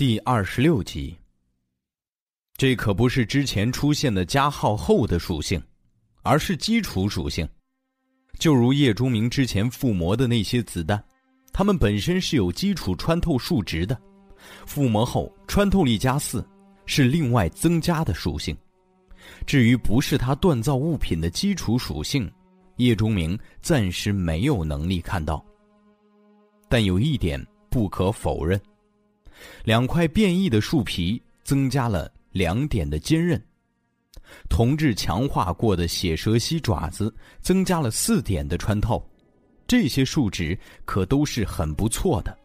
[0.00, 1.14] 第二十六集。
[2.56, 5.62] 这可不是之前出现的加号后的属性，
[6.22, 7.46] 而是基础属性。
[8.38, 11.04] 就如叶钟明之前附魔的那些子弹，
[11.52, 13.94] 它们本身是有基础穿透数值的，
[14.64, 16.42] 附魔后穿透力加四，
[16.86, 18.56] 是另外增加的属性。
[19.46, 22.32] 至于不是他锻造物品的基础属性，
[22.76, 25.44] 叶钟明暂时没有能力看到。
[26.70, 27.38] 但有一点
[27.68, 28.58] 不可否认。
[29.64, 33.42] 两块变异的树皮增加了两点的坚韧，
[34.48, 39.04] 铜质强化过的血蛇蜥爪子增加了四点的穿透，
[39.66, 42.36] 这些数值可都是很不错的，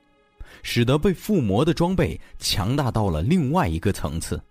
[0.63, 4.41] 使得被附魔的装备强大到了另外一个层次。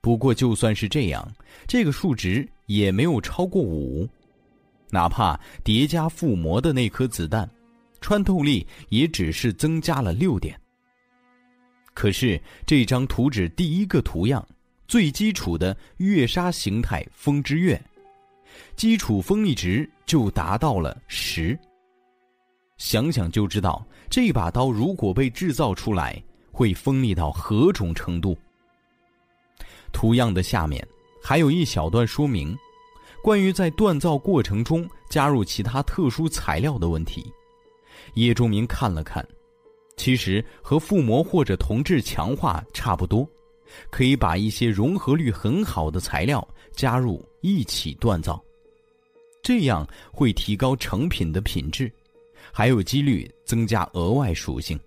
[0.00, 1.32] 不过就算是这样，
[1.66, 4.08] 这个数值也没有超过五，
[4.90, 7.48] 哪怕叠加附魔的那颗子弹，
[8.00, 10.58] 穿透力也只是增加了六点。
[11.94, 14.46] 可是这张图纸第一个图样，
[14.88, 17.80] 最基础的月杀形态风之月，
[18.76, 21.58] 基础锋利值就达到了十。
[22.78, 28.36] 想想就知道，这把刀如果被制造出来，会锋利到何种程度。
[29.92, 30.86] 图样的下面
[31.22, 32.56] 还有一小段说明，
[33.22, 37.30] 关于在锻造过程中加入其他特殊材料的问题。
[38.14, 39.24] 叶仲明看了看。
[39.96, 43.28] 其实和附魔或者铜质强化差不多，
[43.90, 48.42] 可以把一些融合率很好的材料加入一起锻造，
[49.42, 51.92] 这样会提高成品的品质，
[52.50, 54.78] 还有几率增加额外属性。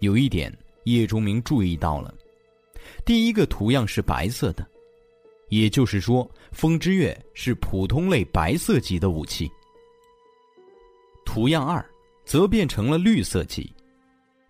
[0.00, 0.52] 有一点
[0.84, 2.12] 叶钟明注意到了，
[3.04, 4.66] 第一个图样是白色的，
[5.50, 9.48] 也就是说风之月是普通类白色级的武器。
[11.24, 11.84] 图样二。
[12.24, 13.72] 则变成了绿色级，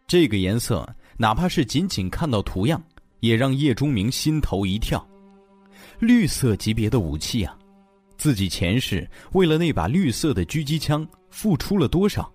[0.06, 2.82] 这个颜色哪怕是仅仅看到图样，
[3.20, 5.06] 也让叶钟明心头一跳。
[5.98, 7.56] 绿色级别的武器啊，
[8.16, 12.32] 自己前世为了那把绿色的狙击枪付出了多少？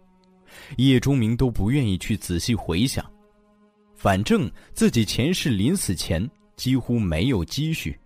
[0.77, 3.05] 叶钟明都不愿意去仔细回想。
[3.95, 7.97] 反正自己前世临死前几乎没有积蓄，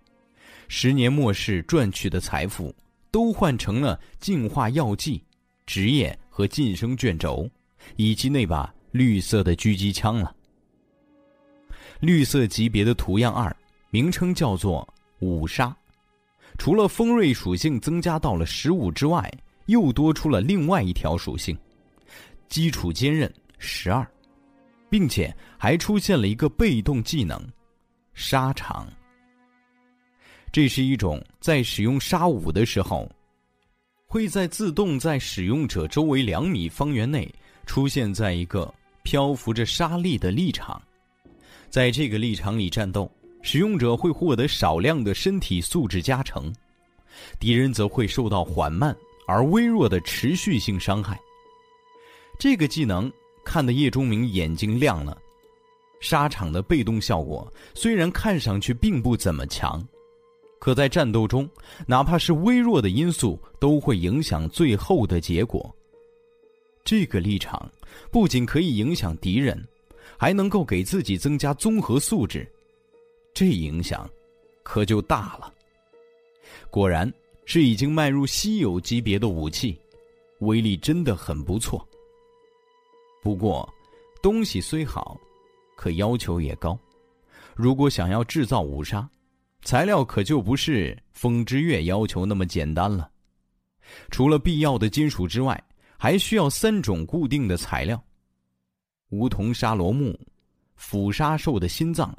[0.68, 2.74] 十年末世赚取的财富
[3.10, 5.22] 都换成了净化药剂、
[5.66, 6.18] 职业。
[6.34, 7.46] 和晋升卷轴，
[7.96, 10.34] 以及那把绿色的狙击枪了。
[12.00, 13.54] 绿色级别的图样二，
[13.90, 14.88] 名称叫做
[15.20, 15.76] 五杀，
[16.56, 19.30] 除了锋锐属性增加到了十五之外，
[19.66, 21.54] 又多出了另外一条属性，
[22.48, 24.04] 基础坚韧十二，
[24.88, 27.38] 并且还出现了一个被动技能，
[28.14, 28.88] 沙场。
[30.50, 33.06] 这是一种在使用沙武的时候。
[34.12, 37.26] 会在自动在使用者周围两米方圆内
[37.64, 38.70] 出现在一个
[39.02, 40.82] 漂浮着沙粒的立场，
[41.70, 46.54] 在这个立场里战斗，使用者会获得少量的身体素质加成，
[47.40, 48.94] 敌人则会受到缓慢
[49.26, 51.18] 而微弱的持续性伤害。
[52.38, 53.10] 这个技能
[53.46, 55.16] 看得叶钟明眼睛亮了，
[56.02, 59.82] 沙场的被动效果虽然看上去并不怎么强。
[60.62, 61.50] 可在战斗中，
[61.88, 65.74] 哪怕是微弱的因素都会影响最后的结果。
[66.84, 67.68] 这个立场
[68.12, 69.60] 不仅可以影响敌人，
[70.16, 72.48] 还能够给自己增加综合素质，
[73.34, 74.08] 这影响
[74.62, 75.52] 可就大了。
[76.70, 77.12] 果然
[77.44, 79.76] 是已经迈入稀有级别的武器，
[80.38, 81.84] 威力真的很不错。
[83.20, 83.68] 不过，
[84.22, 85.18] 东西虽好，
[85.74, 86.78] 可要求也高。
[87.56, 89.10] 如果想要制造五杀，
[89.62, 93.10] 材料可就不是风之月要求那么简单了，
[94.10, 95.62] 除了必要的金属之外，
[95.96, 98.02] 还需要三种固定的材料：
[99.10, 100.18] 梧桐沙罗木、
[100.74, 102.12] 腐沙兽的心脏、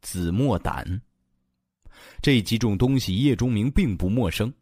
[0.00, 1.00] 紫墨胆。
[2.20, 4.52] 这几种东西叶钟明并不陌生。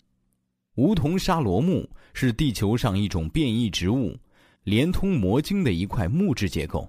[0.74, 4.14] 梧桐沙罗木是地球上一种变异植物，
[4.64, 6.86] 连通魔晶的一块木质结构；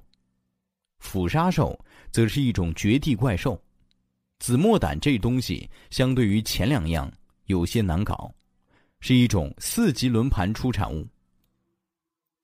[1.00, 1.78] 腐沙兽
[2.12, 3.62] 则是一种绝地怪兽。
[4.42, 7.10] 紫墨胆这东西相对于前两样
[7.46, 8.34] 有些难搞，
[9.00, 11.08] 是一种四级轮盘出产物，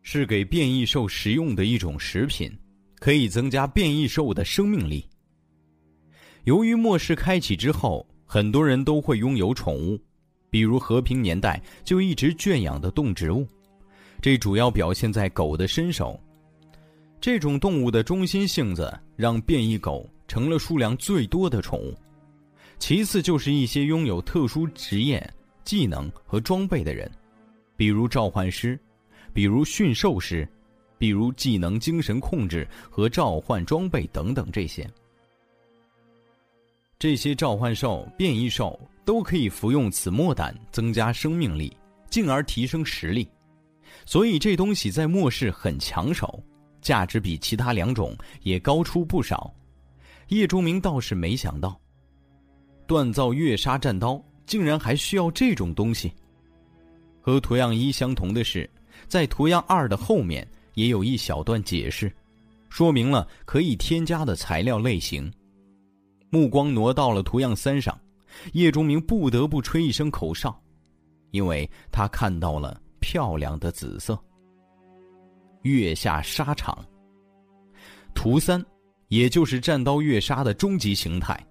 [0.04, 2.56] 是给变异兽食用的一种食品，
[3.00, 5.04] 可以增加变异兽的生命力。
[6.44, 10.00] 由于末世开启之后，很多人都会拥有宠物，
[10.52, 13.48] 比如和平年代就一直圈养的动植物，
[14.22, 16.18] 这主要表现在狗的身手。
[17.20, 20.08] 这种动物的中心性子让变异狗。
[20.28, 21.96] 成了数量最多的宠物，
[22.80, 25.34] 其次就是一些拥有特殊职业、
[25.64, 27.10] 技能和装备的人，
[27.76, 28.80] 比如召唤师，
[29.34, 30.48] 比如驯兽师，
[30.98, 34.90] 比如技能、精神控制和召唤装备等等这些。
[37.00, 41.76] 这些召唤兽、变异兽都可以服用此墨胆增加生命力，
[42.10, 43.28] 进而提升实力。
[44.06, 46.44] 所以这东西在末世很抢手，
[46.82, 49.54] 价值比其他两种也高出不少。
[50.30, 51.80] 叶钟明倒是没想到，
[52.88, 56.12] 锻造月杀战刀竟然还需要这种东西。
[57.22, 58.70] 和图样一相同的是，
[59.08, 62.12] 在图样二的后面也有一小段解释，
[62.70, 65.32] 说明了可以添加的材料类型。
[66.30, 67.98] 目光挪到了图样三上，
[68.54, 70.58] 叶钟明不得不吹一声口哨，
[71.32, 74.18] 因为他看到了漂亮的紫色。
[75.62, 76.78] 月下沙场。
[78.14, 78.64] 图三，
[79.10, 81.42] 也就是战刀月杀的终极形态，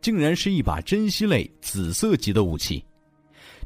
[0.00, 2.84] 竟然是一把珍稀类紫色级的武器。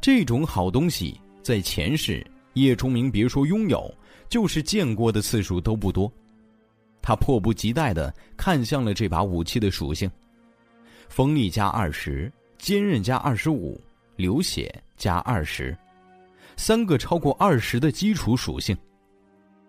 [0.01, 2.25] 这种好东西在前世，
[2.55, 3.93] 叶崇明别说拥有，
[4.29, 6.11] 就是见过的次数都不多。
[7.03, 10.11] 他迫不及待的看向了这把武器的属性。
[11.09, 13.81] 锋利加二十，坚韧加二十五，
[14.17, 15.77] 流血加二十，
[16.57, 18.77] 三个超过二十的基础属性，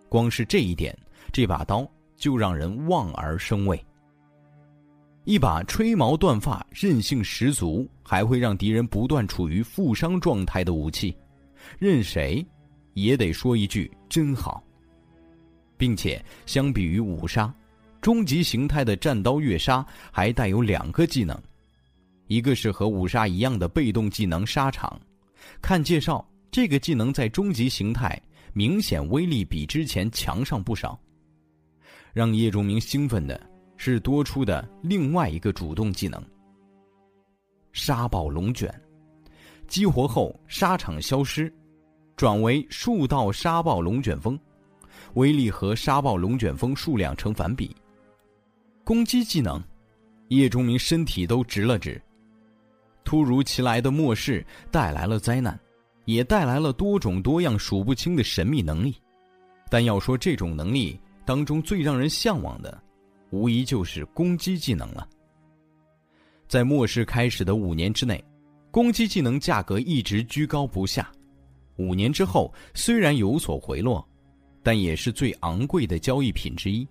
[0.08, 0.96] 光是这一点，
[1.34, 1.90] 这把刀
[2.22, 3.84] 就让人望而生畏。
[5.24, 11.18] 一把吹毛断发、韧性十足，还会让敌人不断处于负伤状态的武器，
[11.80, 12.46] 任谁
[12.94, 14.64] 也得说一句真好。
[15.78, 17.52] 并且相比于五杀。
[18.02, 21.36] 终极形态的战刀月杀还带有两个技能，
[22.28, 25.00] 一个是和五杀一样的被动技能沙场。
[25.60, 28.20] 看介绍，这个技能在终极形态
[28.54, 31.00] 明显威力比之前强上不少。
[32.14, 33.40] 让叶钟明兴奋的
[33.78, 36.22] 是多出的另外一个主动技能——
[37.74, 38.74] 沙暴龙卷。
[39.68, 41.54] 激活后沙场消失，
[42.18, 44.38] 转为数道沙暴龙卷风，
[45.14, 47.74] 威力和沙暴龙卷风数量成反比。
[48.84, 49.64] 攻击技能，
[50.28, 52.02] 叶钟明身体都直了直。
[53.06, 55.58] 突如其来的末世带来了灾难，
[56.06, 58.96] 也带来了多种多样数不清的神秘能力。
[59.70, 62.82] 但要说这种能力当中最让人向往的，
[63.30, 65.08] 无疑就是攻击技能了。
[66.48, 68.24] 在末世开始的五年之内，
[68.72, 71.12] 攻击技能价格一直居高不下。
[71.78, 74.06] 五年之后虽然有所回落，
[74.62, 76.88] 但也是最昂贵的交易品之一，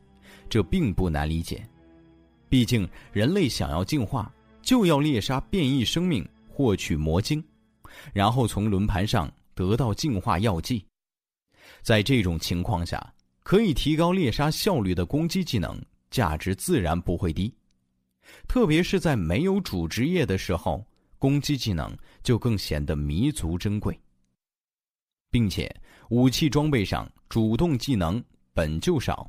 [0.49, 1.63] 这并不难理解。
[2.49, 4.33] 毕竟，人类想要进化，
[4.63, 7.45] 就要猎杀变异生命，获取魔晶，
[8.13, 10.85] 然后从轮盘上得到进化药剂。
[11.83, 13.01] 在这种情况下，
[13.51, 15.77] 可以提高猎杀效率的攻击技能
[16.09, 17.53] 价值自然不会低。
[18.47, 20.87] 特别是在没有主职业的时候，
[21.19, 21.93] 攻击技能
[22.23, 24.01] 就更显得弥足珍贵。
[25.33, 25.69] 并且，
[26.11, 28.23] 武器装备上主动技能
[28.55, 29.29] 本就少，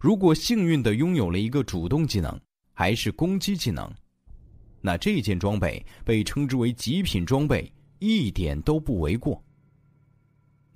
[0.00, 2.40] 如果幸运的拥有了一个主动技能，
[2.72, 3.86] 还是攻击技能，
[4.80, 9.44] 那这件装备被称之为极品装备，一点都不为过。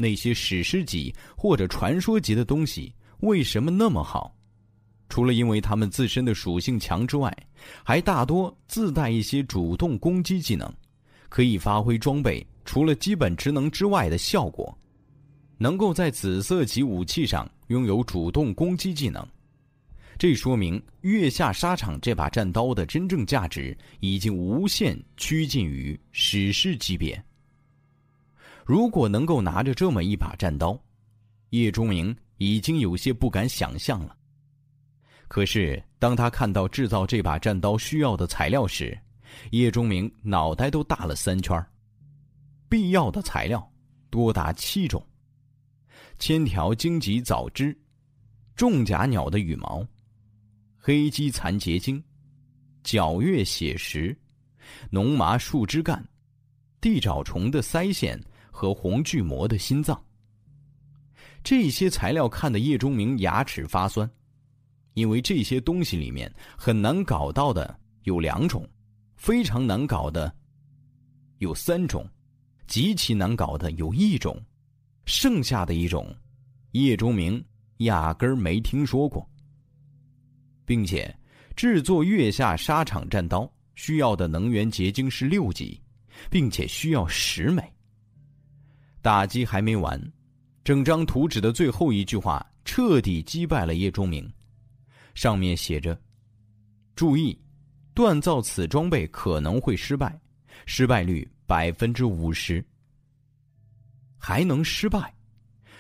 [0.03, 4.35] 那些史诗级或者传说级的东西为什么那么好？
[5.09, 7.33] 除了因为它们自身的属性强之外，
[7.85, 10.75] 还大多自带一些主动攻击技能，
[11.29, 14.77] 可以发挥装备除了基本职能之外的效果，
[15.59, 19.25] 能够在紫色级武器上拥有主动攻击技能。
[20.19, 27.23] 这说明月下沙场这把战刀的真正价值已经无限趋近于史诗级别。
[28.65, 30.79] 如果能够拿着这么一把战刀，
[31.51, 34.17] 叶钟明已经有些不敢想象了。
[35.29, 38.99] 可是当他看到制造这把战刀需要的材料时，
[39.51, 41.65] 叶钟明脑袋都大了三圈。
[42.69, 43.71] 必要的材料
[44.11, 45.05] 多达七种：
[46.19, 47.77] 千条荆棘枣枝，
[48.55, 49.87] 重甲鸟的羽毛。
[50.79, 52.03] 黑鸡蚕结晶、
[52.85, 54.17] 皎月血石、
[54.91, 56.03] 浓麻树枝干、
[56.81, 58.21] 地爪虫的腮腺
[58.53, 60.01] 和红巨魔的心脏。
[61.43, 64.09] 这些材料看得叶钟明牙齿发酸，
[64.95, 68.65] 因为这些东西里面很难搞到的有两种，
[69.17, 70.33] 非常难搞的
[71.39, 72.09] 有三种，
[72.69, 74.41] 极其难搞的有一种，
[75.05, 76.15] 剩下的一种，
[76.73, 77.45] 叶钟明
[77.79, 79.29] 压根儿没听说过。
[80.65, 81.13] 并且，
[81.57, 85.83] 制作月下沙场战刀需要的能源结晶是六级，
[86.31, 87.63] 并且需要十枚。
[89.03, 90.01] 打击还没完，
[90.65, 94.33] 整张图纸的最后一句话彻底击败了叶钟明。
[95.13, 96.01] 上面写着
[96.97, 97.37] ：“注意，
[97.95, 100.19] 锻造此装备可能会失败，
[100.65, 102.65] 失败率百分之五十。
[104.17, 105.13] 还能失败？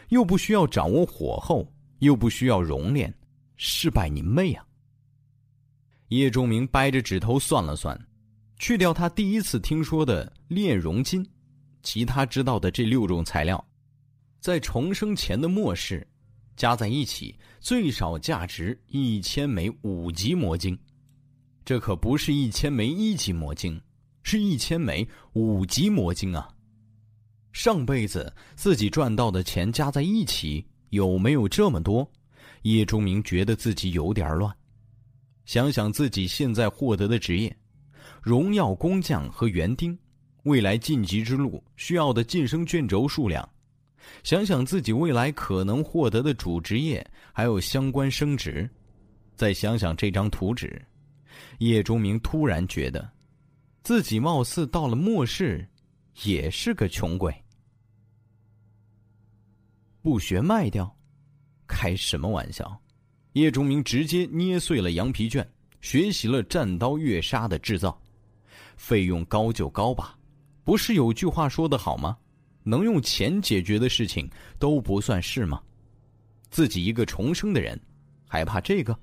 [0.08, 3.14] 又不需要掌握火候，又不需要熔炼，
[3.56, 4.66] 失败你妹啊！
[6.08, 7.98] 叶钟明掰着指头算了算，
[8.58, 11.26] 去掉他第一次听说的炼熔金，
[11.82, 13.62] 其他知道的这六种材料，
[14.40, 16.06] 在重生前的末世，
[16.56, 20.78] 加在一起最少价值一千枚五级魔晶。
[21.64, 23.80] 这可不是一千枚一级魔晶，
[24.22, 26.48] 是一千枚五级魔晶啊！
[27.52, 32.10] 上辈子自己赚到的钱加在一起有没有这么多？
[32.62, 34.52] 叶钟明觉得自己有点乱。
[35.44, 37.56] 想想自己现在获得的职业，
[38.22, 39.96] 荣耀工匠和园丁，
[40.44, 43.48] 未来晋级之路需要的晋升卷轴数量，
[44.24, 48.68] 想想自己未来可能获得的主职业还有相关升职，
[49.36, 50.84] 再想想这张图纸，
[51.58, 53.08] 叶钟明突然觉得，
[53.82, 55.68] 自己貌似到了末世，
[56.24, 57.32] 也是个穷鬼。
[60.00, 60.92] 不学卖掉，
[61.68, 62.76] 开什么玩笑？
[63.34, 65.48] 叶钟明直接捏碎了羊皮卷，
[65.80, 67.96] 学习了战刀月杀的制造，
[68.76, 70.18] 费用高就高吧，
[70.64, 72.16] 不是有句话说的好吗？
[72.64, 75.60] 能用钱解决的事情都不算事吗？
[76.50, 77.80] 自己一个重生的人，
[78.28, 78.96] 还怕这个？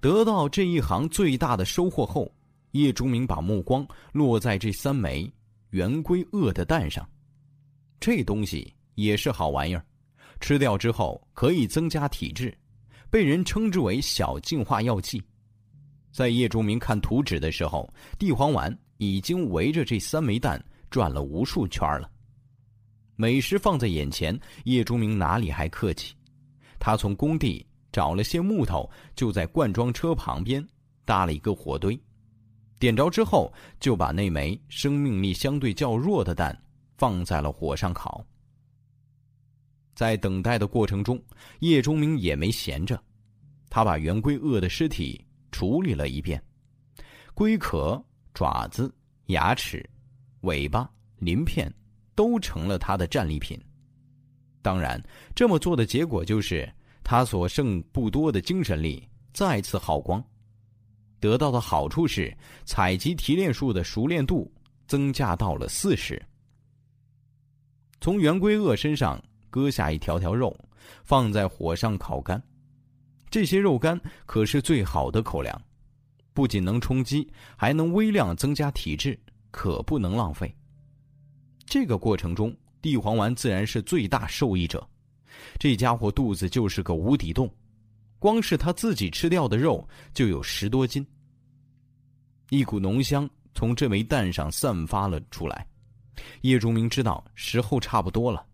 [0.00, 2.28] 得到这一行最大的收获后，
[2.72, 5.32] 叶钟明把目光落在这三枚
[5.70, 7.08] 圆规鳄的蛋上，
[8.00, 9.84] 这东西也是好玩意儿，
[10.40, 12.52] 吃掉之后可以增加体质。
[13.08, 15.22] 被人称之为小净化药剂，
[16.10, 22.08] 在叶钟明看图纸的时候，地黄丸已经围着这三枚蛋转了无数圈了。
[23.16, 26.14] 美食放在眼前，叶钟明哪里还客气？
[26.78, 30.64] 他从工地找了些木头，就在罐装车旁边
[31.04, 31.98] 搭了一个火堆，
[32.78, 36.56] 点着之后，就把那枚生命力相对较弱的蛋
[36.96, 38.24] 放在了火上烤。
[39.94, 41.20] 在等待的过程中，
[41.58, 43.02] 叶钟明也没闲着，
[43.68, 46.42] 他把圆规鳄的尸体处理了一遍，
[47.34, 48.02] 龟壳、
[48.34, 48.92] 爪子、
[49.26, 49.88] 牙齿、
[50.42, 51.72] 尾巴、鳞片
[52.14, 53.60] 都成了他的战利品。
[54.60, 55.02] 当然，
[55.34, 56.72] 这么做的结果就是
[57.02, 60.22] 他所剩不多的精神力再次耗光。
[61.20, 64.52] 得到的好处是采集提炼术的熟练度
[64.86, 66.20] 增加到了四十。
[68.00, 69.22] 从圆规鳄身上。
[69.52, 70.58] 割下一条条肉，
[71.04, 72.42] 放在火上烤干。
[73.28, 75.62] 这些肉干可是最好的口粮，
[76.32, 79.18] 不仅能充饥，还能微量增加体质，
[79.50, 80.54] 可不能浪费。
[81.64, 84.86] 这个过程中，地黄丸自然是最大受益者。
[85.58, 87.50] 这家伙肚子就是个无底洞，
[88.18, 91.06] 光是他自己吃掉的肉就有十多斤。
[92.50, 95.66] 一股浓香从这枚蛋上散发了出来，
[96.42, 98.44] 叶钟明知道时候差不多了。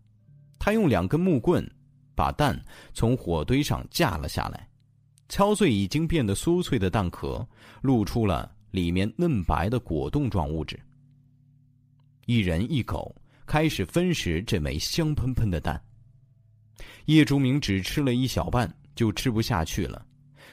[0.57, 1.69] 他用两根木棍，
[2.15, 2.57] 把蛋
[2.93, 4.68] 从火堆上架了下来，
[5.29, 7.47] 敲碎已经变得酥脆的蛋壳，
[7.81, 10.77] 露出了里面嫩白的果冻状物质。
[12.25, 15.81] 一人一狗开始分食这枚香喷喷的蛋。
[17.05, 20.05] 叶竹明只吃了一小半就吃不下去了，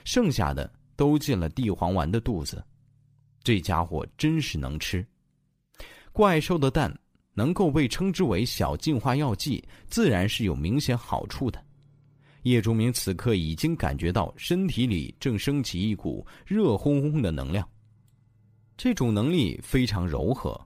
[0.04, 2.64] 剩下的都进了地黄丸的肚子。
[3.42, 5.04] 这家伙真是能吃，
[6.12, 6.96] 怪兽的蛋。
[7.38, 11.62] 能够被称之为小净化药剂，自然是有明显好处的。
[12.46, 17.68] 叶钟明此刻已经感觉到身体里正升起一股热烘烘的能量，
[18.76, 20.56] 这种能力非常柔和，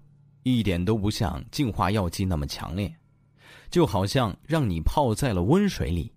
[0.42, 2.94] 一点都不像净化药剂那么强烈，
[3.70, 6.12] 就好像让你泡在了温水里。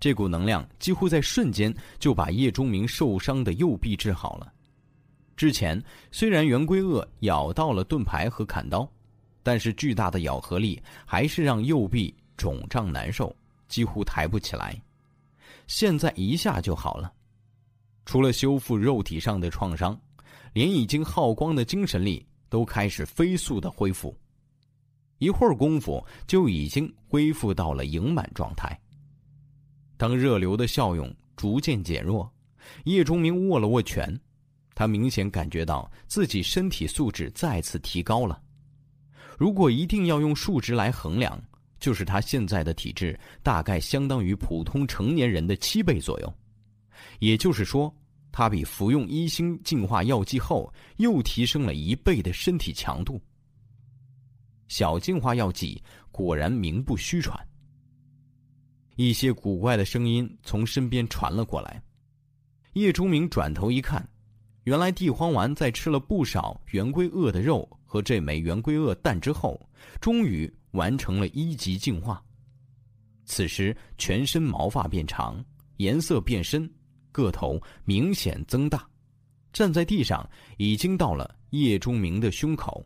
[0.00, 4.52] 这股能量几乎在瞬间就把叶钟明受伤的右臂治好了。
[5.36, 8.90] 之前虽然圆规鳄咬到了盾牌和砍刀。
[9.40, 13.34] 但是巨大的咬合力还是让右臂肿胀难受，
[13.68, 14.80] 几乎抬不起来。
[15.66, 17.12] 现在一下就好了，
[18.06, 19.98] 除了修复肉体上的创伤，
[20.54, 24.16] 连已经耗光的精神力都开始飞速的恢复。
[25.18, 28.80] 一会儿功夫就已经恢复到了盈满状态。
[29.96, 32.32] 当热流的效用逐渐减弱，
[32.84, 34.18] 叶钟明握了握拳，
[34.74, 38.40] 他明显感觉到自己身体素质再次提高了。
[39.36, 41.40] 如果一定要用数值来衡量，
[41.78, 46.34] 就是他现在的体质大概相当于普通成年人的七倍左右，
[47.20, 47.94] 也就是说，
[48.32, 53.20] 他比服用一星净化药剂后又提升了一倍的身体强度。
[54.66, 57.38] 小净化药剂果然名不虚传。
[58.96, 61.82] 一些古怪的声音从身边传了过来，
[62.72, 64.06] 叶钟明转头一看。
[64.64, 69.58] 原来地黄丸在吃了不少圆规鳄的肉和这枚圆规鳄蛋之后，
[69.98, 72.22] 终于完成了一级净化。
[73.24, 75.44] 此时全身毛发变长，
[75.76, 76.70] 颜色变深，
[77.12, 78.88] 个头明显增大，
[79.52, 82.84] 站在地上已经到了叶钟明的胸口。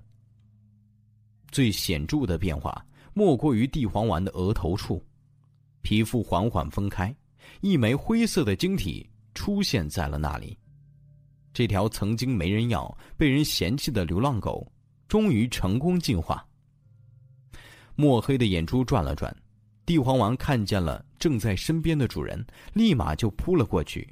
[1.51, 2.85] 最显著的变化
[3.15, 5.05] 莫过于地黄丸的额头处，
[5.83, 7.15] 皮肤缓缓分开，
[7.61, 10.59] 一枚灰色的晶体出现在了那里。
[11.53, 14.67] 这条曾经没人要、被人嫌弃的流浪狗，
[15.07, 16.45] 终于成功进化。
[17.95, 19.35] 墨黑的眼珠转了转，
[19.85, 24.09] 地黄丸看见了正在身边的主人，立马就扑了过去，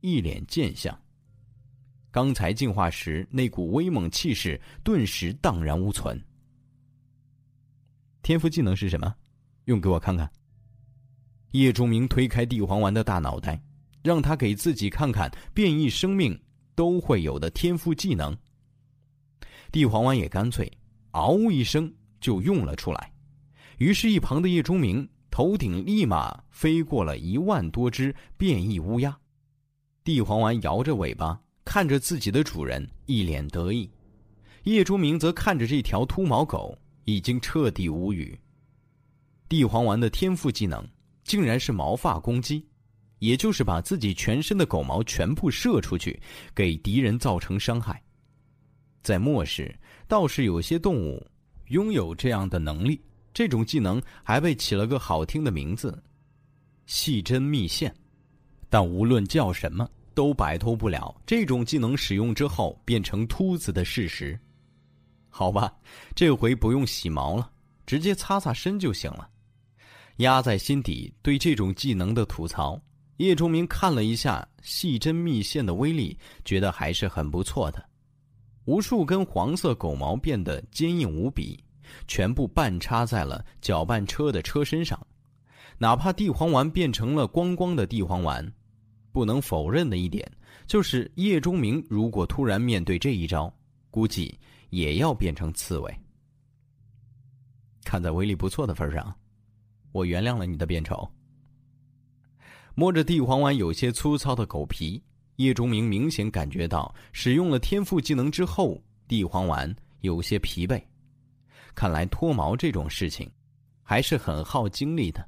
[0.00, 0.96] 一脸贱相。
[2.10, 6.22] 刚才进化时那股威猛气势顿时荡然无存。
[8.22, 9.14] 天赋技能是什么？
[9.64, 10.30] 用给我看看。
[11.52, 13.62] 叶钟明推开地黄丸的大脑袋，
[14.02, 16.38] 让他给自己看看变异生命
[16.74, 18.36] 都会有的天赋技能。
[19.70, 20.70] 地黄丸也干脆，
[21.12, 21.92] 嗷呜一声
[22.22, 23.12] 就用了出来。
[23.76, 29.14] 于是，一旁的叶钟明头顶立马飞过了一万多只变异乌鸦。
[30.02, 33.90] 地黄丸摇着尾巴看着自己的主人，一脸得意。
[34.62, 36.78] 叶钟明则看着这条秃毛狗。
[37.04, 38.38] 已经彻底无语。
[39.48, 40.86] 地黄丸的天赋技能
[41.24, 42.64] 竟然是毛发攻击，
[43.18, 46.22] 也就是把自己全身的狗毛全部射出去，
[46.54, 48.00] 给敌人造成伤害。
[49.02, 49.76] 在末世，
[50.06, 51.26] 倒是有些动物
[51.72, 53.00] 拥有这样的能力，
[53.32, 56.02] 这种技能还被起了个好听的名字——
[56.84, 57.94] 细针密线。
[58.68, 64.38] 但无论叫什么，都摆脱不了这种技能使用之后变成秃子的事实。
[65.30, 65.74] 好吧，
[66.14, 67.50] 这回不用洗毛了，
[67.86, 69.26] 直接擦擦身就行了。
[70.16, 72.78] 压在心底对这种技能的吐槽，
[73.16, 77.82] 叶钟明看了一下细针密线的威力，觉得还是很不错的。
[78.64, 81.62] 无数根黄色狗毛变得坚硬无比，
[82.06, 84.98] 全部半插在了搅拌车的车身上。
[85.78, 88.52] 哪怕地黄丸变成了光光的地黄丸，
[89.10, 90.30] 不能否认的一点
[90.66, 93.52] 就是，叶钟明如果突然面对这一招，
[93.90, 94.38] 估计。
[94.72, 95.94] 也要变成刺猬。
[97.84, 99.14] 看在威力不错的份上，
[99.92, 101.06] 我原谅了你的变丑。
[102.74, 105.02] 摸着地黄丸有些粗糙的狗皮，
[105.36, 110.82] 叶钟明明显感觉到使用了天赋技能之后，地黄丸有些疲惫。
[111.74, 113.30] 看来脱毛这种事情，
[113.82, 115.26] 还是很耗精力的。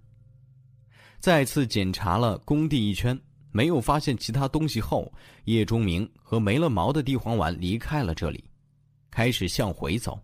[1.19, 3.19] 再次检查了工地一圈，
[3.51, 5.11] 没有发现其他东西后，
[5.45, 8.45] 叶钟明和没了毛的地黄丸离开了这里。
[9.11, 10.21] 开始向回走，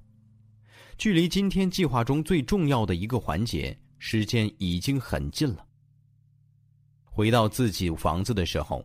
[0.98, 5.64] 距离今天计划中最重要的一个环节，时间已经很近了。
[7.04, 8.84] 回到自己房子的时候，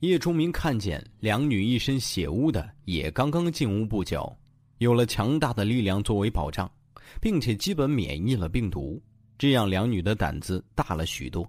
[0.00, 4.34] 叶钟明看见两女一身血污的，也刚刚进屋不久，
[4.78, 6.70] 有了强大的力量作为保障，
[7.20, 8.98] 并且基本免疫了病毒，
[9.36, 11.46] 这样两女的胆子大了许多。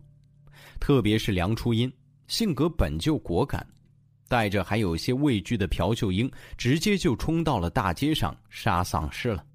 [0.81, 1.91] 特别是梁初音，
[2.27, 3.65] 性格本就果敢。
[4.27, 9.45] 带着还有些畏惧的朴秀英，直接就冲到了大街上杀丧尸了。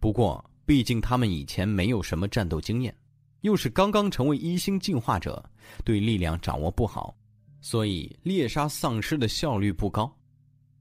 [0.00, 2.96] 不过，毕竟他们以前没有什么战斗经验，
[3.42, 5.44] 又是刚刚成为一星进化者，
[5.84, 7.16] 对力量掌握不好，
[7.64, 10.14] 所以猎杀丧尸的效率不高，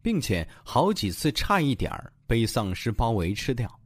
[0.01, 1.89] 并且好几次差一点
[2.27, 3.79] 被丧尸包围吃掉。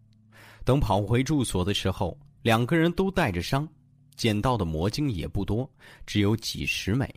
[0.65, 3.69] 等跑回住所的时候，两个人都带着伤，
[4.15, 5.69] 捡到的魔晶也不多，
[6.07, 7.07] 只有几十枚。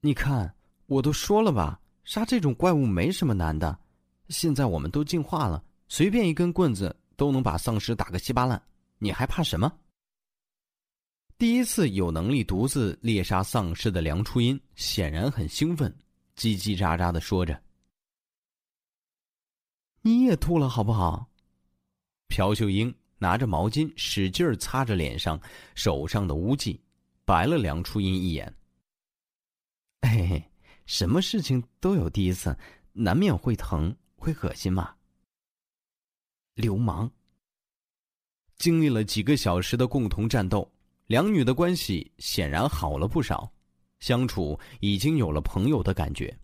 [0.00, 0.54] 你看。
[0.86, 3.76] 我都说了吧，杀这种怪物没什么难的。
[4.28, 8.62] 现在我们都进化了，随便一根棍子都能把丧尸打个稀巴烂，
[8.98, 9.72] 你还怕什么？
[11.36, 15.94] 第一次有能力独自猎杀丧尸的梁初音显然很兴奋，
[16.36, 17.60] 叽叽喳喳的说着
[20.02, 21.28] ：“你也吐了好不好？”
[22.28, 25.40] 朴秀英拿着毛巾使劲擦着脸上、
[25.74, 26.80] 手上的污迹，
[27.24, 28.54] 白了梁初音一眼。
[30.02, 30.50] 嘿嘿。
[30.86, 32.54] 什么事情都有第一次，
[32.92, 34.94] 难免会疼，会恶心嘛。
[36.52, 37.10] 流氓。
[38.58, 40.70] 经历了几个小时的共同战斗，
[41.06, 43.52] 两女的关系显然好了不少，
[44.00, 46.34] 相处已经有了朋友的感觉。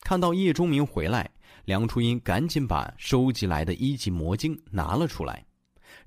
[0.00, 1.30] 看到叶钟明回来，
[1.64, 5.44] 梁初音赶紧把收集来的一级魔晶拿了出来，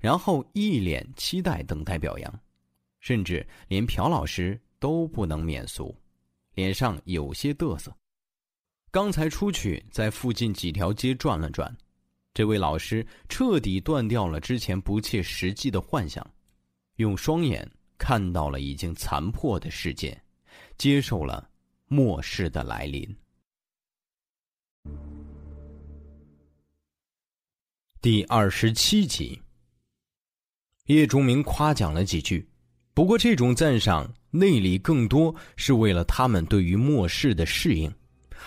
[0.00, 2.40] 然后一脸期待等待表扬，
[3.00, 5.94] 甚至连朴老师都不能免俗。
[6.54, 7.94] 脸上有些得瑟。
[8.90, 11.74] 刚才出去在附近几条街转了转，
[12.34, 16.26] 这位老师彻底断掉了之前不切实际的幻想，
[16.96, 20.20] 用双眼看到了已经残破的世界，
[20.76, 21.48] 接受了
[21.86, 23.16] 末世的来临。
[28.00, 29.40] 第二十七集，
[30.86, 32.48] 叶钟明夸奖了几句，
[32.92, 37.94] 不过，这种赞赏内里更多是为了他们对于末世的适应，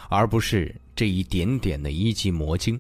[0.10, 2.80] 而不是这一点点的一级魔晶。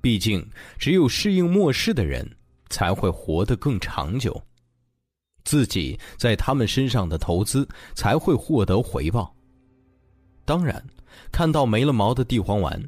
[0.00, 0.46] 毕竟，
[0.78, 2.26] 只有适应末世的人，
[2.70, 4.42] 才会活得更长久，
[5.44, 9.34] 自己在他们身上的投资才会获得回报。
[10.44, 10.84] 当然，
[11.30, 12.82] 看到没了毛的地黄丸，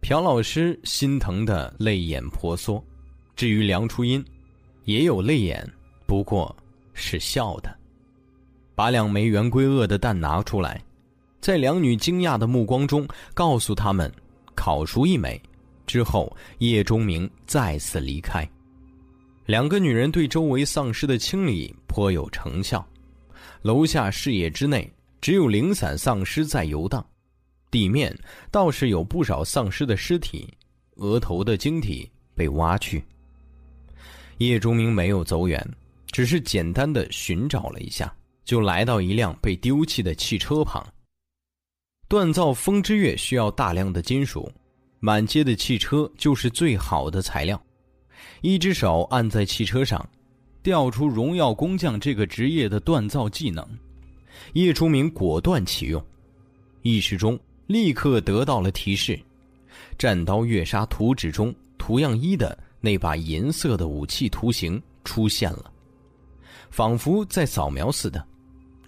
[0.00, 2.84] 朴老师心疼的泪眼婆娑。
[3.34, 4.24] 至于梁初音，
[4.84, 5.68] 也有泪眼，
[6.06, 6.54] 不过。
[6.94, 7.74] 是笑的，
[8.74, 10.78] 把两枚圆规鳄的蛋拿出来，
[11.40, 14.12] 在两女惊讶的目光中，告诉他们
[14.54, 15.40] 烤熟一枚
[15.86, 18.46] 之后，叶钟明再次离开。
[19.46, 22.86] 两个女人对周围丧尸的清理颇有成效，
[23.62, 27.04] 楼下视野之内只有零散丧尸在游荡，
[27.70, 28.16] 地面
[28.50, 30.48] 倒是有不少丧尸的尸体，
[30.96, 33.04] 额头的晶体被挖去。
[34.38, 35.66] 叶钟明没有走远。
[36.12, 40.86] 只是简单的寻找了一下，就来到一辆被丢弃的汽车旁。
[42.06, 44.52] 锻造风之月需要大量的金属，
[45.00, 47.58] 满街的汽车就是最好的材料。
[48.42, 50.04] 一只手按在汽车上，
[50.64, 53.66] 调出荣耀工匠这个职业的锻造技能。
[54.54, 56.04] 叶初明果断启用，
[56.82, 59.18] 意识中立刻得到了提示：
[59.96, 65.72] 战刀月杀图纸中图样一的那把银色的武器图形出现了。
[66.68, 68.26] 仿佛在扫描似的，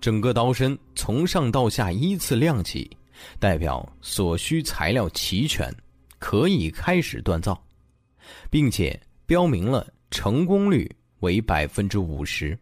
[0.00, 2.90] 整个刀身从上到下依次亮起，
[3.38, 5.72] 代表所需材料齐全，
[6.18, 7.62] 可以开始锻造，
[8.50, 12.58] 并且标明了成功率为百分之五十。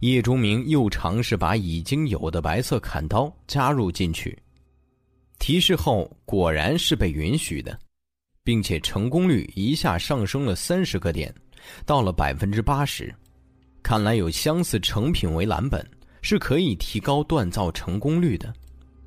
[0.00, 4.36] 叶钟明又尝试把已经有的白色砍刀加入进去，
[5.38, 7.78] 提示后果然是被允许的，
[8.44, 11.34] 并且成功率一下上升了三十个点，
[11.86, 13.14] 到了百分之八十。
[13.82, 15.82] 看来有相似成品为蓝本，
[16.20, 18.52] 是可以提高锻造成功率的。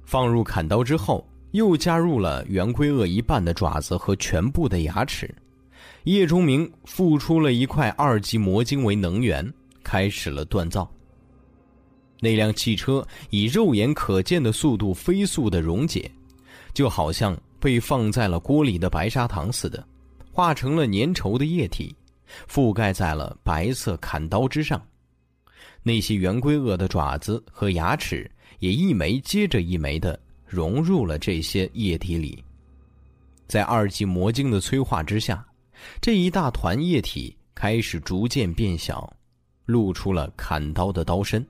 [0.06, 5.30] 放入砍刀之后，又加入了圆规鳄一半的爪子和全部的牙齿。
[6.10, 9.48] 叶钟明付出了一块二级魔晶为能源，
[9.84, 10.90] 开始了锻造。
[12.20, 16.10] 那辆汽车以肉眼可见的速度飞速的溶解，
[16.74, 19.86] 就好像被放在了锅里的白砂糖似的，
[20.32, 21.96] 化成了粘稠的液体。
[22.48, 24.84] 覆盖在了白色砍刀之上，
[25.84, 32.44] 那些圆规鳄的爪子和牙齿也一枚接着一枚的融入了这些液体里。
[33.48, 35.44] 在二级魔晶的催化之下，
[36.02, 39.12] 这一大团液体开始逐渐变小，
[39.66, 41.46] 露出了砍刀的刀身，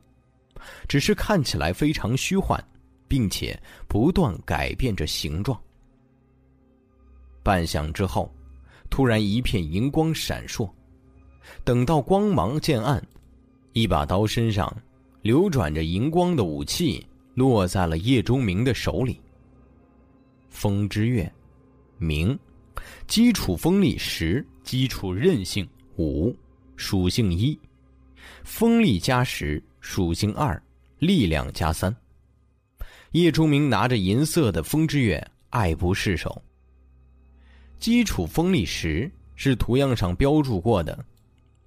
[0.87, 2.63] 只是看起来非常虚幻，
[3.07, 5.59] 并且不断改变着形状。
[7.43, 8.31] 半晌之后。
[8.91, 10.67] 突然，一片银光闪烁。
[11.63, 12.99] 等到光芒渐暗，
[13.71, 14.75] 一把刀身上
[15.21, 19.21] 流转着银光的武器落在了叶钟明的手里。
[20.49, 21.31] 风之月，
[21.99, 22.37] 明，
[23.07, 26.35] 基础锋力十，基础韧性五，
[26.75, 27.57] 属性一，
[28.43, 30.61] 锋力加十，属性二，
[30.99, 31.95] 力量加三。
[33.11, 36.41] 叶钟明拿着银色的风之月，爱不释手。
[37.79, 41.03] 基础锋力十是图样上标注过的，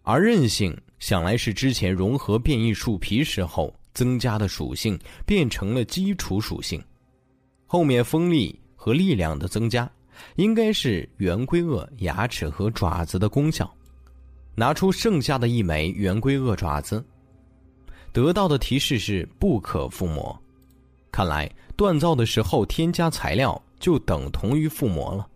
[0.02, 6.82] 而韧性想来是之前融合变异树皮时候增加的属性，变成了基础属性。
[7.66, 9.90] 后面锋力和力量的增加，
[10.36, 13.72] 应该是圆规鳄牙齿和爪子的功效。
[14.54, 17.04] 拿出剩下的一枚圆规鳄爪子，
[18.12, 20.38] 得到的提示是不可附魔。
[21.10, 25.28] 看来锻造的时候添加材料就等同于附魔了。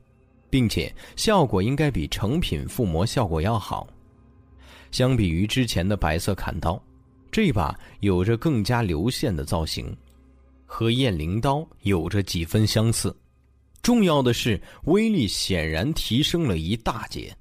[0.49, 3.87] 并且效果应该比成品附魔效果要好。
[4.91, 6.81] 相比于之前的白色砍刀，
[7.31, 9.95] 这把有着更加流线的造型，
[10.65, 13.15] 和燕翎刀有着几分相似。
[13.87, 17.33] 重要的是，威力显然提升了一大截。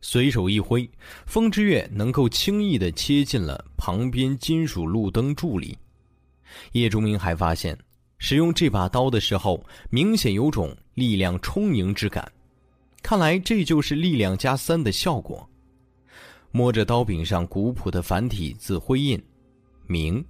[0.00, 0.88] 随手一挥，
[1.26, 5.76] 风之月能够轻易的切进了旁边金属路灯柱里。
[6.70, 7.76] 叶钟明还发现。
[8.18, 9.60] 使用这把刀的时候，
[9.90, 12.30] 明显有种力量充盈之感，
[13.02, 15.44] 看来这就是力量加三的效果。
[16.52, 19.20] 摸着刀柄上古朴的繁体字徽印，
[19.88, 20.24] 明，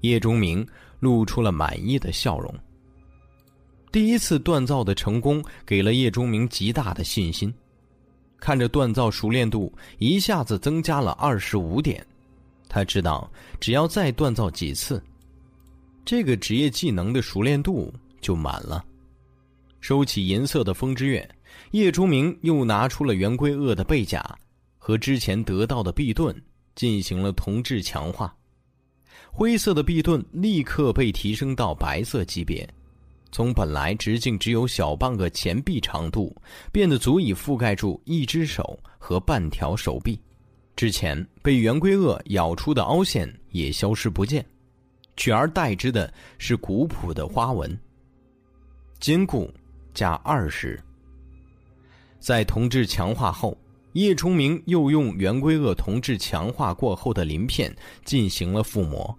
[0.00, 0.66] 叶钟明
[1.00, 2.54] 露出了满意的笑容。
[3.92, 7.52] 第一次锻造的成功，给了叶钟明极大的信心。
[8.38, 12.06] 看着锻造熟练度一下子增加了二十五点，
[12.68, 15.02] 他知道只要再锻造几次。
[16.04, 18.84] 这个职业技能的熟练度就满了。
[19.80, 21.28] 收起银色的风之月，
[21.70, 24.36] 叶钟明又拿出了圆规鳄的背甲
[24.78, 26.34] 和之前得到的臂盾，
[26.74, 28.36] 进行了铜质强化，
[29.32, 32.68] 灰色的臂盾立刻被提升到白色级别，
[33.36, 36.34] 从本来直径只有小半个前臂长度，
[36.72, 40.18] 变得足以覆盖住一只手和半条手臂。
[40.74, 44.42] 之前被圆规鳄咬出的凹陷也消失不见，
[45.18, 47.78] 取而代之的是古朴的花纹。
[49.00, 49.52] 坚固
[49.92, 50.82] 加二十。
[52.18, 53.54] 在铜质强化后，
[53.92, 57.70] 叶冲明又用圆规鳄铜质强化过后的鳞片
[58.02, 59.14] 进行了覆膜，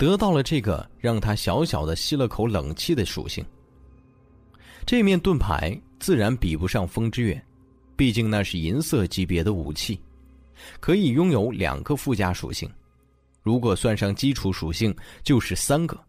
[0.00, 3.44] 得到了这个让他小小的吸了口冷气的属性。
[4.86, 7.44] 这面盾牌自然比不上风之月，
[7.98, 10.00] 毕竟那是银色级别的武器。
[10.80, 12.66] 可以拥有两个附加属性，
[13.42, 16.02] 如果算上基础属性，就是三个。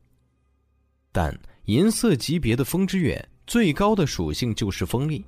[1.12, 5.26] 但银色级别的风之月最高的属性就是风力，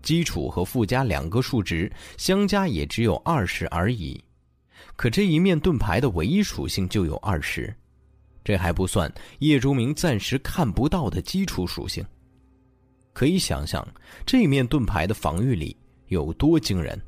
[0.00, 4.18] 基础和附加两个数值相加也只有二十而已。
[4.96, 7.74] 可这一面盾牌的唯一属性就有二十，
[8.48, 12.02] 这还不算叶钟明暂时看不到的基础属性。
[13.12, 13.86] 可以想象
[14.24, 16.98] 这面盾牌的防御力有多惊人。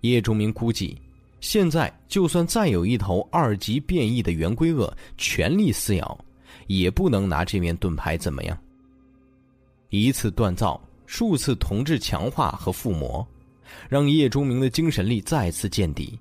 [0.00, 1.00] 叶钟明估计，
[1.38, 6.18] 现在就算再有一头二级变异的圆规鳄全力撕咬，
[6.66, 8.58] 也不能拿这面盾牌怎么样。
[9.90, 13.24] 一次锻造，数次铜质强化和附魔，
[13.88, 16.18] 让叶钟明的精神力再次见底，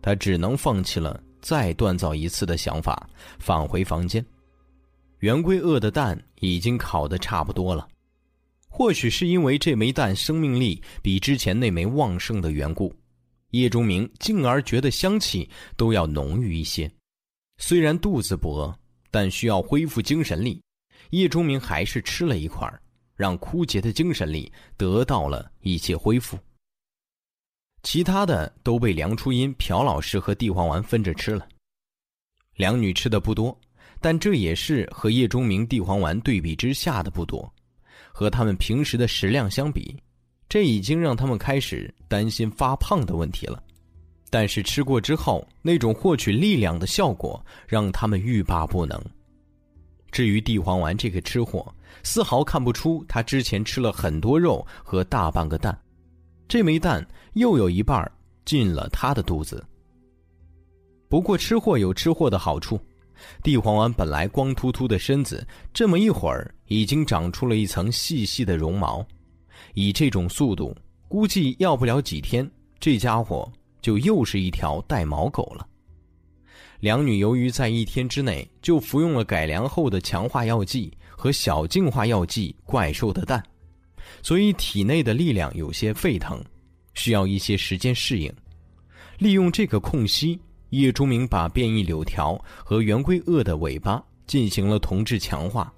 [0.00, 4.24] 他只能放弃了再锻造一次的想法，返回房间。
[5.20, 7.86] 圆规鳄的蛋已经烤得差不多了，
[8.68, 12.92] 或许是因为这枚蛋生命力比之前那枚旺盛的缘故。
[13.50, 16.90] 叶钟明进而觉得香气都要浓郁一些，
[17.58, 18.76] 虽然肚子不饿，
[19.12, 20.60] 但需要恢复精神力。
[21.10, 22.68] 叶钟明还是吃了一块，
[23.14, 26.36] 让枯竭的精神力得到了一些恢复。
[27.82, 31.46] 其他的都被梁初音、朴老师和地黄丸分着吃了。
[32.56, 33.56] 两女吃的不多，
[34.00, 37.52] 但这也是和叶钟明、地黄丸对比之下的不多，
[38.12, 39.96] 和他们平时的食量相比。
[40.48, 43.60] 这已经让他们开始担心发胖的问题了，
[44.30, 49.00] 但是吃过之后，那种获取力量的效果让他们欲罢不能。
[50.12, 55.76] 至于地黄丸这个吃货，丝毫看不出他之前吃了很多肉和大半个蛋，
[56.46, 57.04] 这枚蛋
[57.36, 58.10] 又有一半
[58.46, 59.62] 进了他的肚子。
[61.06, 62.80] 不过吃货有吃货的好处，
[63.42, 69.06] 地黄丸本来光秃秃的身子，这么一会儿已经长出了一层细细的绒毛。
[69.74, 70.74] 以这种速度，
[71.08, 73.50] 估计要不了几天，这家伙
[73.82, 75.68] 就又是一条带毛狗了。
[76.80, 83.42] 两女由于在一天之内就服用了改良后的强化药剂和小净化药剂怪兽的蛋，
[84.22, 86.42] 所以体内的力量有些沸腾，
[86.96, 88.32] 需要一些时间适应。
[89.18, 90.36] 利用这个空隙，
[90.70, 95.72] 叶钟明把变异柳条和圆规鳄的尾巴进行了同质强化。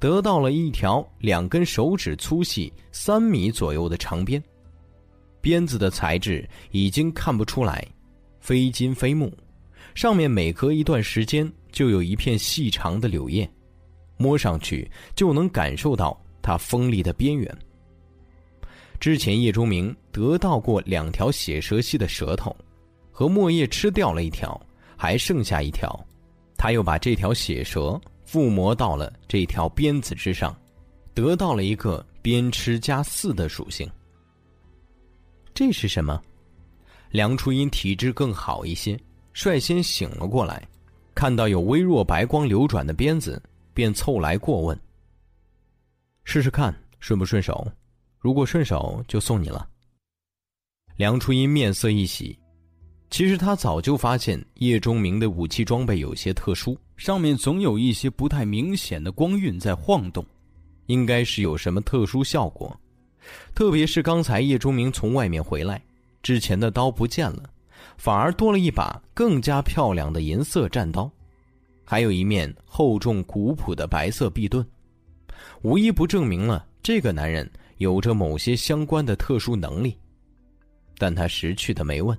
[0.00, 4.42] 得到了一条两根手指粗细、三米左右的长鞭，
[5.40, 7.86] 鞭子的材质已经看不出来，
[8.40, 9.32] 非金非木，
[9.94, 13.48] 上面每隔一段时间就有一片细长的柳叶，
[14.16, 17.56] 摸上去就能感受到它锋利的边缘。
[18.98, 22.54] 之前叶钟明得到过两条血蛇系的舌头，
[23.10, 24.60] 和莫叶吃掉了一条，
[24.96, 25.98] 还剩下一条，
[26.56, 28.00] 他又把这条血蛇。
[28.26, 30.52] 附魔到了这条鞭子之上，
[31.14, 33.88] 得到了一个鞭笞加四的属性。
[35.54, 36.20] 这是什么？
[37.10, 38.98] 梁初音体质更好一些，
[39.32, 40.60] 率先醒了过来，
[41.14, 43.40] 看到有微弱白光流转的鞭子，
[43.72, 44.76] 便凑来过问
[46.24, 47.64] ：“试试看顺不顺手？
[48.18, 49.68] 如果顺手，就送你了。”
[50.96, 52.38] 梁初音面色一喜。
[53.08, 60.26] 其实他早就发现叶钟明的武器装备有些特殊，上面总有一些不太明显的光晕在晃动，
[60.86, 62.78] 应该是有什么特殊效果。
[63.54, 65.80] 特别是刚才叶钟明从外面回来，
[66.20, 67.44] 之前的刀不见了，
[67.96, 71.08] 反而多了一把更加漂亮的银色战刀，
[71.84, 74.66] 还有一面厚重古朴的白色壁盾，
[75.62, 77.48] 无一不证明了这个男人
[77.78, 79.98] 有着某些相关的特殊能力。
[80.98, 82.16] 但他识趣的没问。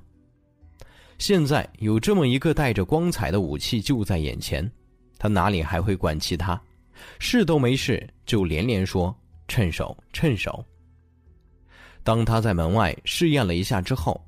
[1.18, 4.70] 现在有这么一个带着光彩的武器就在眼前，
[5.18, 6.62] 他哪里还会管其他？
[7.20, 9.16] 试都没试，就连连说
[9.48, 10.64] 趁手趁手。
[12.04, 14.24] 当他在门外试验了一下之后，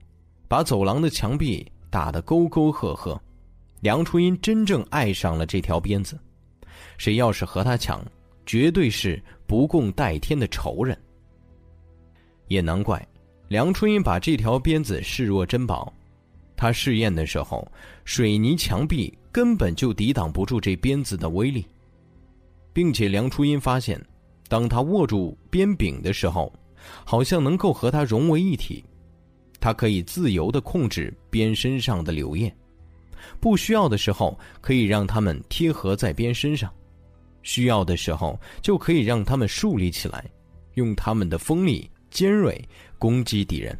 [0.47, 3.19] 把走廊的墙壁打得沟沟壑壑。
[3.81, 6.19] 梁初音真正爱上了这条鞭子，
[6.97, 8.03] 谁要是和他抢，
[8.45, 10.99] 绝对是不共戴天的仇人。
[12.49, 13.03] 也难怪，
[13.47, 15.91] 梁初音把这条鞭子视若珍宝。
[16.57, 17.65] 他试验的时候，
[18.03, 21.65] 水泥墙壁根本就抵挡不住这鞭子的威力，
[22.73, 24.03] 并且梁初音发现，
[24.49, 26.51] 当他握住鞭柄的时候，
[27.05, 28.83] 好像能够和它融为一体，
[29.59, 32.53] 他可以自由的控制鞭身上的柳叶，
[33.39, 36.69] 不需要的时候可以让它们贴合在鞭身上，
[37.41, 40.25] 需要的时候就可以让它们竖立起来，
[40.73, 42.59] 用它们的锋利尖锐
[42.97, 43.77] 攻击敌人。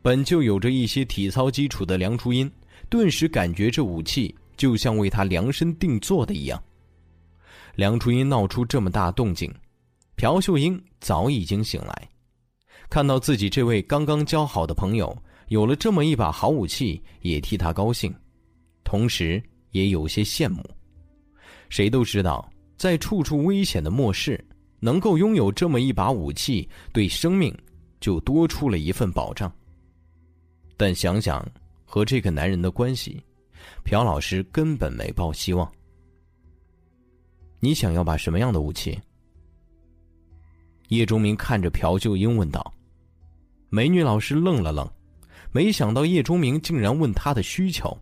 [0.00, 2.50] 本就有着一些体操基础的梁初音，
[2.88, 6.62] 顿时感觉这武器就像为他量身定做的一样。
[7.74, 9.52] 梁初音闹出这么大动静，
[10.16, 12.08] 朴秀英早已经醒来，
[12.88, 15.16] 看到自己这位刚刚交好的朋友
[15.48, 18.14] 有了这么一把好武器，也替他高兴，
[18.84, 20.64] 同时也有些羡慕。
[21.68, 24.42] 谁都知道，在处处危险的末世，
[24.80, 27.56] 能够拥有这么一把武器，对生命
[28.00, 29.52] 就多出了一份保障。
[30.76, 31.44] 但想想
[31.84, 33.22] 和这个男人的关系，
[33.84, 35.70] 朴老师根本没抱希望。
[37.60, 38.98] 你想要把什么样的武器？
[40.88, 42.72] 叶钟明看着朴秀英问道。
[43.68, 44.88] 美女老师愣了愣，
[45.52, 47.94] 没想到叶钟明竟然问她的需求。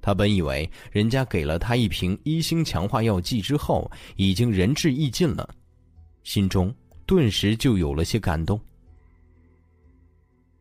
[0.00, 5.48] 他本以为人家给了他一瓶一星强化药剂之后，已经仁至义尽了，
[6.24, 6.74] 心中
[7.06, 8.60] 顿时就有了些感动。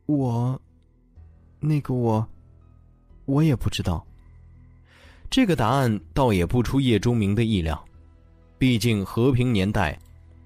[0.05, 0.59] 我。
[1.63, 2.27] 那个我，
[3.25, 4.03] 我也不知道。
[5.29, 7.79] 这个答案倒也不出叶钟明的意料，
[8.57, 9.95] 毕竟和平年代，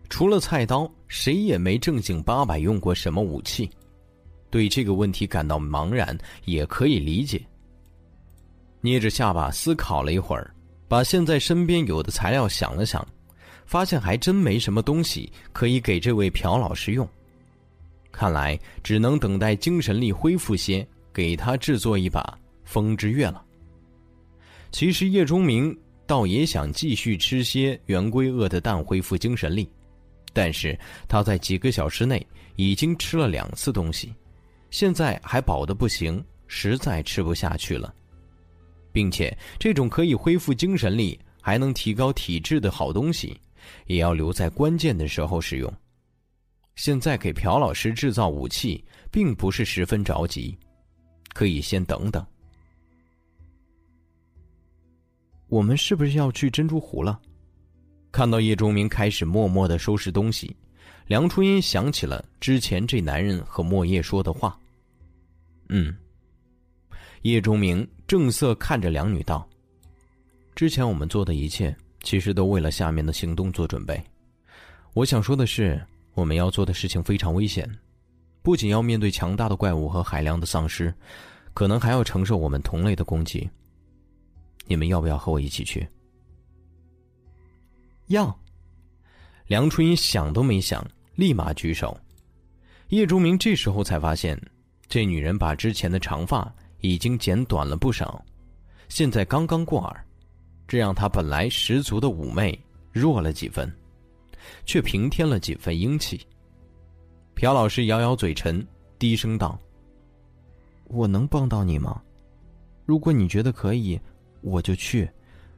[0.10, 3.70] 除了菜刀，谁也没正经八百用过什么武器。
[4.50, 7.42] 对这个问题感到茫然，也可以理解。
[8.82, 10.54] 捏着下巴思考了一会儿，
[10.90, 13.08] 把现在身边有的材料想了想，
[13.66, 17.08] 发现还真没什么东西可以给这位朴老师用。
[18.12, 20.88] 看来只能等待精神力恢复些。
[21.16, 23.42] 给他制作一把风之月了。
[24.70, 25.74] 其实叶钟明
[26.06, 29.66] 倒也想继续吃些圆规鳄的蛋恢复精神力，
[30.34, 34.14] 但是他在几个小时内已经吃了两次东西，
[34.72, 37.96] 现在还饱的不行，实在吃不下去了，
[38.92, 43.40] 并且这种可以恢复精神力还能提高体质的好东西，
[43.88, 45.74] 也要留在关键的时候使用。
[46.76, 50.58] 现在给朴老师制造武器，并不是十分着急。
[51.34, 52.26] 可以先等等。
[55.48, 57.20] 我们是不是要去珍珠湖了？
[58.12, 60.56] 看到叶钟明开始默默的收拾东西，
[61.08, 64.58] 梁初音想起了之前这男人和莫叶说的话。
[65.68, 65.96] 嗯。
[67.24, 69.46] 叶钟明正色看着两女道
[70.56, 71.76] ：“之前我们做的一切，
[72.06, 74.02] 其实都为了下面的行动做准备。
[74.94, 77.70] 我想说的是，我们要做的事情非常危险。”
[78.42, 80.94] 不仅要面对强大的怪物和海量的丧尸，
[81.56, 83.50] 可能还要承受我们同类的攻击。
[84.68, 85.88] 你们要不要和我一起去？
[88.06, 88.40] 要。
[89.48, 92.00] 梁春英想都没想，立马举手。
[92.90, 94.40] 叶竹明这时候才发现，
[94.88, 98.24] 这女人把之前的长发已经剪短了不少，
[98.90, 100.06] 现在刚刚过耳，
[100.68, 102.58] 这让他本来十足的妩媚
[102.92, 103.72] 弱了几分，
[104.66, 106.20] 却平添了几分英气。
[107.36, 108.66] 朴老师咬咬嘴唇，
[108.98, 109.60] 低声道
[110.86, 112.02] ：“我能帮到你吗？
[112.86, 114.00] 如果你觉得可以，
[114.42, 115.06] 我就去；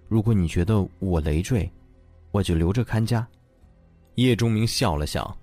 [0.07, 1.69] 如果你觉得我累赘，
[2.31, 3.25] 我就留着看家。”
[4.15, 5.37] 叶钟明笑了笑：“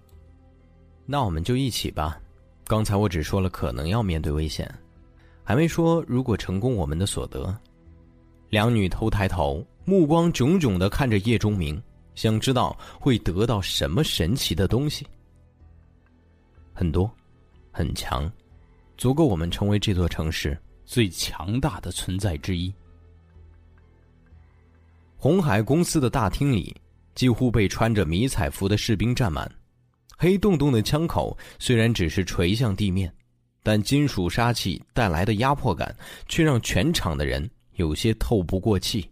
[1.06, 2.20] 那我们就一起吧。
[2.66, 4.68] 刚才我只说了可能要面对危险，
[5.42, 7.56] 还没说如果成功我们的所得。”
[8.54, 11.82] 两女头抬头，目光炯炯的看着叶钟明，
[12.14, 15.04] 想知道会得到什么神奇的东西。
[16.72, 17.10] 很多，
[17.72, 18.30] 很强，
[18.96, 22.72] 足够我们成为这座城市最强大的存在之一。
[25.16, 26.72] 红海公司的大厅里，
[27.16, 29.50] 几乎被穿着迷彩服的士兵占满，
[30.16, 33.12] 黑洞洞的枪口虽然只是垂向地面，
[33.64, 35.92] 但金属杀气带来的压迫感
[36.28, 39.08] 却让全场的人有些透不过气。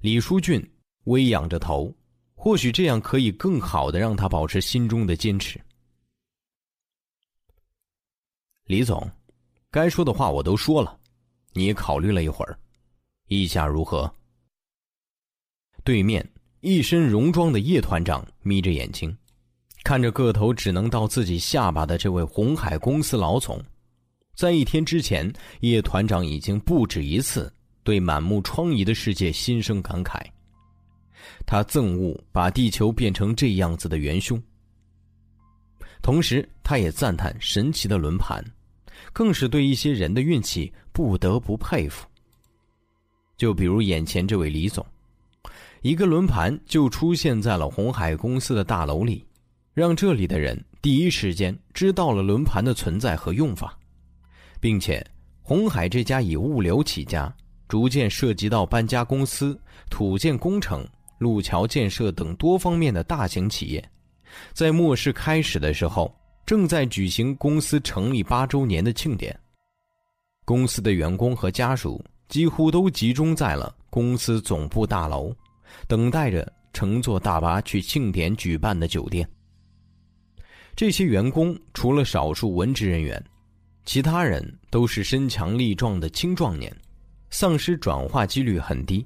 [0.00, 0.64] 李书俊
[1.04, 1.94] 微仰着头，
[2.34, 5.60] 或许这样可以更好的让他保持心中的坚持。
[8.64, 9.10] 李总，
[9.70, 10.98] 该说的话我都说了，
[11.52, 12.58] 你考虑了一会儿，
[13.28, 14.12] 意下如何？
[15.84, 16.28] 对面
[16.60, 19.16] 一身戎装的叶团长眯着眼睛，
[19.82, 23.62] 看着个头只能到自己下巴的这位红海公司老总，
[24.34, 27.52] 在一天之前，叶团长已经不止一次
[27.82, 30.20] 对满目疮痍的世界心生感慨。
[31.46, 34.42] 他憎恶把地球变成这样子的元凶，
[36.00, 38.44] 同时他也赞叹神奇的轮盘。
[39.12, 42.06] 更是对一些人的运气不得不佩服。
[43.36, 44.86] 就比如眼前这位李总，
[45.80, 49.26] 一个轮盘就出现在了红海公司的大楼里，
[49.74, 53.76] 让这里的人第一时间知道了轮盘的存在和用法，
[54.62, 55.04] 并且
[55.42, 57.34] 红海这家以物流起家，
[57.66, 59.58] 逐渐涉及到搬家公司、
[59.90, 60.86] 土建工程、
[61.18, 63.90] 路桥建设等多方面的大型企业，
[64.52, 66.14] 在末世开始的时候，
[66.46, 69.36] 正在举行公司成立八周年的庆典，
[70.44, 72.00] 公司的员工和家属。
[72.28, 75.30] 几乎都集中在了公司总部大楼，
[75.86, 79.28] 等待着乘坐大巴去庆典举办的酒店。
[80.74, 83.22] 这些员工除了少数文职人员，
[83.84, 86.74] 其他人都是身强力壮的青壮年，
[87.30, 89.04] 丧尸转化几率很低。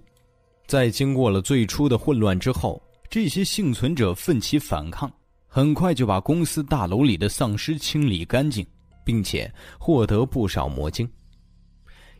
[0.66, 5.10] 在经过了最初的混乱之后，这些幸存者奋起反抗，
[5.46, 8.66] 很快就把公司大楼里的丧尸清理干净，
[9.04, 11.08] 并且获得不少魔晶。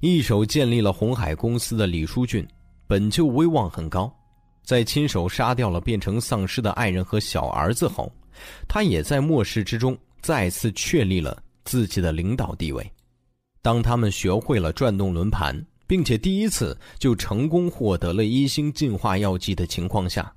[0.00, 2.46] 一手建立了红海公司的李书俊，
[2.86, 4.14] 本就威望很高，
[4.62, 8.10] 在亲手杀掉了变成丧尸的爱人和小儿子后，
[8.68, 12.90] 他也在末世之中再次确立了自己的领导地位。
[13.60, 20.32] 当他们学会了转动轮盘，并且第一次就成功获得了一星进化药剂的情况下，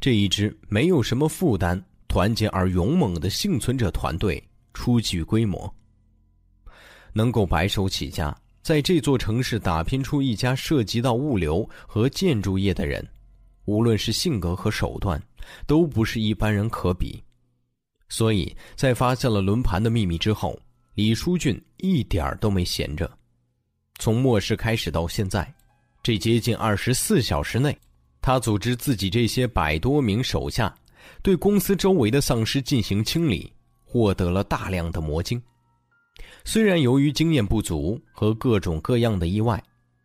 [0.00, 4.42] 这一支没有什么负担、团结而勇猛的幸存者团队
[4.72, 5.72] 初具规模，
[7.12, 8.36] 能够白手起家。
[8.62, 13.06] 在这座城市打拼出一家涉及到物流和建筑业的人，
[13.66, 15.22] 无论是性格和手段，
[15.66, 17.22] 都不是一般人可比。
[18.14, 20.56] 所以在发现了轮盘的秘密之后，
[20.94, 23.10] 李书俊一点儿都没闲着。
[23.98, 25.52] 从末世开始到现在，
[26.00, 27.76] 这接近二十四小时内，
[28.22, 30.72] 他组织自己这些百多名手下，
[31.24, 33.52] 对公司周围的丧尸进行清理，
[33.84, 35.42] 获得了大量的魔晶。
[36.44, 39.60] 虽然由于经验不足和各种各样的意外，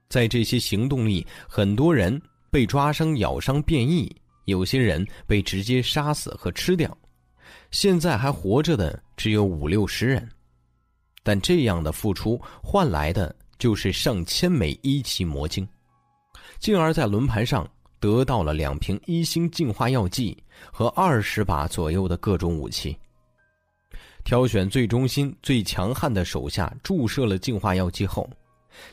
[0.09, 4.11] 在这些行动里，很多人被抓伤、咬伤、变异，
[4.45, 6.97] 有些人被直接杀死和吃掉，
[7.71, 10.27] 现在还活着的只有五六十人。
[11.21, 15.67] 但这样的付出换来的就是上千枚一级魔晶，
[16.59, 20.35] 进而，在轮盘上得到了两瓶一星净化药剂
[20.71, 22.97] 和二十把左右的各种武器。
[24.23, 28.29] 挑选最忠心、最强悍的手下注射了净化药剂后，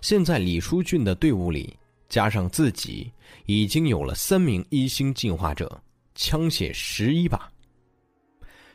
[0.02, 1.76] 现在李书俊的队伍里
[2.08, 3.10] 加上自己，
[3.46, 5.80] 已经有了三名一星进化者，
[6.14, 7.50] 枪械十一把。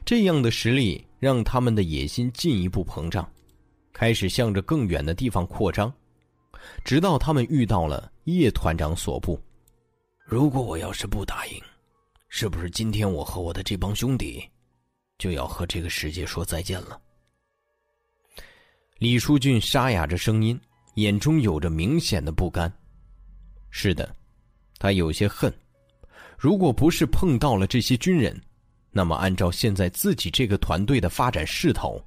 [0.05, 3.29] 这样的实力让他们的野心进一步膨胀，
[3.93, 5.93] 开始向着更远的地方扩张，
[6.83, 9.39] 直到他们遇到了叶团长所部。
[10.25, 11.61] 如果我要是不答应，
[12.29, 14.43] 是不是今天我和我的这帮兄弟？
[15.17, 16.99] 就要和这个世界说再见了。
[18.97, 20.59] 李书俊沙哑着声音，
[20.95, 22.71] 眼中有着明显的不甘。
[23.69, 24.15] 是的，
[24.79, 25.53] 他有些恨。
[26.37, 28.41] 如果不是碰到了这些军人，
[28.91, 32.03] 那么按照现在自己这个团队的发展势头，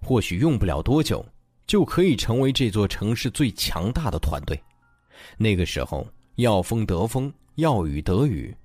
[0.00, 1.24] 或许用不了多久
[1.66, 4.58] 就可以成为这座城市最强大的团队。
[5.36, 8.56] 那个时候，要风得风，要雨得雨。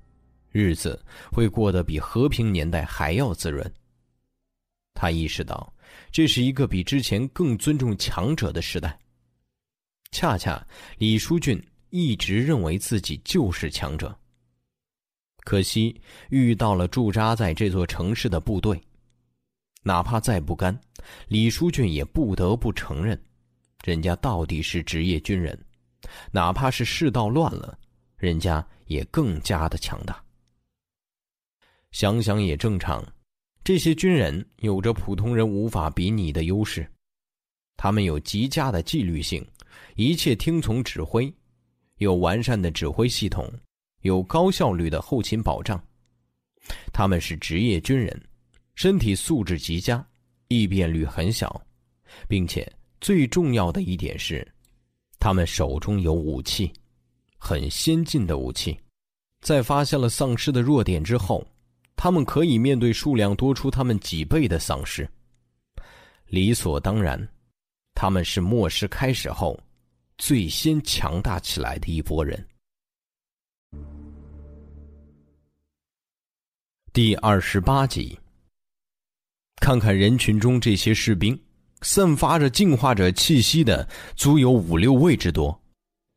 [0.52, 3.74] 日子会过得比和平年代还要滋润。
[4.94, 5.74] 他意识到，
[6.12, 8.98] 这是一个比之前更尊重强者的时代。
[10.12, 10.64] 恰恰
[11.00, 11.60] 李书俊
[11.90, 14.16] 一直认为自己就是强者。
[15.44, 18.82] 可惜遇到了驻扎在这座城市的部队，
[19.84, 20.78] 哪怕再不甘，
[21.28, 23.22] 李书俊也不得不承认，
[23.84, 25.58] 人家到底是职业军人，
[26.32, 27.78] 哪怕是世道乱了，
[28.18, 30.24] 人家也更加的强大。
[31.92, 33.06] 想想也正常，
[33.64, 36.90] 这些军人有着普通人无法比拟的优势，
[37.76, 39.46] 他们有极佳的纪律性，
[39.96, 41.32] 一切听从指挥，
[41.98, 43.52] 有完善的指挥系统，
[44.04, 45.78] 有高效率的后勤保障。
[46.94, 48.18] 他们是职业军人，
[48.76, 50.06] 身体素质极佳，
[50.48, 51.62] 异变率很小，
[52.30, 54.48] 并且最重要的一点是，
[55.20, 56.72] 他们手中有武器，
[57.38, 58.80] 很先进的武器。
[59.42, 61.46] 在发现了丧尸的弱点之后。
[61.96, 65.08] 他们可以面对数量多出他们几倍的丧尸，
[66.26, 67.30] 理所当然，
[67.94, 69.58] 他们是末世开始后
[70.18, 72.46] 最先强大起来的一波人。
[76.94, 78.16] 第二十八集，
[79.60, 81.36] 看看人群中这些士兵，
[81.82, 85.60] 散发着进化者气息的足有五六位之多，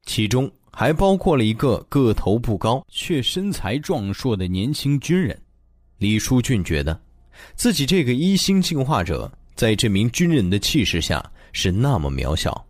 [0.04, 5.40] 其中还包括了一个个头不高却身材壮硕的年轻军人。
[5.96, 7.00] 李书俊觉得，
[7.54, 12.66] 自己这个一星进化者在这名军人的气势下是那么渺小。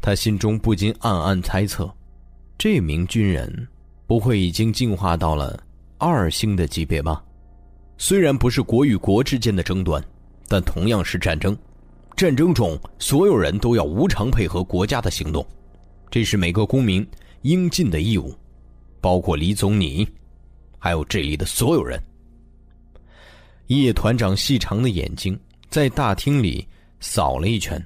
[0.00, 1.92] 他心中不禁暗暗猜测：
[2.56, 3.66] 这名军人
[4.06, 5.60] 不会已经进化到了
[5.98, 7.22] 二星的级别吗？
[7.98, 10.02] 虽然不是国与国之间的争端，
[10.48, 11.56] 但同样是战争。
[12.14, 15.46] 战争中，所有人都要无偿配合国家的行动，
[16.10, 17.06] 这是每个公民
[17.42, 18.34] 应尽的义务，
[19.00, 20.06] 包括李总你，
[20.78, 22.02] 还有这里的所有人。
[23.66, 25.38] 叶团长细长的眼睛
[25.68, 26.66] 在大厅里
[27.00, 27.84] 扫了一圈，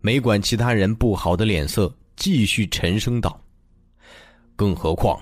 [0.00, 3.40] 没管其他人不好的脸色，继续沉声道
[4.56, 5.18] ：“更何况，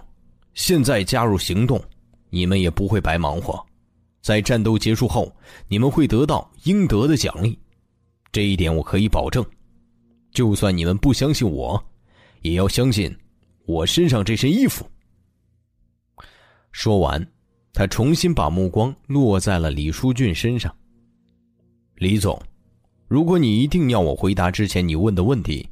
[0.59, 1.81] 现在加入行动，
[2.31, 3.65] 你们也不会白忙活，
[4.21, 5.33] 在战斗结束后，
[5.69, 7.57] 你们会得到应得的奖励。”
[8.33, 9.43] 这一点我可以保证，
[10.33, 11.81] 就算你们不相信我，
[12.43, 13.17] 也要相信
[13.67, 14.85] 我身上这身衣服。
[16.73, 17.25] 说完，
[17.73, 20.75] 他重新把目光落在了李书俊身上。
[21.95, 22.37] 李总，
[23.07, 25.69] 如果你一定要我回答之前你问的问题，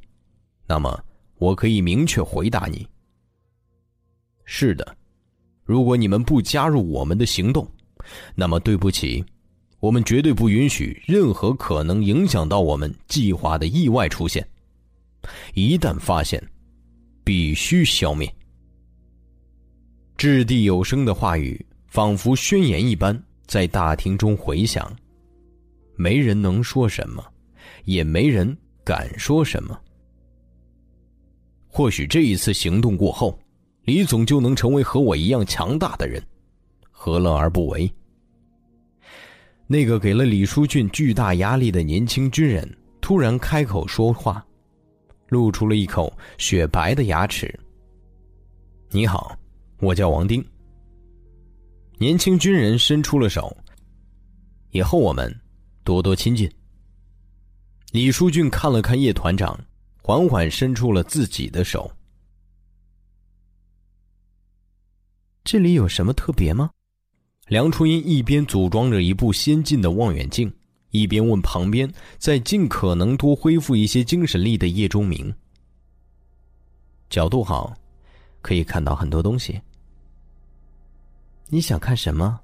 [0.65, 0.97] 那么
[1.39, 2.87] 我可以明确回答你：
[4.49, 4.97] 是的，
[5.65, 7.69] 如果你们不加入我们的行动，
[8.33, 9.23] 那么对不起。
[9.79, 14.45] 我们绝对不允许任何可能影响到我们计划的意外出现。
[15.53, 16.41] 一旦发现，
[17.23, 18.27] 必须消灭。
[20.17, 24.91] 掷地有声的话语仿佛宣言一般，在大厅中回响。
[25.95, 27.23] 没人能说什么，
[27.83, 29.79] 也没人敢说什么。
[31.67, 33.37] 或许这一次行动过后，
[33.87, 36.21] 李总就能成为和我一样强大的人，
[36.91, 37.89] 何乐而不为？
[39.65, 42.69] 那个给了李书俊巨大压力的年轻军人
[42.99, 44.45] 突然开口说话，
[45.29, 47.57] 露出了一口雪白的牙齿。
[48.91, 49.33] “你好，
[49.79, 50.45] 我叫王丁。”
[51.97, 53.55] 年轻军人伸出了手
[54.71, 55.33] ，“以后我们
[55.85, 56.51] 多多亲近。”
[57.93, 59.57] 李书俊看了看叶团长，
[60.03, 61.89] 缓缓伸出了自己的手。
[65.47, 66.69] “这里有什么特别吗？”
[67.47, 70.53] 梁初音一边组装着一部先进的望远镜，
[70.91, 75.33] 一边问旁边在尽可能多恢复一些精神力的叶钟明
[77.09, 77.73] ：“角度好，
[78.41, 79.57] 可以看到很多东西。
[81.47, 82.37] 你想看什么？”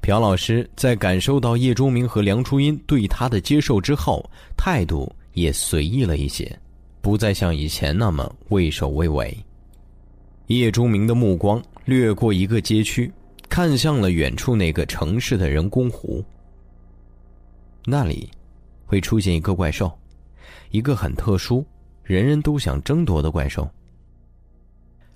[0.00, 4.24] 朴老师在感受到叶钟明和梁初音对他的接受之后，
[4.56, 6.56] 态度也随意了一些，
[7.00, 9.36] 不再像以前那么畏首畏尾。
[10.46, 13.12] 叶钟明的目光掠过一个街区。
[13.46, 16.24] 看向了远处那个城市的人工湖，
[17.84, 18.28] 那里
[18.84, 19.92] 会出现一个怪兽，
[20.70, 21.64] 一个很特殊、
[22.02, 23.68] 人人都想争夺的怪兽。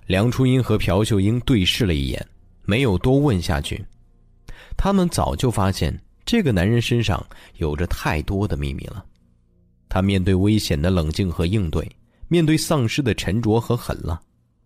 [0.06, 2.24] 梁初音和朴秀英对视了一眼，
[2.64, 3.84] 没有多问下去。
[4.76, 7.24] 他们早就发现这个男人身上
[7.56, 9.04] 有着太多的秘密了。
[9.88, 11.90] 他面对危险的冷静和应对，
[12.28, 14.20] 面对丧尸的沉着和狠辣，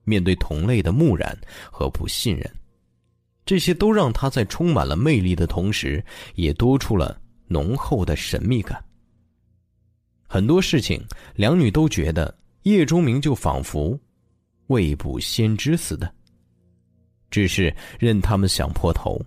[0.04, 1.36] 面对同类的木然
[1.70, 2.50] 和不信任。
[3.44, 6.04] 这些都让他在充满了魅力的同时，
[6.36, 8.82] 也多出了浓厚的神秘感。
[10.28, 13.98] 很多事情，两女都觉得叶钟明就仿佛
[14.68, 16.12] 未卜先知似的。
[17.30, 19.20] 只是任他们想破头，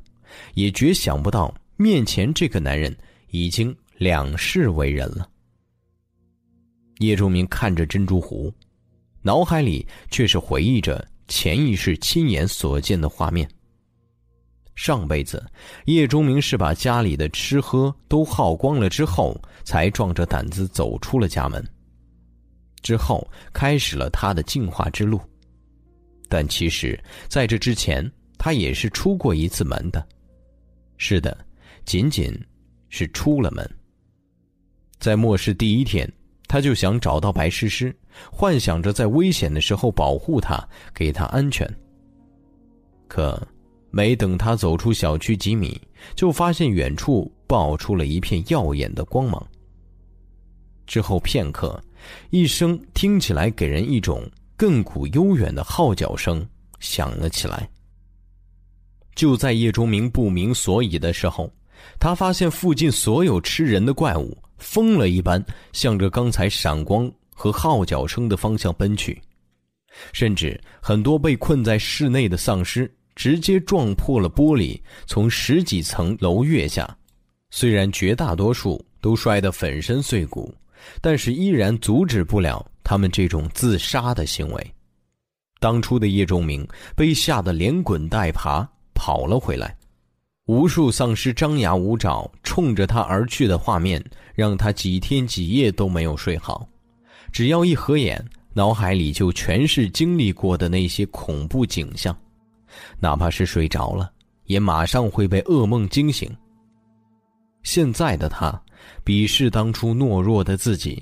[0.54, 2.96] 也绝想不到面前这个男人
[3.30, 5.30] 已经两世为人了。
[7.00, 8.54] 叶钟明看着珍珠湖，
[9.26, 13.50] 脑海里却是回忆着前一世亲眼所见的画面。
[14.76, 15.44] 上辈子，
[15.86, 21.68] 叶钟明是把家里的吃喝都耗光了之后，才壮着胆子走出了家门。
[22.84, 25.20] 之后开始了他的进化之路，
[26.30, 28.08] 但其实在这之前，
[28.38, 30.08] 他也是出过一次门的。
[30.98, 31.36] 是的，
[31.84, 32.32] 仅仅
[32.90, 33.68] 是出了门。
[35.00, 36.08] 在末世第一天，
[36.48, 37.96] 他就想找到白诗诗，
[38.32, 41.70] 幻想着在危险的时候保护她，给她安全。
[43.08, 43.41] 可。
[43.91, 45.80] 没等他走出小区几米，
[46.18, 49.41] 就发现远处爆出了一片耀眼的光芒。
[50.86, 51.82] 之后片刻，
[52.30, 56.46] 一声听起来给人一种亘古悠远的号角声
[56.82, 57.70] 响了起来。
[59.16, 61.50] 就在叶钟明不明所以的时候，
[61.98, 65.43] 他发现附近所有吃人的怪物疯了一般，
[65.74, 69.22] 向着刚才闪光和号角声的方向奔去，
[70.14, 72.91] 甚至很多被困在室内的丧尸。
[73.16, 76.86] 直接撞破了玻璃，从十几层楼跃下。
[77.49, 80.53] 虽然绝大多数都摔得粉身碎骨，
[80.99, 84.74] 但是依然阻止不了他们这种自杀的行为。
[85.62, 89.74] 当初的叶仲明被吓得连滚带爬跑了回来，
[90.47, 94.03] 无数丧尸张牙舞爪冲着他而去的画面，
[94.36, 96.68] 让他几天几夜都没有睡好。
[97.32, 98.24] 只要一合眼，
[98.54, 102.16] 脑海里就全是经历过的那些恐怖景象，
[103.00, 104.12] 哪怕是睡着了，
[104.46, 106.30] 也马上会被噩梦惊醒。
[107.64, 108.62] 现在的他，
[109.04, 111.02] 鄙视当初懦弱的自己。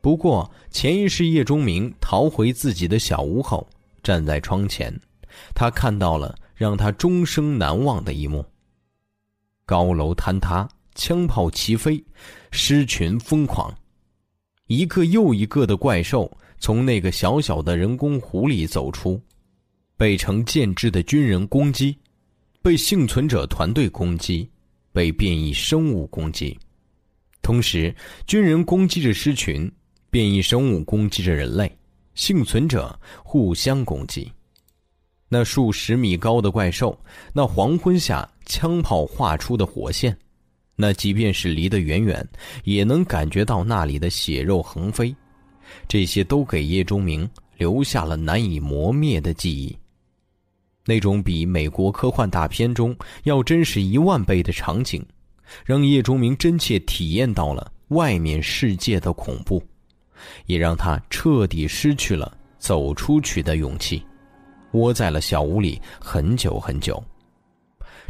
[0.00, 3.66] 不过，潜意识叶钟明逃回自己的小屋后，
[4.02, 4.92] 站在窗前，
[5.54, 8.44] 他看到了让他终生难忘的一幕：
[9.64, 12.02] 高楼坍塌，枪炮齐飞，
[12.50, 13.72] 狮群疯狂，
[14.66, 19.20] 一个又一个的怪兽从那个小小的人工湖里走出，
[19.96, 21.96] 被成建制的军人攻击，
[22.62, 24.48] 被幸存者团队攻击。
[24.94, 26.56] 被变异生物攻击，
[27.42, 27.92] 同时
[28.28, 29.68] 军人攻击着狮群，
[30.08, 31.76] 变异生物攻击着人类，
[32.14, 34.30] 幸存者互相攻击。
[35.28, 36.96] 那数十米高的怪兽，
[37.32, 40.16] 那黄昏下枪炮画出的火线，
[40.76, 42.26] 那即便是离得远远，
[42.64, 45.14] 也能感觉到那里的血肉横飞。
[45.88, 49.76] 这些都给叶钟明留下了难以磨灭的记忆。
[50.84, 55.04] 那种比美国科幻大片中要真实一万倍的场景，
[55.64, 59.62] 让叶钟明真切体验到了外面世界的恐怖，
[60.46, 64.04] 也让他彻底失去了走出去的勇气，
[64.72, 67.02] 窝在了小屋里很久很久，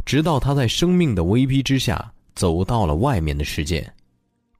[0.05, 3.91] 直到他在生命的威逼之下走到了外面的世界，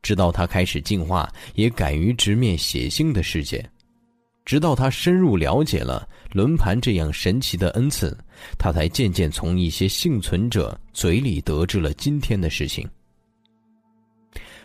[0.01, 3.63] 直到他开始进化，也敢于直面血腥的世界。
[4.45, 8.15] 直到他深入了解了轮盘这样神奇的恩赐，
[8.59, 12.87] 他才渐渐从一些幸存者嘴里得知了今天的事情。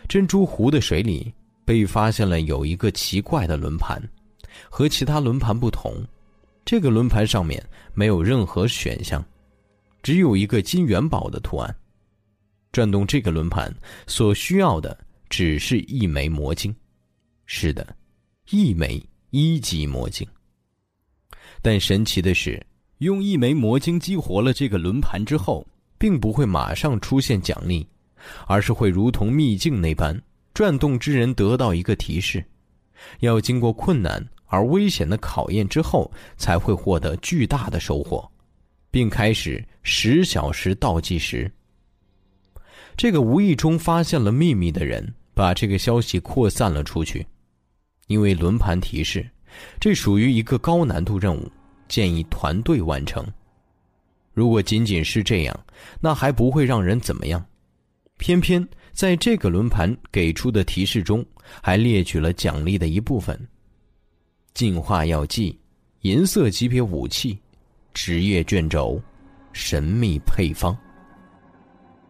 [0.07, 1.33] 珍珠湖的水里
[1.65, 3.99] 被发现了有一个奇怪的轮盘，
[4.69, 5.95] 和其他轮盘不同，
[6.63, 7.63] 这个轮盘上面
[7.95, 9.23] 没有任何选项，
[10.03, 11.75] 只有一个金元宝的图案。
[12.71, 13.73] 转动这个轮盘
[14.07, 14.97] 所需要的
[15.29, 16.75] 只是一枚魔晶，
[17.45, 17.95] 是的，
[18.49, 19.01] 一枚。
[19.33, 20.27] 一级魔晶，
[21.61, 22.61] 但神奇的是，
[22.97, 25.65] 用一枚魔晶激活了这个轮盘之后，
[25.97, 27.87] 并不会马上出现奖励，
[28.45, 30.21] 而是会如同秘境那般，
[30.53, 32.43] 转动之人得到一个提示，
[33.21, 38.29] 要经过困难而危险的考验之后，才会获得巨大的收获，
[38.91, 41.49] 并开始十小时倒计时。
[43.01, 47.25] 这个无意中发现了秘密的人，把这个消息扩散了出去。
[48.05, 49.27] 因为轮盘提示，
[49.79, 51.51] 这属于一个高难度任务，
[51.87, 53.25] 建议团队完成。
[54.33, 55.65] 如果仅仅是这样，
[55.99, 57.43] 那还不会让人怎么样。
[58.19, 61.25] 偏偏在这个轮盘给出的提示中，
[61.59, 63.35] 还列举了奖励的一部分：
[64.53, 65.59] 进化药剂、
[66.01, 67.35] 银色级别武器、
[67.95, 69.01] 职业卷轴、
[69.53, 70.77] 神秘配方。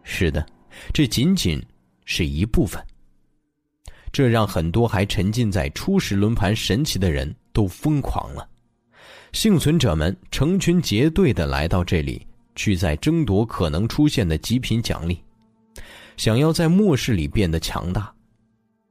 [0.02, 0.44] 是的，
[0.92, 1.62] 这仅仅
[2.04, 2.82] 是一部分。
[4.12, 8.48] 这让很多还沉浸在初始轮盘神奇的人都疯狂了。
[9.32, 15.18] 幸存者们成群结队的来到这里，去在争夺可能出现的极品奖励，
[16.18, 18.12] 想要在末世里变得强大。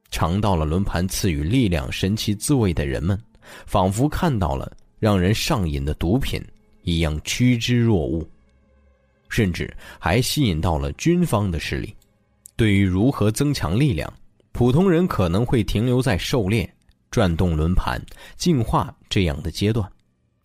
[0.10, 3.18] 尝到了轮盘赐予力量神奇滋味的人们，
[3.68, 6.44] 仿佛看到了让人上瘾的毒品
[6.82, 8.28] 一样趋之若鹜，
[9.32, 11.96] 甚至还吸引到了军方的势力。
[12.56, 14.14] 对于如何增强力量，
[14.52, 16.72] 普通人可能会停留在狩猎、
[17.10, 18.00] 转动轮盘、
[18.36, 19.90] 进化这样的阶段，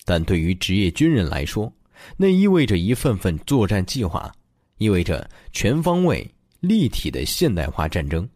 [0.05, 1.71] 但对于职业军人来说，
[2.17, 4.33] 那意味着一份份作战计划，
[4.79, 6.27] 意味着全方位、
[6.61, 8.27] 立体的现代化战争。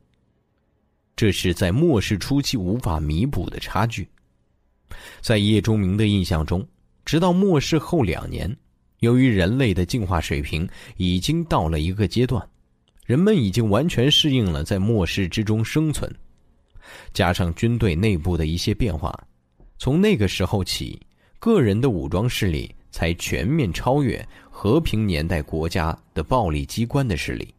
[1.15, 4.09] 这是在末世初期无法弥补的差距。
[5.21, 6.67] 在叶钟明的印象中，
[7.05, 8.55] 直到末世后两年，
[9.01, 12.43] 由于人类的进化水平已经到了一个阶段。
[13.05, 16.09] 人们已经完全适应了在末世之中生存，
[17.13, 19.13] 加上军队内部的一些变化，
[19.79, 21.01] 从那个时候起，
[21.41, 27.53] 个人的武装势力才全面超越和平年代国家的暴力机关的势力。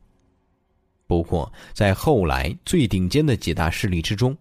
[1.06, 4.38] 不过，在后来最顶尖的几大势力之中，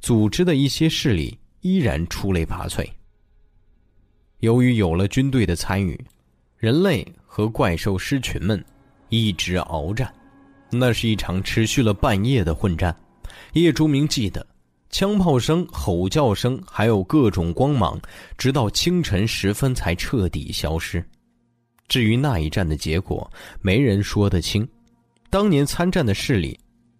[0.00, 2.88] 组织的一些势力依然出类拔萃。
[4.38, 5.98] 由于有了军队的参与，
[6.64, 8.64] 人类和怪兽狮群们
[9.10, 10.10] 一直鏖战。
[10.70, 12.96] 那是一场持续了半夜的混战，
[13.52, 14.46] 叶竹明记得，
[14.88, 18.00] 枪炮声、吼叫声，还有各种光芒，
[18.38, 21.04] 直到清晨时分才彻底消失。
[21.86, 24.66] 至于那一战的结果，没人说得清。
[25.28, 26.58] 当年参战的势力，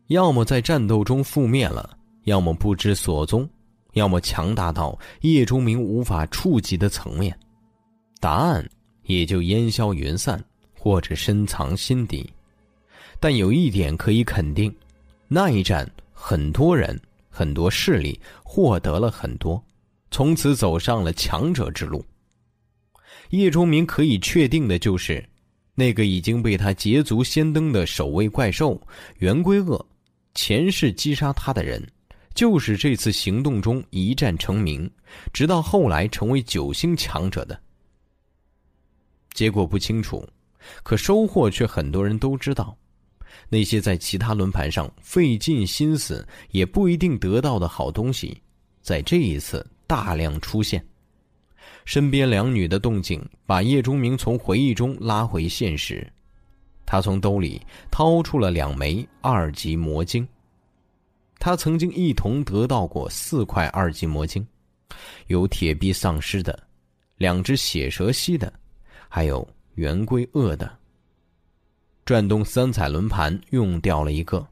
[0.09, 3.49] 要么在战斗中覆灭了，要么不知所踪，
[3.95, 7.35] 要么强大到叶钟明无法触及的层面，
[8.21, 8.63] 答案
[9.07, 10.43] 也就烟消云散，
[10.79, 12.29] 或者深藏心底。
[13.21, 14.75] 但有一点可以肯定，
[15.29, 17.01] 那一战很多人、
[17.31, 19.63] 很多势力获得了很多，
[20.11, 22.05] 从此走上了强者之路。
[23.31, 25.25] 叶钟明可以确定的就是，
[25.75, 28.81] 那个已经被他捷足先登的守卫怪兽
[29.19, 29.85] 圆规鳄，
[30.35, 31.83] 前世击杀他的人，
[32.35, 34.89] 就是这次行动中一战成名，
[35.33, 37.59] 直到后来成为九星强者的。
[39.35, 40.27] 结果不清楚，
[40.83, 42.75] 可收获却很多人都知道。
[43.49, 48.41] 那些在其他轮盘上费尽心思也不一定得到的好东西，
[48.81, 50.83] 在这一次大量出现。
[51.85, 56.11] 身边两女的动静把叶钟明从回忆中拉回现实。
[56.87, 57.61] 他从兜里
[57.91, 60.27] 掏出了两枚二级魔晶。
[61.39, 64.47] 他曾经一同得到过四块二级魔晶，
[65.27, 66.59] 有铁臂丧尸的，
[67.17, 68.51] 两只血蛇蜥的，
[69.15, 70.69] 还有圆规鳄的。
[72.05, 74.45] 转动三彩轮盘用掉了一个，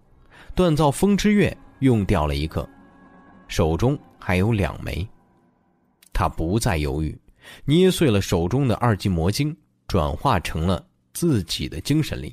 [0.55, 2.69] 锻造风之月用掉了一个，
[3.49, 5.05] 手中还有两枚。
[6.13, 7.21] 他不再犹豫，
[7.65, 9.53] 捏碎了手中的二级魔晶，
[9.89, 12.33] 转化成了自己的精神力。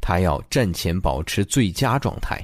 [0.00, 2.40] 他要战前保持最佳状态。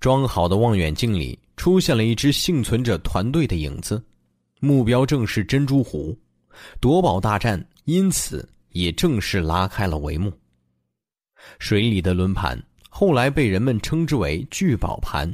[0.00, 4.04] 装好的望远镜里出现了一只幸存者团队的影子，
[4.64, 6.18] 目标正是珍珠湖，
[6.80, 8.48] 夺宝大战因此。
[8.74, 10.32] 也正式拉开了帷幕。
[11.60, 12.60] 水里的轮盘
[12.90, 15.32] 后来被人们称之为聚宝盘，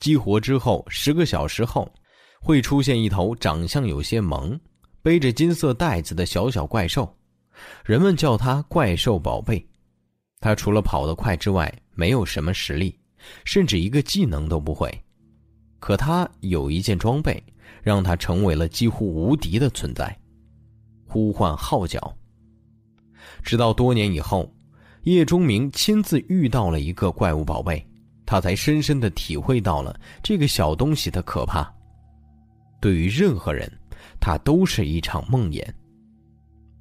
[0.00, 1.90] 激活之后十个小时后，
[2.42, 4.60] 会出现一头长相有些萌、
[5.00, 7.10] 背着金色袋子的小小怪兽，
[7.86, 9.66] 人们叫它怪兽宝贝。
[10.38, 12.94] 它除了跑得快之外，没有什么实力，
[13.46, 14.92] 甚至一个技能都不会。
[15.80, 17.42] 可它有一件装备，
[17.88, 20.14] 让他成为了几乎无敌的存在——
[21.08, 22.14] 呼唤号角。
[23.42, 24.52] 直到多年以后，
[25.04, 27.82] 叶钟明亲自遇到了一个怪物宝贝，
[28.26, 31.66] 他才深深的体会到了这个小东西的可怕。
[32.78, 33.72] 对于任何人，
[34.20, 35.66] 它都是一场梦魇。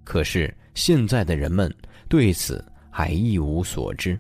[0.04, 1.74] 可是现在的人们
[2.10, 4.20] 对此还一无所知。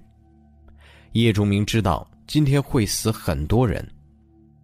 [1.11, 3.85] 叶钟明知道今天会死很多人，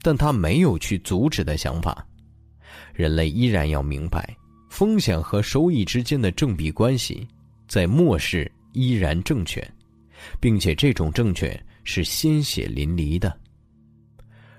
[0.02, 2.06] 但他没有去阻止的想法。
[2.94, 4.36] 人类依然要明白
[4.70, 7.28] 风险和收益之间的正比关系。
[7.68, 9.68] 在末世依然正确，
[10.40, 13.36] 并且这种正确是鲜血淋漓的。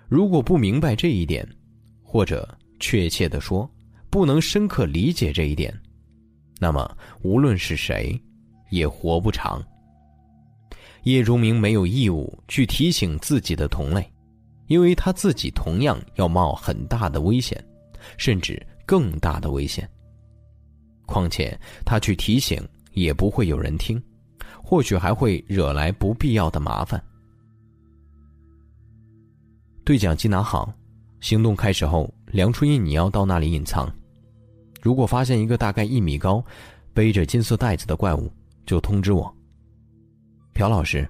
[0.08, 1.46] 如果不明白这一点，
[2.02, 2.48] 或者
[2.80, 3.70] 确切的说，
[4.10, 5.72] 不能深刻理解这一点，
[6.58, 8.20] 那么无论是谁，
[8.70, 9.62] 也活不长。
[11.04, 14.10] 叶如明没有义务去提醒自己的同类，
[14.66, 17.62] 因为他自己同样要冒很大的危险，
[18.16, 19.88] 甚至更大的危险。
[21.06, 22.62] 况且他去提醒。
[22.94, 24.00] 也不会有人听，
[24.62, 27.02] 或许还会惹来不必要的麻烦。
[29.84, 30.72] 对讲机拿好，
[31.20, 33.92] 行动开始后，梁初音，你要到那里隐藏。
[34.80, 36.40] 如果发现一个大概一米高、
[36.92, 38.30] 背着金色袋子的怪物，
[38.64, 39.36] 就通知我。
[40.52, 41.04] 朴老师，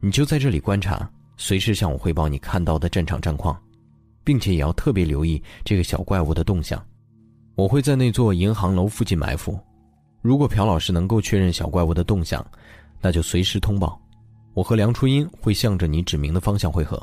[0.00, 3.58] 你就在这里观察，随时向我汇报你看到的战场战况，
[4.24, 6.82] 并且也要特别留意这个小怪物的动向。
[7.54, 9.56] 我会在那座银行楼附近埋伏。
[10.22, 12.44] 如果朴老师能够确认小怪物的动向，
[13.00, 14.00] 那就随时通报。
[14.54, 17.00] 我和梁初音会向着你指明的方向汇合。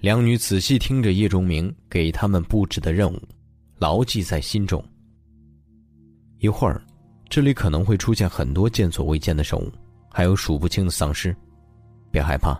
[0.00, 3.20] 两女仔细听着叶钟明给他们布置的任务，
[3.78, 4.82] 牢记在心中。
[6.38, 6.80] 一会儿，
[7.28, 9.72] 这里可能会出现很多见所未见的生物，
[10.08, 11.34] 还有数不清的丧尸。
[12.12, 12.56] 别害怕，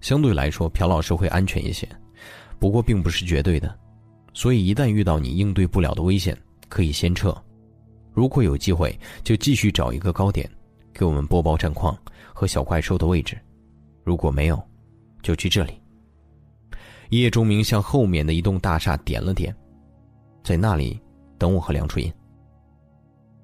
[0.00, 1.88] 相对来说，朴老师会安全一些，
[2.58, 3.78] 不过并不是绝对的。
[4.32, 6.36] 所以，一旦遇到你应对不了的危险，
[6.68, 7.34] 可以先撤。
[8.12, 10.50] 如果有机会，就继续找一个高点，
[10.92, 11.96] 给我们播报战况
[12.32, 13.36] 和小怪兽的位置；
[14.02, 14.60] 如果没有，
[15.22, 15.74] 就去这里。
[17.10, 19.54] 叶钟明向后面的一栋大厦点了点，
[20.42, 21.00] 在那里
[21.38, 22.12] 等我和梁初音。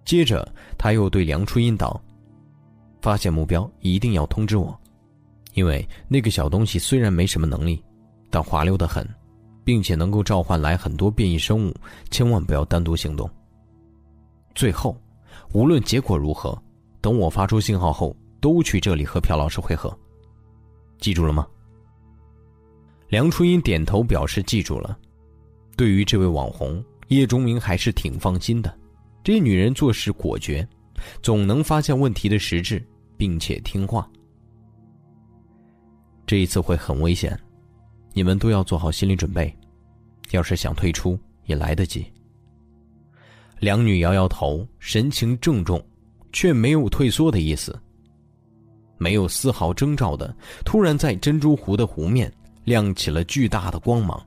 [0.04, 0.46] 接着
[0.76, 2.02] 他又对梁初音道
[3.00, 4.76] ：“发现目标一定要通知我，
[5.54, 7.80] 因为那个小东西虽然没什么能力，
[8.30, 9.06] 但滑溜得很，
[9.64, 11.74] 并且能够召唤来很多变异生物，
[12.10, 13.28] 千万不要单独行动。”
[14.54, 14.96] 最后，
[15.52, 16.56] 无论结果如何，
[17.00, 19.96] 等我发出信号后，都去这里和朴老师会合。
[20.98, 21.46] 记住了吗？
[23.08, 24.96] 梁初音点头表示记住了。
[25.76, 28.72] 对于这位网红，叶钟明还是挺放心的。
[29.24, 30.66] 这女人做事果决，
[31.22, 34.08] 总能发现问题的实质，并且听话。
[36.26, 37.38] 这一次会很危险，
[38.12, 39.54] 你们都要做好心理准备。
[40.30, 42.06] 要是想退出，也来得及。
[43.58, 45.84] 两女摇摇头，神情郑重，
[46.32, 47.78] 却没有退缩的意思。
[48.96, 50.34] 没有丝毫征兆的，
[50.64, 52.32] 突然在珍珠湖的湖面
[52.64, 54.24] 亮起了巨大的光芒，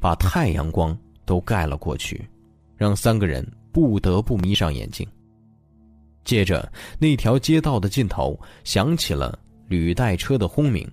[0.00, 2.26] 把太阳光都盖了过去，
[2.76, 5.06] 让三个人不得不眯上眼睛。
[6.24, 10.88] 接着，那条街道的尽头响起了履带车的轰鸣，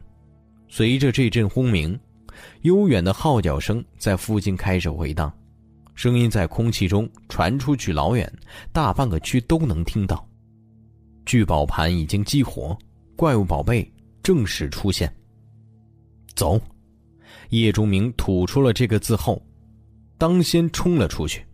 [0.68, 1.98] 随着这阵轰鸣，
[2.62, 5.32] 悠远的号角声在附近开始回荡。
[5.96, 8.32] 声音在空气中传出去老远，
[8.72, 10.26] 大半个区都能听到。
[11.26, 12.78] 聚宝盘已经激活，
[13.16, 13.92] 怪物宝贝
[14.24, 15.14] 正式出现。
[16.36, 16.60] 走，
[17.50, 19.46] 叶钟明吐出了这个字后，
[20.18, 21.46] 当先冲了出去。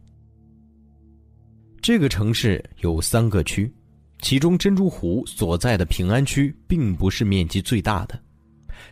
[1.81, 3.73] 这个城市有三个区，
[4.21, 8.19] 其中珍珠湖所在的平安区并不是面积最大的，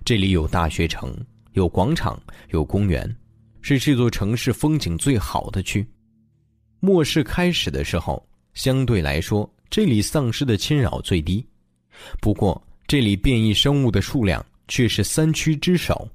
[0.04, 1.16] 这里有大学城，
[1.54, 3.16] 有广场，有公园。
[3.62, 5.88] 是这座城市风景最好的区。
[6.80, 8.22] 末世开始的时候，
[8.54, 11.46] 相对来说，这里丧尸的侵扰最低。
[12.20, 16.08] 不过，这里变异生物的数量却是三区之首。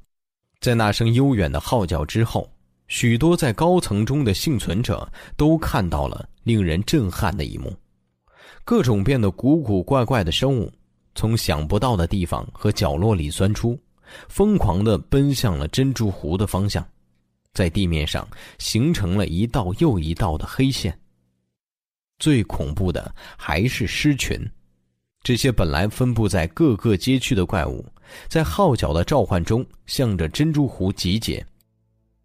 [0.60, 2.50] 在那声悠远的号角之后，
[2.88, 7.72] 许多在高层中的幸存者都看到了令人震撼的一幕：
[8.64, 10.70] 各种变得古古怪怪的生物，
[11.14, 13.78] 从想不到的地方和角落里钻出，
[14.28, 16.86] 疯狂地奔向了珍珠湖的方向。
[17.54, 18.28] 在地面上
[18.58, 20.96] 形成了一道又一道的黑线。
[22.18, 24.38] 最恐怖的还是狮群，
[25.22, 27.84] 这些本来分布在各个街区的怪物，
[28.28, 31.44] 在号角的召唤中向着珍珠湖集结。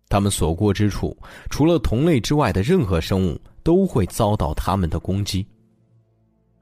[0.10, 1.18] 他们所过之处，
[1.50, 5.46] 除了同类之外的任何生物都会遭到他们的攻击。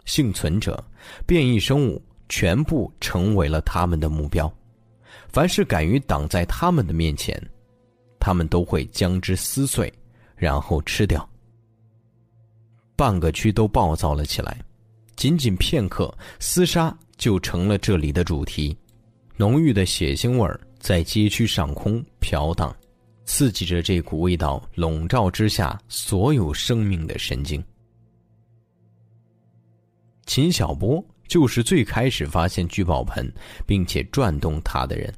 [0.05, 0.82] 幸存者、
[1.26, 4.51] 变异生物全部成为了他们的目标。
[5.32, 7.41] 凡是敢于挡在他们的面前。
[8.19, 9.91] 他们都会将之撕碎，
[10.36, 11.27] 然后吃掉。
[12.95, 14.55] 半个区都暴躁了起来，
[15.15, 18.77] 仅仅片刻，厮杀就成了这里的主题。
[19.38, 22.75] 浓郁的血腥味儿在街区上空飘荡，
[23.25, 27.63] 刺激着这股味道笼罩之下所有生命的神经。
[30.27, 33.34] 秦小波就是最开始发现聚宝盆
[33.65, 35.11] 并且转动它的人，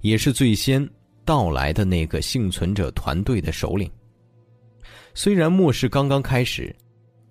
[0.00, 0.88] 也是最先。
[1.22, 3.88] 到来的那个幸存者团队的首领。
[5.14, 6.74] 虽然末世刚刚开始，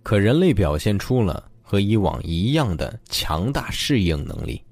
[0.03, 4.63] 可人类表现出了和以往一样的强大适应能力，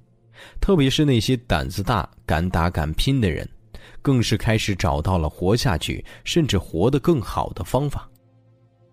[0.62, 3.46] 特别是那些胆子大、敢打敢拼的人，
[4.02, 8.10] 更是开始找到了活下去，甚至活得更好的方法。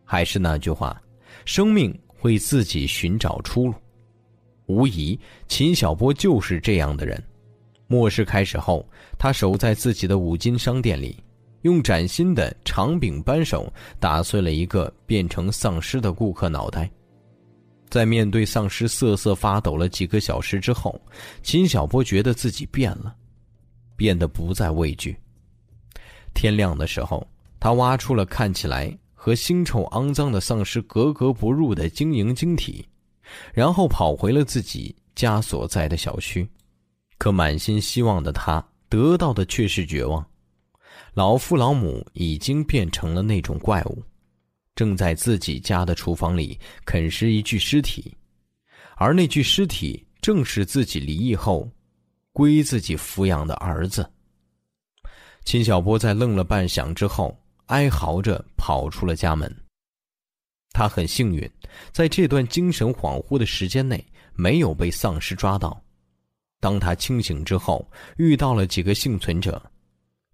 [0.05, 1.01] 还是那句话，
[1.45, 3.75] 生命会自己寻找出路。
[4.67, 7.23] 无疑，秦小波就是这样的人。
[7.87, 8.87] 末世开始后，
[9.18, 11.22] 他守在自己的五金商店里，
[11.62, 16.91] 用崭新的长柄扳手打碎了一个变成丧尸的顾客脑袋。
[17.91, 21.01] 在面对丧尸瑟瑟发抖了几个小时之后，
[21.43, 23.14] 秦小波觉得自己变了，
[23.95, 25.16] 变得不再畏惧。
[26.32, 27.24] 天亮的时候，
[27.61, 32.85] 他挖出了看起来和腥臭肮脏的丧尸格格不入的晶莹晶体，
[33.53, 36.49] 然后跑回了自己家所在的小区。
[37.19, 40.25] 可满心希望的他得到的却是绝望，
[41.15, 44.03] 老父老母已经变成了那种怪物，
[44.75, 48.17] 正在自己家的厨房里啃食一具尸体，
[48.97, 51.71] 而那具尸体正是自己离异后
[52.33, 54.09] 归自己抚养的儿子。
[55.45, 59.55] 秦小波在愣了半晌之后，哀嚎着跑出了家门。
[60.71, 61.49] 他很幸运，
[61.93, 65.84] 在这段精神恍惚的时间内没有被丧尸抓到。
[66.65, 67.87] 当他清醒之后，
[68.17, 69.62] 遇到了几个幸存者，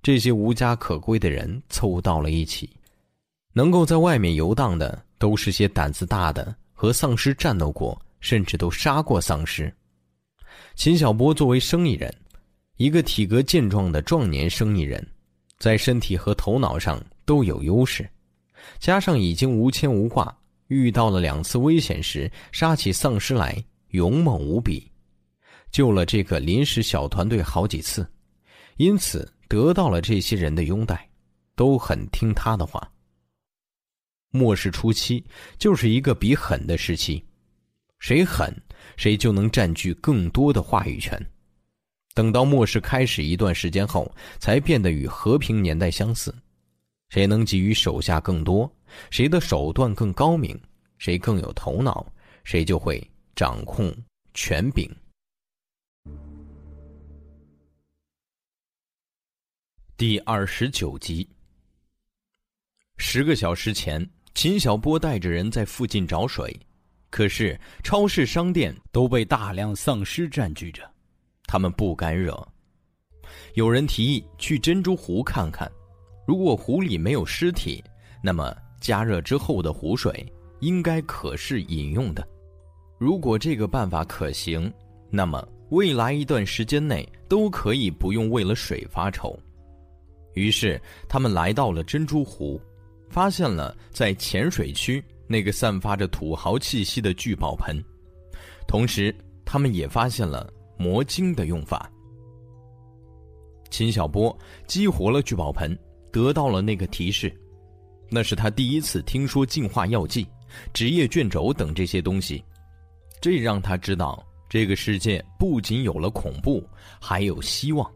[0.01, 2.71] 这些无家可归的人凑到了一起。
[3.53, 9.75] 能够在外面游荡的，都是些胆子大的，和丧尸战斗过，甚至都杀过丧尸。
[10.77, 12.15] 秦小波作为生意人，
[12.77, 15.05] 一个体格健壮的壮年生意人，
[15.59, 18.09] 在身体和头脑上都有优势，
[18.79, 20.33] 加上已经无牵无挂，
[20.69, 24.89] 遇到了两次危险时杀起丧尸来勇猛无比。
[25.71, 28.09] 救了这个临时小团队好几次，
[28.77, 31.09] 因此得到了这些人的拥戴，
[31.55, 32.91] 都很听他的话。
[34.31, 35.25] 末世初期
[35.59, 37.25] 就是一个比狠的时期，
[37.99, 38.55] 谁狠，
[38.97, 41.21] 谁就能占据更多的话语权。
[42.15, 46.35] 等到末世开始一段时间后，才变得与和平年代相似。
[47.09, 48.73] 谁能给予手下更多，
[49.11, 50.61] 谁的手段更高明，
[50.99, 52.07] 谁更有头脑，
[52.45, 53.05] 谁就会
[53.35, 53.93] 掌控
[54.35, 54.89] 权柄。
[60.01, 61.29] 第二十九集。
[62.97, 66.59] 十个小时前，秦小波带着人在附近找水，
[67.11, 70.91] 可是超市、商店都被大量丧尸占据着，
[71.45, 72.35] 他们不敢惹。
[73.53, 75.71] 有人提议去珍珠湖看看，
[76.27, 77.85] 如果湖里没有尸体，
[78.23, 80.27] 那么加热之后的湖水
[80.61, 82.27] 应该可是饮用的。
[82.97, 84.73] 如果这个办法可行，
[85.11, 89.39] 那么未来一段时间内都可以不用为了水发愁。
[90.35, 92.61] 于是他们来到了珍珠湖，
[93.09, 97.83] 发现了在浅水区那个散发着土豪气息的聚宝盆，
[98.67, 99.15] 同时
[99.45, 101.91] 他们也发现了魔晶的用法。
[103.71, 105.79] 秦小波激活了聚宝盆，
[106.11, 107.33] 得到了那个提示，
[108.09, 110.27] 那是他第一次听说净化药剂、
[110.73, 112.43] 职业卷轴等这些东西，
[113.21, 116.65] 这让他知道这个世界不仅有了恐怖，
[117.01, 117.89] 还有希望。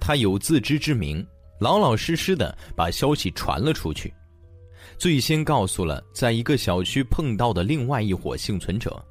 [0.00, 1.24] 他有自知之明，
[1.64, 4.12] 老老实实的把消息传了出去，
[4.98, 9.02] 最先告诉了在一个小区碰到的另外一伙幸存者，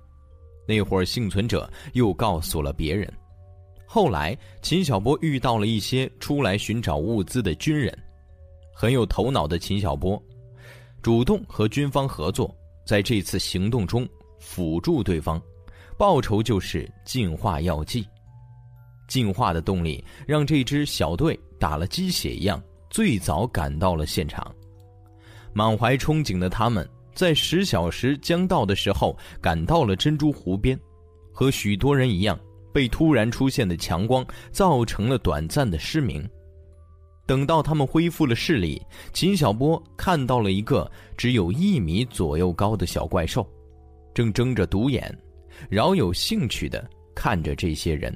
[0.67, 3.11] 那伙幸存者又告诉了别人。
[3.87, 7.91] 后来，秦小波遇到了一些出来寻找物资的军人，
[8.71, 10.21] 很有头脑的秦小波，
[11.01, 14.07] 主动和军方合作，在这次行动中
[14.39, 15.41] 辅助对方，
[15.97, 18.07] 报酬就是净化药剂。
[19.07, 24.53] 进化的动力让这支小队打了鸡血一样，最早赶到了现场。
[25.53, 30.79] 满怀憧憬的他们，在十小时将到的时候，赶到了珍珠湖边，
[31.31, 32.39] 和许多人一样。
[32.73, 36.27] 被突然出现的强光造成了短暂的失明。
[37.27, 38.81] 等到他们恢复了视力，
[39.13, 43.47] 秦小波看到了一个只有一米左右高的小怪兽，
[44.11, 45.15] 正睁着独眼，
[45.69, 46.83] 饶有兴趣的
[47.13, 48.11] 看着这些人。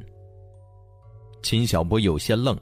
[1.42, 2.58] 秦小波有些愣，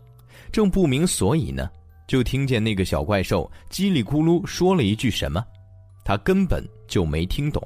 [0.52, 1.70] 正不明所以呢，
[2.08, 5.46] 就听见那个小怪兽叽里咕噜说了一句什么，
[6.04, 7.62] 他根本就没听懂。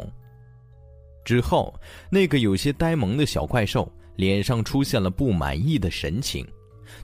[1.25, 1.73] 之后，
[2.09, 3.91] 那个有些呆萌的小怪兽。
[4.15, 6.45] 脸上出现了不满意的神情，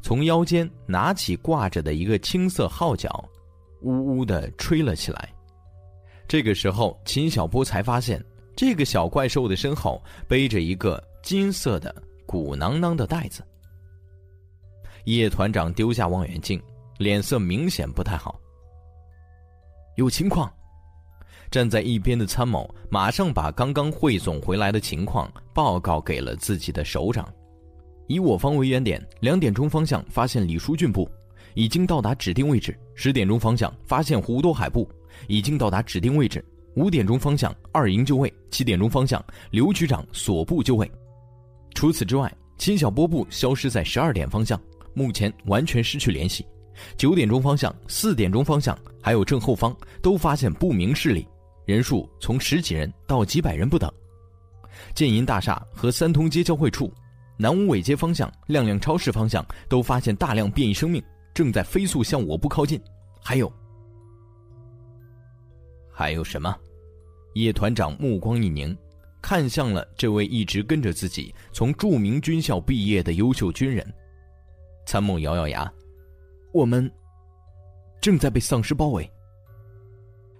[0.01, 3.23] 从腰间拿起挂着的一个青色号角，
[3.83, 5.29] 呜呜地吹了起来。
[6.27, 8.21] 这个时候，秦小波才发现，
[8.53, 11.95] 这个小怪兽的身后背着一个金色的
[12.25, 13.41] 鼓囊囊的袋子。
[15.13, 16.61] 叶团长丢下望远镜，
[16.97, 18.39] 脸色明显不太好。
[19.95, 20.51] 有情况。
[21.51, 27.31] 站在一边的参谋马上把刚刚汇总回来的情况报告给了自己的首长。
[28.07, 31.09] 以我方为原点，两点钟方向发现李书俊部，
[31.53, 34.89] 已经到达指定位置；十点钟方向发现胡多海部，
[35.27, 36.41] 已经到达指定位置；
[36.75, 40.91] 五点钟方向二营就位；七点钟方向刘局长所部就位。
[41.73, 44.59] 除此之外，秦小波部消失在十二点方向，
[44.95, 46.43] 目前完全失去联系。
[46.97, 51.27] 九点钟方向、四点钟方向还有正后方都发现不明势力。
[51.65, 53.91] 人数从十几人到几百人不等。
[54.93, 56.93] 建银大厦和三通街交汇处、
[57.37, 61.01] 南五纬街方向、亮亮超市方向都发现大量变异生命，
[61.33, 62.79] 正在飞速向我部靠近。
[63.23, 63.51] 还有，
[65.91, 66.55] 还有什么？
[67.35, 68.77] 叶团长目光一凝，
[69.21, 73.85] 看向了这位一直跟着自己从著名军校毕业的优秀军人。
[74.85, 75.71] 参谋咬咬牙
[76.53, 76.89] ：“我们
[77.99, 79.09] 正在被丧尸包围。”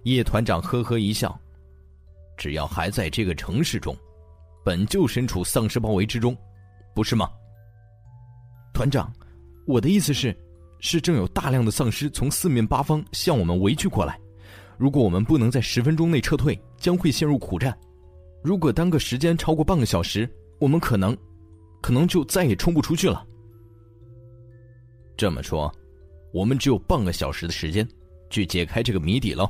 [0.04, 1.38] 叶团长呵呵一笑
[2.36, 3.96] ：“只要还在这个城市中，
[4.64, 6.36] 本就身处丧尸包围之中，
[6.94, 7.28] 不是吗？”
[8.72, 9.12] 团长，
[9.66, 10.36] 我的意思是，
[10.80, 14.18] 是正有大量的丧尸从四面八方向我们围聚过来。
[14.78, 17.76] 如果我们不能在十分钟内撤退，将会陷入苦战。
[18.44, 20.28] 如果耽搁时间超过半个小时，
[20.60, 21.16] 我们可能，
[21.80, 23.26] 可能就再也冲不出去了。
[25.16, 25.72] 这么说，
[26.32, 27.88] 我们只有半个小时的时间，
[28.28, 29.48] 去解开这个谜底喽。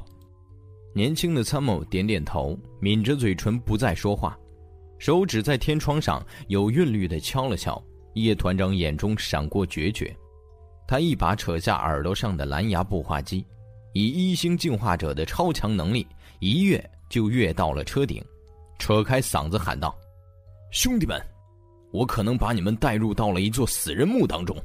[0.95, 4.39] 年轻的参谋点点头，抿着嘴唇不再说话，
[4.99, 7.83] 手指在天窗上有韵律的敲了敲。
[8.15, 10.17] 叶团长眼中闪过决绝，
[10.89, 13.45] 他一把扯下耳朵上的蓝牙步话机，
[13.93, 16.07] 以一星进化者的超强能力，
[16.41, 18.25] 一跃就跃到了车顶，
[18.79, 19.95] 扯开嗓子喊道
[20.73, 21.21] ：“兄弟们，
[21.93, 24.57] 我可能把你们带入到了一座死人墓当中。”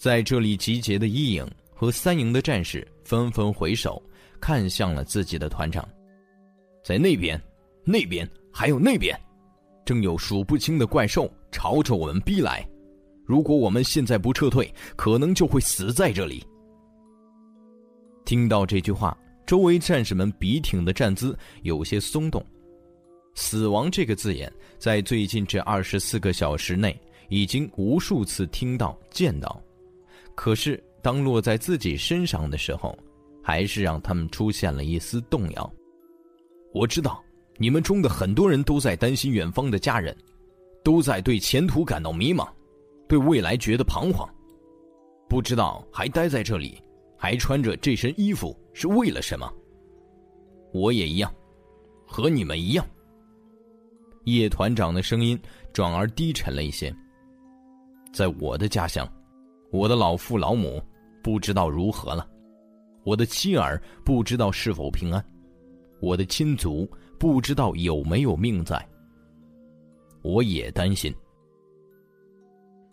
[0.00, 4.02] 在这里集结的一营和三营的战士纷纷回首。
[4.40, 5.86] 看向了自己的团长，
[6.82, 7.38] 在那边，
[7.84, 9.14] 那边还有那边，
[9.84, 12.66] 正有数不清的怪兽朝着我们逼来。
[13.26, 16.42] 如果我们现在不撤退，可能就会死在这里。
[18.24, 22.42] 听到这句话，周围战士们笔挺的站姿有些松动。
[23.34, 26.98] 死亡这个字眼，在最近这二十四个小时内，
[27.28, 29.62] 已经无数次听到、见到，
[30.42, 32.98] 可是当落在自己身上的时候。
[33.42, 35.72] 还是让他们出现了一丝动摇。
[36.72, 37.20] 我知道，
[37.56, 40.16] 你们中的很多人都在担心远方的家人，
[40.84, 42.46] 都在对前途感到迷茫，
[43.08, 44.28] 对未来觉得彷徨，
[45.28, 46.80] 不知道还待在这里，
[47.16, 49.50] 还穿着这身衣服是为了什么。
[50.72, 51.34] 我也一样，
[52.06, 52.86] 和你们一样。
[54.24, 55.36] 叶团长的声音
[55.72, 56.94] 转而低沉了一些。
[58.12, 59.10] 在我的家乡，
[59.70, 60.82] 我的老父老母
[61.22, 62.28] 不知道如何了，
[63.04, 65.24] 我的妻儿不知道是否平安。
[66.00, 68.84] 我的亲族不知道有没有命在，
[70.22, 71.14] 我也担心。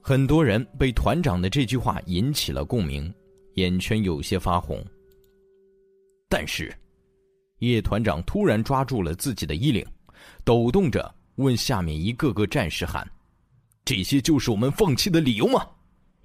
[0.01, 3.13] 很多人被团长的这句话引起了共鸣，
[3.55, 4.85] 眼圈有些发红。
[6.29, 6.73] 但是，
[7.59, 9.85] 叶团长突然抓住了自己的衣领，
[10.43, 13.09] 抖动着问下面一个个战士喊
[13.83, 15.65] ：“这些就是我们放弃的理由吗？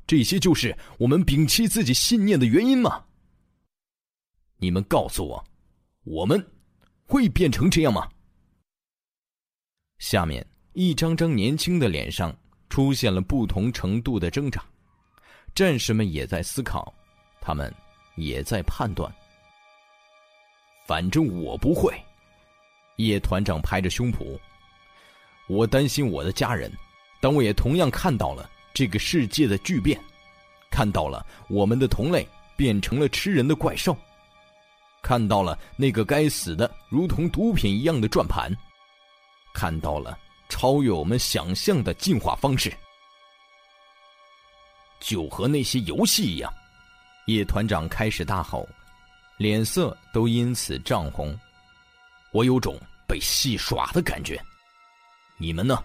[0.07, 3.05] 这些就是我们摒弃自己信念的原因吗？
[4.59, 5.45] 你们告诉我，
[6.05, 6.45] 我们。”
[7.05, 8.09] 会变成这样吗？
[9.99, 12.35] 下面一张张年轻的脸上
[12.71, 14.65] 出现了不同程度的挣扎，
[15.55, 16.95] 战士们也在思考，
[17.39, 17.71] 他们
[18.17, 19.15] 也在判断。
[20.87, 21.93] 反正我不会。
[22.97, 24.41] 叶团长拍着胸脯，
[25.49, 26.73] 我担心我的家人，
[27.21, 30.01] 但我也同样看到了这个世界的巨变，
[30.71, 33.97] 看到了我们的同类变成了吃人的怪兽。
[35.03, 38.57] 看到了那个该死的如同毒品一样的转盘，
[39.53, 40.17] 看到了
[40.49, 42.73] 超越我们想象的进化方式，
[45.01, 46.53] 就和那些游戏一样。
[47.27, 48.69] 叶团长开始大吼，
[49.39, 51.37] 脸色都因此涨红。
[52.33, 54.41] 我有种被戏耍的感觉，
[55.37, 55.83] 你们呢？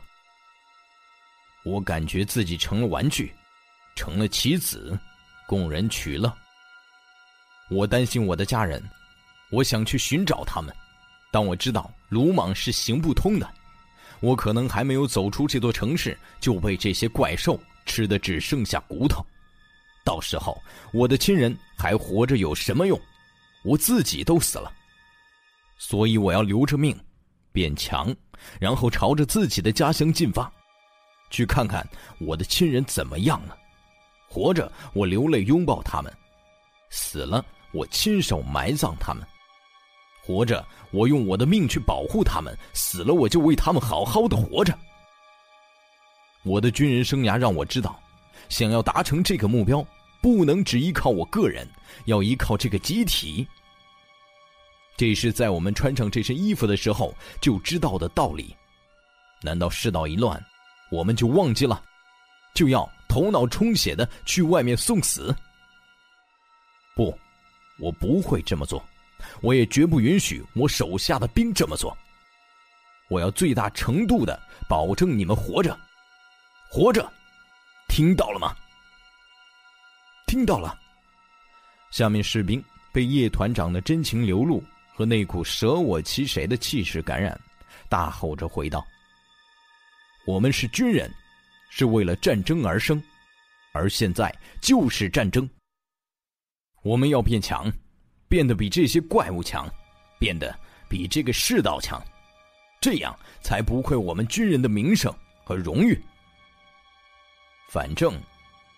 [1.68, 3.34] 我感觉自己成了玩具，
[3.96, 4.98] 成了棋子，
[5.46, 6.34] 供人取乐。
[7.70, 8.82] 我担心我的家人。
[9.50, 10.76] 我想去寻找他们，
[11.32, 13.50] 但我知道鲁莽是行不通的。
[14.20, 19.26] 我可能还没有走出这座城市，就被这些怪兽吃的只剩下骨头。
[20.04, 20.62] 到时候
[20.92, 23.00] 我的亲人还活着有什么用？
[23.64, 24.70] 我自己都死了。
[25.78, 26.98] 所以我要留着命，
[27.54, 28.14] 变强，
[28.60, 30.52] 然后朝着自己的家乡进发，
[31.30, 31.88] 去看看
[32.20, 33.58] 我的亲人怎么样了。
[34.28, 36.12] 活着，我流泪拥抱他们；
[36.90, 39.26] 死了，我亲手埋葬他们。
[40.22, 44.78] 活着，我用我的命去保护他们；死了，我就为他们好好的活着。
[46.44, 48.00] 我的军人生涯让我知道，
[48.50, 49.86] 想要达成这个目标，
[50.22, 51.68] 不能只依靠我个人，
[52.06, 53.48] 要依靠这个集体。
[54.98, 58.56] 这是在我们穿上这身衣服的时候就知道的道理。
[59.42, 60.44] 难道世道一乱，
[60.90, 61.84] 我们就忘记了，
[62.54, 65.36] 就要头脑充血的去外面送死？
[66.96, 67.18] 不，
[67.80, 68.84] 我不会这么做。
[69.42, 71.96] 我也绝不允许我手下的兵这么做。
[73.10, 75.78] 我要最大程度的保证你们活着，
[76.70, 77.12] 活着，
[77.88, 78.56] 听到了吗？
[80.28, 80.78] 听到了。
[81.90, 84.62] 下面士兵被叶团长的真情流露
[84.94, 87.40] 和那股舍我其谁的气势感染，
[87.88, 88.86] 大吼着回道
[90.28, 91.12] ：“我们是军人，
[91.72, 93.02] 是为了战争而生，
[93.74, 94.32] 而现在
[94.62, 95.50] 就是战争。
[96.84, 97.74] 我们要变强。”
[98.30, 99.74] 变得比这些怪物强，
[100.20, 100.54] 变得
[100.90, 102.06] 比这个世道强，
[102.82, 105.10] 这样才不愧我们军人的名声
[105.46, 105.98] 和荣誉。
[107.70, 108.22] 反正，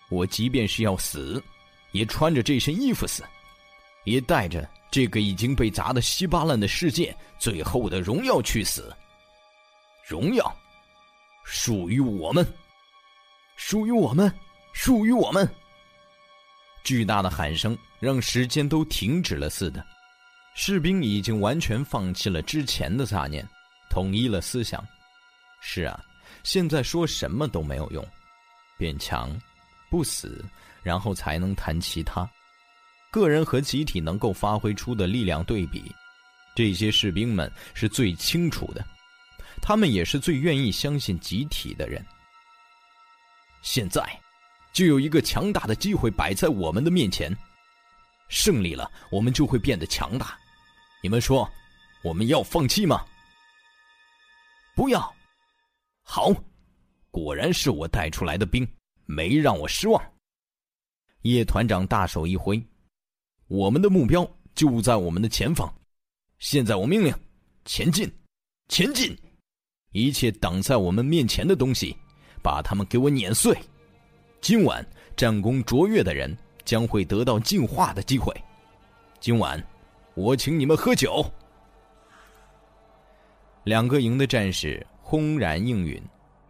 [0.08, 1.42] 我即便是要死，
[1.90, 3.24] 也穿着这身衣服死，
[4.04, 8.94] 也带着这个已经被砸得稀巴烂的世界最后的荣耀去死。
[10.06, 10.56] 荣耀，
[11.44, 12.46] 属于我们，
[13.56, 14.32] 属于我们，
[14.72, 15.48] 属于我们。
[16.82, 19.84] 巨大的喊声让时间都停止了似的，
[20.54, 23.46] 士兵已经完全放弃了之前的杂念，
[23.90, 24.82] 统一了思想。
[25.60, 26.02] 是啊，
[26.42, 28.06] 现在说什么都没有用，
[28.78, 29.30] 变强，
[29.90, 30.42] 不死，
[30.82, 32.28] 然后才能谈其他。
[33.10, 35.94] 个人和集体能够发挥出的力量对比，
[36.54, 38.82] 这些士兵们是最清楚的，
[39.60, 42.04] 他们也是最愿意相信集体的人。
[43.62, 44.02] 现在。
[44.72, 47.36] 就有一个强大的机会摆在我们的面前，
[48.28, 50.38] 胜利了，我们就会变得强大。
[51.02, 51.50] 你们说，
[52.04, 53.04] 我们要放弃吗？
[54.76, 55.12] 不要。
[56.04, 56.32] 好，
[57.10, 58.64] 果然是我带出来的兵，
[59.06, 60.00] 没让我失望。
[61.22, 62.64] 叶团长大手一挥，
[63.48, 64.24] 我们的目标
[64.54, 65.68] 就在我们的前方。
[66.38, 67.12] 现在我命令，
[67.64, 68.08] 前进，
[68.68, 69.18] 前进！
[69.92, 71.96] 一切挡在我们面前的东西，
[72.42, 73.56] 把他们给我碾碎。
[74.40, 74.86] 今晚
[75.16, 78.32] 战功卓越的人将会得到进化的机会，
[79.18, 79.62] 今晚
[80.14, 81.24] 我请你们喝酒。
[83.64, 86.00] 两个营的战士轰然应允，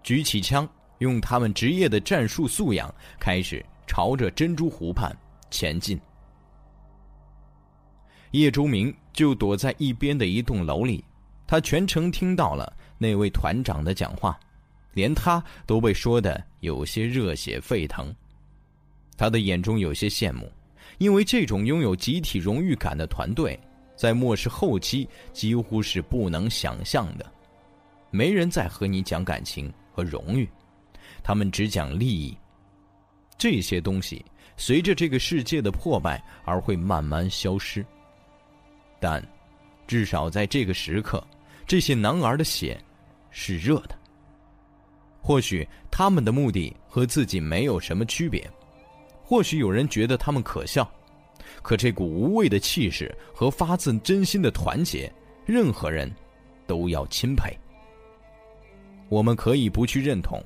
[0.03, 0.69] 举起枪，
[0.99, 5.17] 用他们职业的战术素养，开始朝着珍珠湖畔
[5.51, 5.99] 前进。
[8.33, 11.03] 叶周明就躲在一边的一栋楼里，
[11.49, 12.73] 他全程听到了
[13.03, 14.39] 那位团长的讲话，
[14.93, 18.15] 连他都被说的有些热血沸腾。
[19.17, 20.53] 他的眼中有些羡慕，
[20.99, 23.59] 因为这种拥有集体荣誉感的团队，
[23.97, 27.25] 在末世后期几乎是不能想象的。
[28.11, 30.47] 没人再和你讲感情和荣誉，
[31.23, 32.37] 他们只讲利益。
[33.39, 34.23] 这些东西
[34.59, 37.83] 随着这个世界的破败而会慢慢消失。
[39.01, 39.27] 但，
[39.87, 41.27] 至少在这个时刻，
[41.67, 42.79] 这些男儿的血
[43.31, 43.97] 是热的。
[45.23, 48.51] 或许他们的目的和自己没有什么区别，
[49.23, 50.91] 或许有人觉得他们可笑，
[51.63, 55.13] 可这股无畏的气势和发自真心的团结，
[55.45, 56.11] 任何人
[56.67, 57.55] 都要钦佩。
[59.09, 60.43] 我们可以不去认同，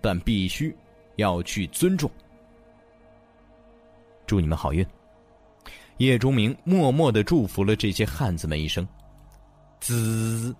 [0.00, 0.74] 但必须
[1.16, 2.10] 要去尊重。
[4.26, 4.86] 祝你们好运。
[5.98, 8.86] 叶钟明默默的祝福了这些汉子们一声。
[9.80, 10.54] 滋，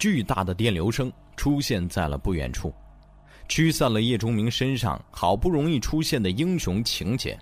[0.00, 2.72] 巨大的电流声出现在了不远处，
[3.48, 7.38] 驱散了叶钟明身上好不容易出现的英雄情节。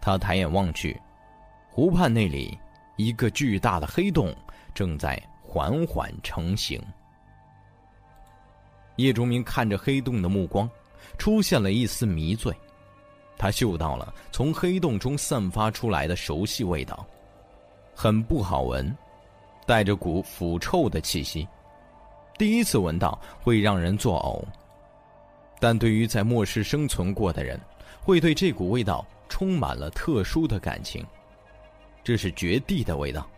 [0.00, 0.98] 他抬眼望去，
[1.68, 2.56] 湖畔那里，
[2.94, 4.32] 一个巨大的黑洞
[4.72, 6.80] 正在缓缓成型。
[8.94, 10.70] 叶钟明看着黑洞的目光，
[11.18, 12.54] 出现了一丝迷醉。
[13.36, 17.04] 他嗅到了从黑洞中散发出来的熟悉味道，
[17.96, 18.96] 很不好闻，
[19.66, 21.48] 带着股腐臭的气息。
[22.40, 24.42] 第一次闻到会让人作呕，
[25.60, 27.60] 但对于在末世生存过的人，
[28.00, 31.04] 会对这股味道充满了特殊的感情。
[32.02, 33.28] 这是绝地的味道。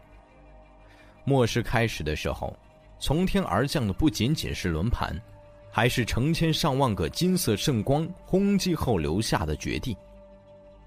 [1.25, 2.57] 末世开始的时候，
[3.01, 5.21] 从天而降的不仅仅是轮盘。
[5.69, 9.97] 还是成千上万个金色圣光轰击后留下的绝地，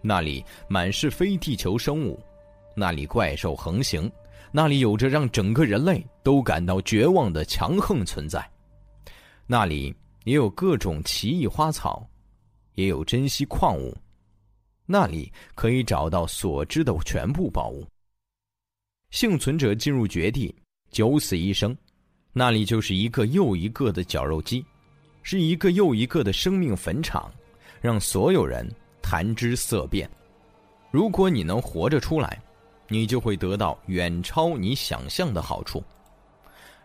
[0.02, 2.18] 那里满是非地球生物，
[2.76, 4.10] 那里怪兽横行，
[4.58, 8.50] 那里有着让整个人类都感到绝望的强横存在，
[9.46, 12.08] 那里也有各种奇异花草，
[12.76, 13.94] 也有珍稀矿物，
[14.86, 17.86] 那里可以找到所知的全部宝物。
[19.12, 20.56] 幸存者进入绝地，
[20.90, 21.76] 九死一生，
[22.32, 24.66] 那里就是一个又一个的绞肉机。
[25.22, 27.30] 是一个又一个的生命坟场，
[27.82, 28.66] 让所有人
[29.02, 30.10] 谈之色变。
[30.92, 32.42] 如果你能活着出来，
[32.88, 35.84] 你就会得到远超你想象的好处。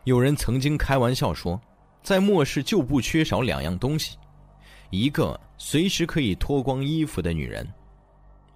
[0.05, 1.61] 有人曾经开玩笑说，
[2.03, 4.17] 在末世就不缺少两样东西：
[4.91, 7.65] 一个随时可以脱光衣服的女人；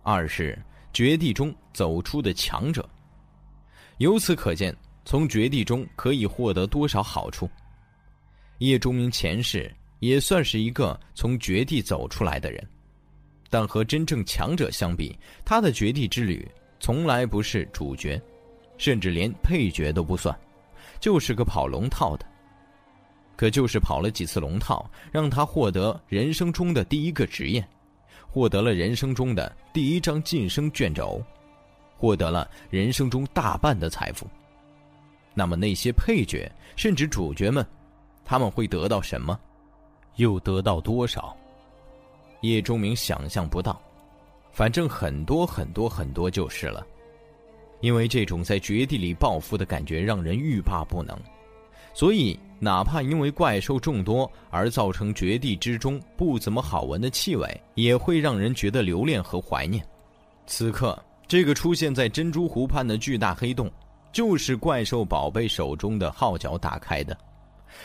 [0.02, 0.58] 二是
[0.92, 2.88] 绝地中走出的强者。
[3.98, 7.48] 由此可见，从绝地中可以获得多少好处。
[8.58, 12.66] 叶钟明前世也算是一个从绝地走出来的人，
[13.50, 16.48] 但和真正强者相比，他的绝地之旅
[16.84, 18.20] 从来不是主角，
[18.76, 20.38] 甚至连配角都不算，
[21.00, 22.26] 就是个跑龙套的。
[23.36, 27.66] 可就是跑了几次龙套，让他获得人生中的第一个职业，
[28.28, 31.24] 获得了人生中的第一张晋升卷轴，
[31.96, 34.26] 获得了人生中大半的财富。
[35.32, 37.66] 那么那些配角甚至主角们？
[38.26, 39.40] 他们会得到什么？
[40.16, 41.34] 又得到多少？
[42.42, 43.80] 叶钟明想象不到，
[44.54, 46.86] 反正很多很多很多就是了。
[47.80, 51.14] 因为这种在绝地里暴富的感觉让人欲罢不能，
[51.92, 59.84] 所以哪怕因为怪兽众多而造成绝地之中不怎么好闻的气味，也会让人觉得留恋和怀念。
[60.46, 63.70] 此刻，这个出现在珍珠湖畔的巨大黑洞，
[64.12, 67.14] 就是怪兽宝贝手中的号角打开的。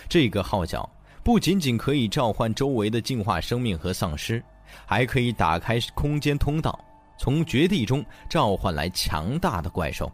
[0.08, 0.90] 这个号角
[1.24, 4.42] 不仅仅可以召唤周围的进化生命和丧尸，
[4.86, 6.80] 还可以打开空间通道，
[7.18, 10.12] 从绝地中召唤来强大的怪兽。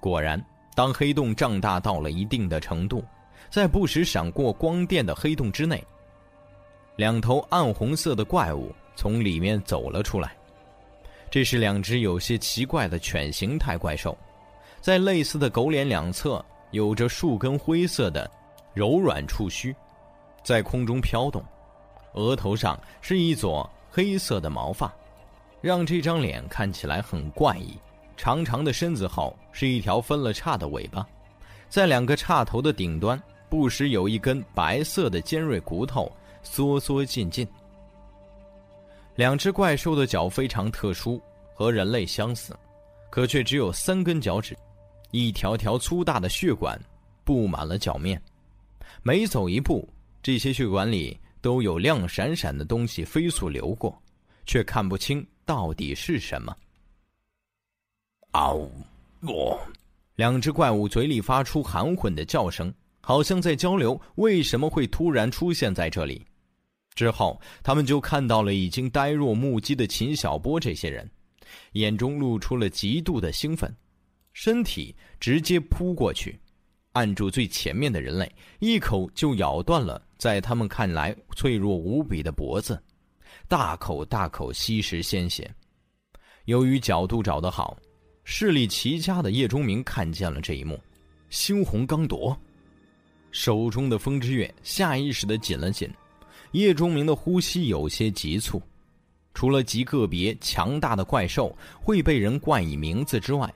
[0.00, 0.42] 果然，
[0.74, 3.04] 当黑洞胀大到了一定的程度，
[3.50, 5.82] 在不时闪过光电的黑洞之内，
[6.96, 10.36] 两头暗红色的怪物从里面走了出来。
[11.30, 14.16] 这是两只有些奇怪的犬形态怪兽，
[14.80, 18.30] 在类似的狗脸两侧有着数根灰色的。
[18.74, 19.74] 柔软触须，
[20.44, 21.42] 在空中飘动，
[22.18, 24.92] 额头上是一撮黑色的毛发，
[25.60, 27.76] 让这张脸看起来很怪异。
[28.16, 31.06] 长长的身子后是一条分了叉的尾巴，
[31.68, 36.10] 在两个叉头的顶端，不时有一根白色的尖锐骨头
[36.42, 37.46] 缩缩进进。
[39.14, 41.20] 两只怪兽的脚非常特殊，
[41.54, 42.56] 和人类相似，
[43.08, 44.56] 可却只有三根脚趾，
[45.12, 46.76] 一条条粗大的血管
[47.22, 48.20] 布满了脚面。
[49.02, 49.88] 每走一步，
[50.22, 54.00] 这些血管里都有亮闪闪的东西飞速流过，
[54.46, 56.56] 却看不清到底是什么。
[58.32, 58.70] 嗷！
[59.22, 59.60] 我，
[60.16, 66.24] 两只怪物嘴里发出含混的叫声，好像在交流为什么会突然出现在这里。
[66.94, 71.08] 之后，他们就看到了已经呆若木鸡的秦小波这些人，
[71.72, 73.74] 眼中露出了极度的兴奋，
[74.32, 76.38] 身体直接扑过去，
[76.92, 82.78] 按住最前面的人类，一口就咬断了在他们看来脆弱无比的脖子，
[83.46, 85.48] 大口大口吸食鲜血。
[86.46, 87.76] 由于角度找得好，
[88.24, 90.78] 视力奇佳的叶钟明看见了这一幕，
[91.30, 92.36] 猩红刚夺，
[93.30, 95.88] 手中的风之月下意识的紧了紧。
[96.52, 98.60] 叶钟明的呼吸有些急促，
[99.34, 103.52] 除了极个别强大的怪兽会被人冠以名字之外，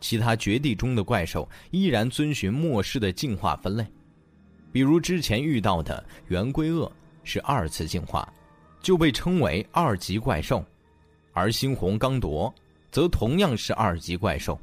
[0.00, 3.84] 其他绝地中的怪兽依然遵循末世的进化分类。
[4.74, 6.90] 比如之前遇到的圆龟鳄
[7.22, 8.28] 是二次进化，
[8.80, 10.60] 就被称为二级怪兽；
[11.32, 12.52] 而猩红刚铎
[12.90, 14.60] 则同样是二级怪兽。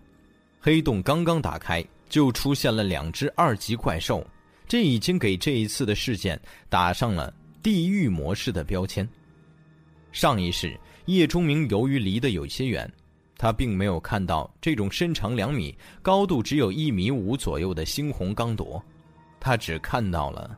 [0.59, 4.21] 黑洞刚刚打开，就出现了两只二级怪兽，
[4.67, 7.33] 这已经给这一次的事件打上了。
[7.63, 9.07] 地狱模式的标签。
[10.11, 12.91] 上一世，叶钟明由于离得有些远，
[13.37, 18.83] 他并没有看到这种身长两米、高度只有一米五左右的猩红刚铎，
[19.41, 20.57] 他只看到了，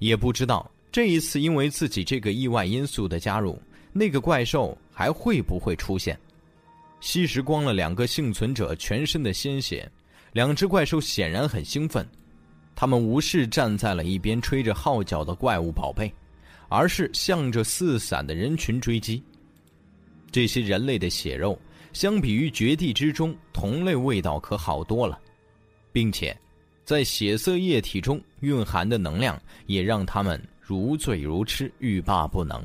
[0.00, 3.56] 也不知道这一次因为自己这个意外因素的加入，
[3.92, 6.18] 那个怪兽还会不会出现？
[7.00, 9.90] 吸食光了两个幸存者全身的鲜血，
[10.32, 12.06] 两只怪兽显然很兴奋。
[12.74, 16.12] 他们无视站在了一边吹着号角的怪物宝贝，
[16.68, 19.22] 而是向着四散的人群追击。
[20.30, 21.58] 这些人类的血肉，
[21.92, 25.18] 相比于绝地之中同类味道可好多了，
[25.92, 26.36] 并且，
[26.90, 32.60] 在血色液体中蕴含的能量也让他们如醉如痴，欲罢不能。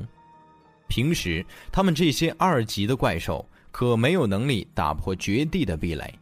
[0.88, 6.12] 平时，他们这些二级的怪兽可没有能力打破绝地的壁垒，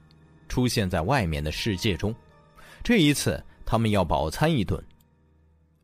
[0.50, 2.14] 出现在外面的世界中。
[2.82, 3.42] 这一次。
[3.66, 4.78] 他们要饱餐一顿。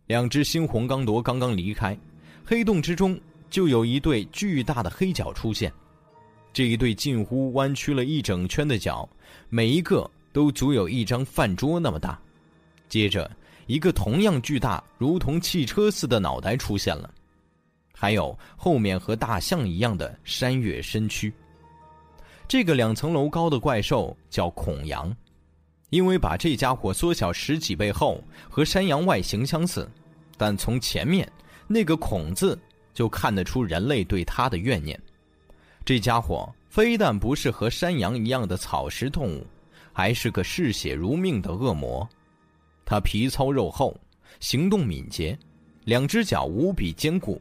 [0.06, 1.97] 两只猩红刚铎刚刚离开，
[2.44, 3.18] 黑洞之中
[3.48, 5.72] 就有一对巨大的黑脚出现。
[6.52, 9.09] 这一对近乎弯曲了一整圈的脚，
[9.48, 12.19] 每一个都足有一张饭桌那么大。
[12.89, 13.31] 接着，
[13.66, 17.12] 一个同样巨大、如同汽车似的脑袋出现了，
[17.93, 21.32] 还有后面和大象一样的山岳身躯。
[22.48, 25.15] 这个两层楼高的怪兽叫孔羊。
[25.90, 29.90] 因为把这家伙缩小十几倍后，和山羊外形相似，
[30.36, 31.28] 但从前面
[31.66, 32.57] 那个“孔”字
[32.94, 34.97] 就看得出人类对它的怨念。
[35.85, 39.44] 这家伙非但不是和山羊一样的草食动物，
[39.93, 42.09] 还是个嗜血如命的恶魔。
[42.85, 43.97] 他皮糙肉厚，
[44.41, 45.39] 行动敏捷，
[45.85, 47.41] 两只脚无比坚固。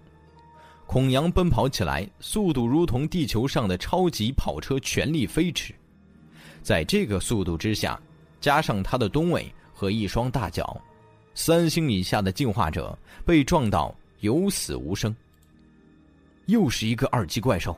[0.86, 5.74] 孔羊奔跑起来，速度如同地球上的超级跑车全力飞驰。
[6.62, 8.00] 在这个速度之下，
[8.42, 10.80] 加上他的吨位和一双大脚，
[11.36, 15.16] 三星以下的进化者被撞到有死无生。
[16.48, 17.78] 又是一个二级怪兽。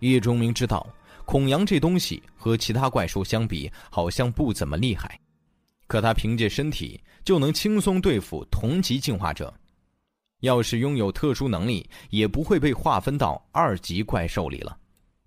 [0.00, 0.86] 叶钟明知道，
[1.30, 5.20] 孔阳这东西和其他怪兽相比，好像不怎么厉害，
[5.86, 9.52] 可他凭借身体就能轻松对付同级进化者。
[10.40, 14.74] 要是拥有特殊能力，也不会被划分到二级怪兽里了。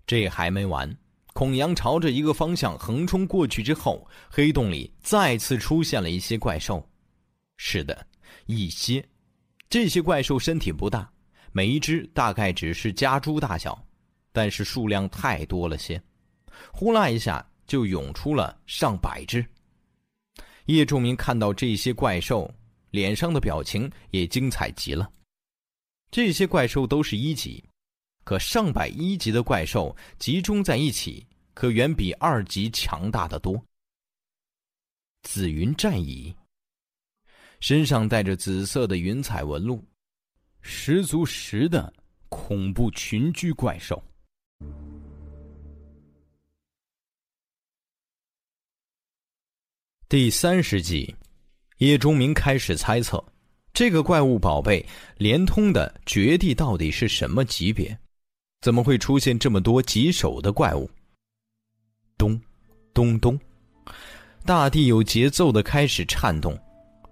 [0.04, 0.92] 这还没完。
[1.34, 6.84] 孔阳朝着一个方向横冲过去之后，黑洞里再次出现了一些怪兽。
[7.56, 8.04] 是的，
[8.46, 9.08] 一些。
[9.70, 11.08] 这些怪兽身体不大，
[11.52, 13.80] 每一只大概只是家猪大小，
[14.32, 16.02] 但是数量太多了些，
[16.72, 19.44] 呼啦一下就涌出了上百只。
[20.66, 22.52] 叶仲明看到这些怪兽，
[22.90, 25.10] 脸上的表情也精彩极了。
[26.10, 27.62] 这些怪兽都是一级。
[28.24, 33.60] 可上百一级的怪兽集中在一起，可远比二级强大的多。
[35.22, 36.32] 紫云战蚁，
[37.58, 39.84] 身上带着紫色的云彩纹路，
[40.60, 41.92] 十足十的
[42.28, 44.00] 恐怖群居怪兽。
[50.12, 51.16] 第三十集，
[51.78, 53.24] 叶钟明开始猜测，
[53.72, 54.84] 这个怪物宝贝
[55.16, 57.96] 连通的绝地到底是什么级别。
[58.60, 60.86] 怎么会出现这么多棘手的怪物？
[62.18, 62.38] 咚，
[62.92, 63.40] 咚咚，
[64.44, 66.58] 大地有节奏的开始颤动。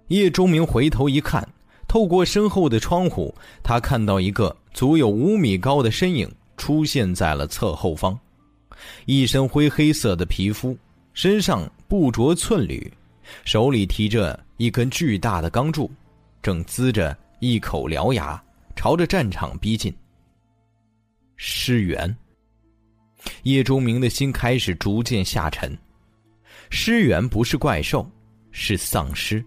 [0.09, 1.43] 叶钟明回头一看，
[1.87, 3.33] 透过身后的窗户，
[3.63, 8.15] 他看到一个足有五米高的身影出现在了侧后方。
[9.07, 10.77] 一身灰黑色的皮肤，
[11.13, 12.91] 身上不着寸缕，
[13.43, 15.91] 手里提着一根巨大的钢柱，
[16.41, 18.41] 正呲着一口獠牙，
[18.75, 19.93] 朝着战场逼近。
[21.35, 22.15] 尸源。
[23.43, 25.77] 叶钟明的心开始逐渐下沉。
[26.69, 28.09] 尸源不是怪兽，
[28.51, 29.43] 是丧尸，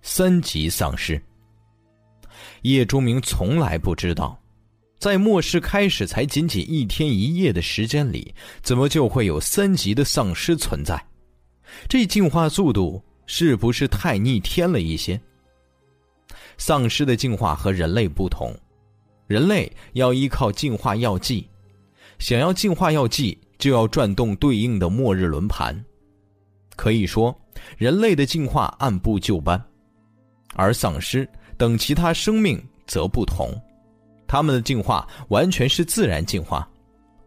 [0.00, 1.20] 三级丧尸。
[2.62, 4.38] 叶钟明从来不知道，
[5.06, 11.00] 在末世开始才仅仅一天一夜的时间里，怎么就会有三级的丧尸存在？
[11.88, 15.20] 这进化速度是不是太逆天了一些？
[16.58, 18.52] 丧尸的进化和人类不同，
[19.28, 21.48] 人类要依靠进化药剂。
[22.18, 25.84] 想要进化药剂，就要转动对应的末日轮盘。
[26.74, 27.32] 可以说，
[27.78, 29.64] 人类的进化按部就班，
[30.56, 33.56] 而丧尸等其他生命则不同，
[34.26, 36.68] 他们的进化完全是自然进化。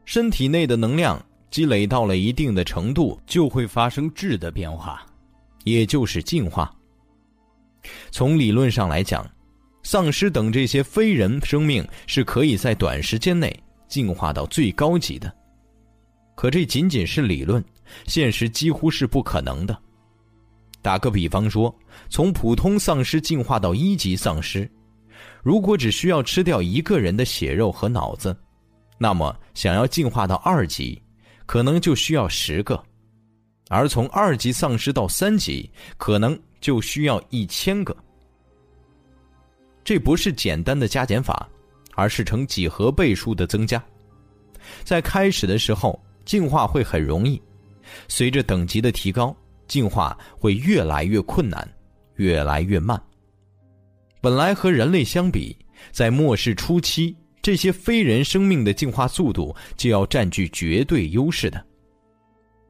[0.06, 5.06] 身体内的能量积累到了一定的程度，就会发生质的变化，
[5.64, 6.74] 也就是进化。
[8.12, 9.26] 从理论上来讲，
[9.84, 13.52] 丧尸等这些非人生命是可以在短时间内。
[13.88, 15.36] 进化到最高级的，
[16.36, 17.64] 可这仅仅是理论，
[18.06, 19.76] 现实几乎是不可能的。
[20.80, 21.76] 打个比方说，
[22.08, 24.70] 从普通丧尸进化到一级丧尸，
[25.50, 28.38] 如果只需要吃掉一个人的血肉和脑子，
[29.00, 31.02] 那么想要进化到二级，
[31.48, 32.80] 可能就需要十个；
[33.68, 35.68] 而从二级丧尸到三级，
[35.98, 37.98] 可能就需要一千个。
[39.84, 41.50] 这不是简单的加减法。
[41.96, 43.84] 而是呈几何倍数的增加，
[44.84, 47.42] 在开始的时候进化会很容易，
[48.08, 49.36] 随着等级的提高，
[49.68, 51.68] 进化会越来越困难，
[52.18, 53.02] 越来越慢。
[54.22, 55.56] 本来和人类相比，
[55.92, 61.66] 在末世初期，这些非人生命的进化速度就要占据绝对优势的。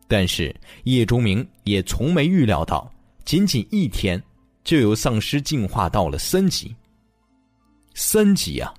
[0.07, 2.91] 但是叶钟明也从没预料到，
[3.25, 4.21] 仅仅一天，
[4.63, 6.75] 就有丧尸进化到了三级。
[7.93, 8.73] 三级啊！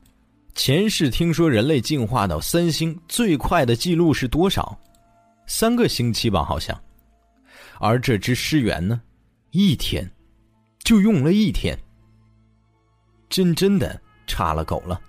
[0.54, 4.78] 前世听说人类进化到三星最快的记录是多少？
[5.46, 6.78] 三个星期吧，好像。
[7.78, 9.00] 而这只尸源呢，
[9.50, 10.08] 一天
[10.84, 11.78] 就用了一天，
[13.30, 15.00] 真真的差了狗了。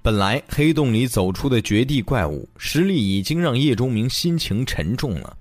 [0.00, 5.36] 本来黑洞里走出的绝地怪物实力已经让叶钟明心情沉重了，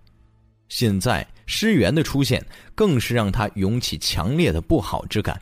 [0.67, 2.45] 现在尸源的出现
[2.75, 5.41] 更是让他涌起强烈的不好之感。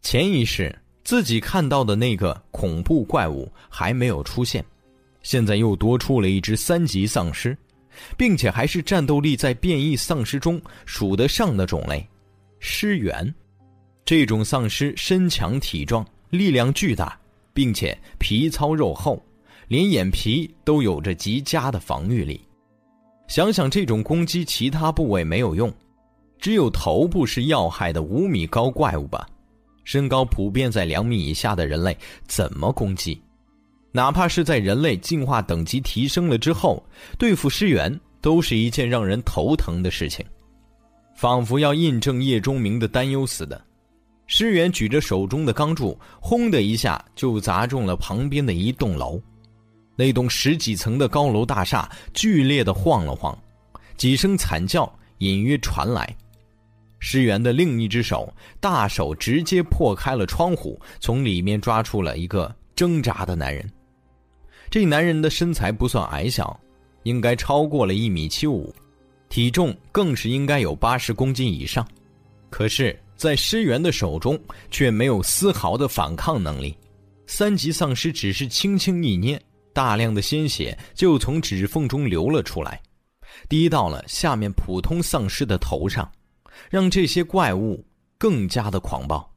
[0.00, 0.74] 前一世。
[1.04, 4.64] 自己看到的那个恐怖怪物还没有出现，
[5.22, 7.56] 现在又多出了一只三级丧尸，
[8.16, 12.04] 并且还是战斗力在变异丧尸中数得上的种类——
[12.58, 13.32] 尸猿。
[14.06, 17.18] 这种丧尸身强体壮，力量巨大，
[17.52, 19.20] 并且皮糙肉厚，
[19.66, 22.40] 连眼皮都有着极佳的防御力。
[23.26, 25.74] 想想这种攻击其他部位没有用，
[26.38, 29.28] 只有头部是要害的五米高怪物吧。
[29.82, 31.96] 身高普遍在两米以下的人类
[32.28, 33.20] 怎么攻击？
[33.90, 36.80] 哪怕是在人类进化等级提升了之后，
[37.18, 40.24] 对付尸源都是一件让人头疼的事情。
[41.16, 43.60] 仿佛要印证叶钟明的担忧似的，
[44.26, 49.20] 尸源举着手中的钢柱，轰的一下就砸中了旁边的一栋楼。
[49.94, 53.36] 那栋十几层的高楼大厦剧烈的晃了晃，
[53.96, 56.14] 几声惨叫隐约传来。
[56.98, 63.70] 尸源的另一只手，大手直接破开了窗户，从里面抓出了一个挣扎的男人。
[64.68, 66.58] 这男人的身材不算矮小，
[67.04, 68.74] 应该超过了一米七五，
[69.28, 71.86] 体重更是应该有八十公斤以上。
[72.50, 74.38] 可是，在尸源的手中
[74.70, 76.76] 却没有丝毫的反抗能力。
[77.26, 79.40] 三级丧尸只是轻轻一捏，
[79.72, 82.80] 大量的鲜血就从指缝中流了出来，
[83.48, 86.10] 滴到了下面普通丧尸的头上。
[86.70, 87.84] 让这些怪物
[88.16, 89.30] 更加的狂暴。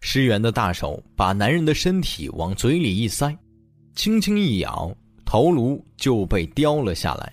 [0.00, 3.34] 尸源的大手把男人的身体往嘴里一塞，
[3.94, 4.94] 轻轻一咬，
[5.24, 7.32] 头颅就被叼了下来。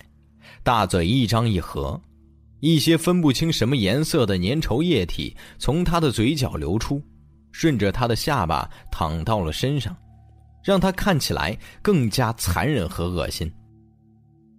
[0.62, 2.00] 大嘴一张一合，
[2.66, 7.00] 一些分不清什么颜色的粘稠液体从他的嘴角流出，
[7.52, 9.96] 顺着他的下巴淌到了身上，
[10.64, 13.48] 让他看起来更加残忍和恶心。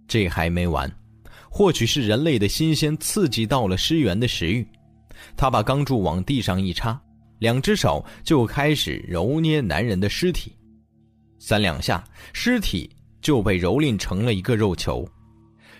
[0.06, 0.90] 这还没完。
[1.50, 4.66] 或许是人类的新鲜刺激到了尸源的食欲，
[5.36, 6.98] 他把钢柱往地上一插，
[7.40, 10.52] 两只手就开始揉捏男人的尸体，
[11.38, 12.02] 三两下，
[12.32, 12.88] 尸体
[13.20, 15.06] 就被蹂躏成了一个肉球。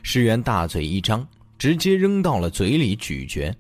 [0.02, 1.26] 尸源大嘴一张，
[1.58, 3.54] 直接扔到了嘴里咀嚼。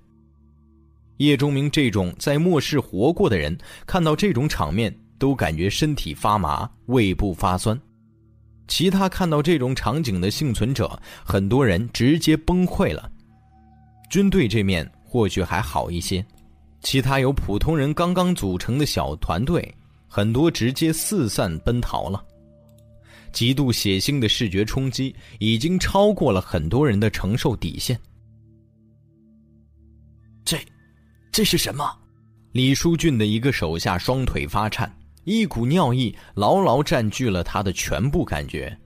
[1.18, 7.78] 叶钟明这种在末世活过的人，看到这种场面都感觉身体发麻，胃部发酸。
[8.68, 13.10] 其他看到这种场景的幸存者，很多人直接崩溃了。
[14.10, 16.24] 军队这面或许还好一些，
[16.82, 19.74] 其他由普通人刚刚组成的小团队，
[20.06, 22.24] 很多直接四散奔逃了。
[23.32, 27.98] 极度血腥的视觉冲击已经超过了很多人的承受底线。
[30.44, 30.58] 这，
[31.30, 31.84] 这是什么？
[32.52, 34.90] 李书俊的一个手下双腿发颤，
[35.24, 38.76] 一股尿意牢牢占据了他的全部感觉，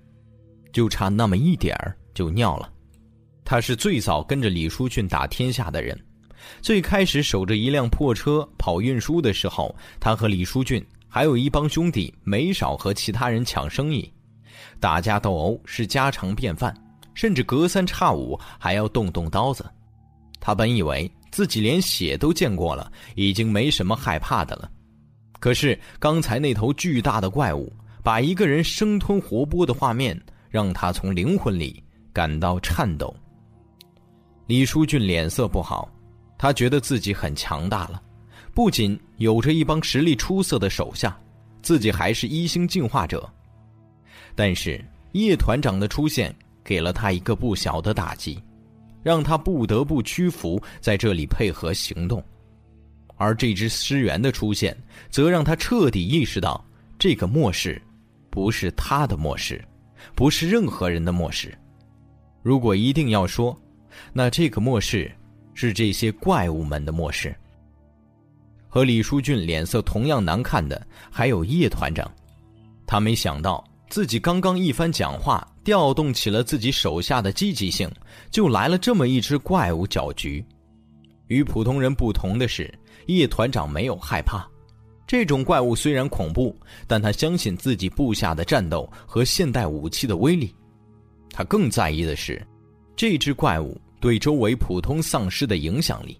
[0.72, 2.70] 就差那么一点儿就尿了。
[3.44, 5.98] 他是最早跟着李书俊打天下的人，
[6.60, 14.12] 最开始守着一辆破车跑运输的时候，他和李书俊还有一帮兄弟没少和其他人抢生意。
[14.82, 16.74] 打架斗殴是家常便饭，
[17.14, 19.64] 甚至隔三差五还要动动刀子。
[20.40, 24.68] 他本以为自己连血都见过了，已经没什么害怕的了。
[25.38, 27.72] 可是刚才那头巨大的怪物
[28.02, 31.80] 把一个人生吞活剥的画面，让他从灵魂里
[32.12, 33.14] 感到颤抖。
[34.48, 35.88] 李书俊脸色不好，
[36.36, 38.02] 他觉得自己很强大了，
[38.52, 41.16] 不仅有着一帮实力出色的手下，
[41.62, 43.32] 自己还是一星进化者。
[44.34, 44.82] 但是
[45.12, 46.34] 叶团长的出现
[46.64, 48.42] 给了他一个不小的打击，
[49.02, 52.22] 让他不得不屈服在这里配合行动。
[53.16, 54.76] 而这支尸猿的出现，
[55.10, 56.64] 则让他彻底意识到，
[56.98, 57.80] 这个末世
[58.30, 59.62] 不是他的末世，
[60.14, 61.56] 不是任何人的末世。
[62.42, 63.56] 如果一定要说，
[64.12, 65.08] 那这个末世
[65.54, 67.32] 是这些怪物们的末世。
[68.68, 72.10] 和李书俊脸色同样难看的还有叶团长，
[72.86, 73.62] 他没想到。
[73.92, 77.86] 自己刚刚一番讲话，调动起了自己手下的积极性，
[78.30, 80.42] 就来了这么一只怪物搅局。
[81.26, 82.72] 与普通人不同的是，
[83.04, 84.48] 叶团长没有害怕。
[85.06, 90.56] 这种怪物虽然恐怖，但他相信自己部下的战斗和现代武器的威力。
[91.30, 92.42] 他更在意的是，
[92.96, 96.18] 这只怪物对周围普通丧尸的影响力。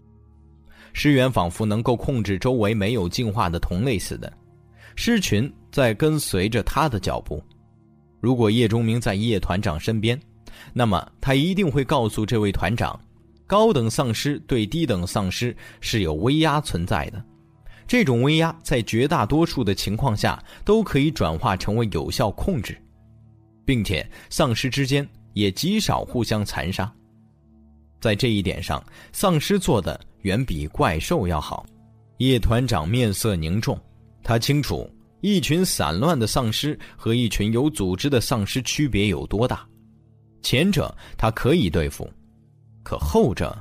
[0.93, 4.31] 尸源仿佛能够控制周围没有进化的同类似的，
[4.95, 7.43] 尸群在跟随着他的脚步。
[8.23, 10.17] 如果叶钟明在叶团长身边，
[10.73, 12.99] 那么他一定会告诉这位团长，
[13.49, 17.21] 高等丧尸对低等丧尸是有威压存在的，
[17.85, 22.81] 这种威压在绝大多数的情况下都可以转化成为有效控制，
[23.65, 26.91] 并且丧尸之间也极少互相残杀，
[28.01, 28.81] 在这一点上，
[29.11, 31.67] 丧尸做的远比怪兽要好。
[32.19, 33.77] 叶团长面色凝重，
[34.23, 34.89] 他清楚。
[35.23, 39.65] 一群散乱的丧尸和一群有组织的丧尸区别有多大？
[40.43, 42.11] 前者他可以对付，
[42.83, 43.57] 可后者……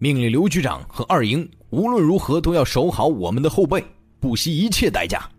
[0.00, 3.84] 命令刘局长和二营无论如何都要守好我们的后背，
[4.18, 5.30] 不惜一切代价。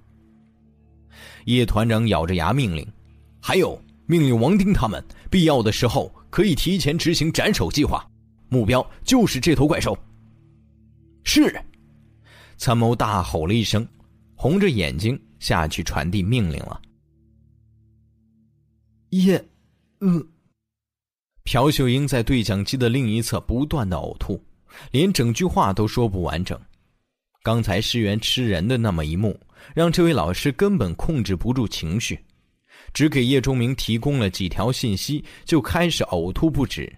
[1.46, 2.88] 叶团长咬着牙命令
[3.42, 8.08] ：“还有，命令王丁他们，必要的时候可以提前执行斩首计划，
[8.48, 9.98] 目标就是这头怪兽。”
[11.26, 11.54] 是，
[12.56, 13.86] 参谋大吼了一声。
[14.42, 16.82] 红着眼睛下去传递命令了。
[19.12, 19.36] 叶，
[20.00, 20.28] 呃。
[21.44, 24.44] 朴秀英在对讲机的另一侧不断的呕吐，
[24.90, 26.60] 连整句话都说不完整。
[27.44, 29.40] 刚才尸源吃人的那么一幕，
[29.76, 32.20] 让这位老师根本控制不住情绪，
[32.96, 36.92] 只给叶钟明提供了几条信息，就开始呕吐不止。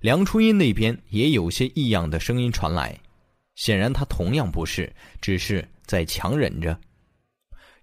[0.00, 2.98] 梁初音那边也有些异样的声音传来，
[3.54, 5.62] 显然他同样不适，只是。
[5.86, 6.78] 在强忍着，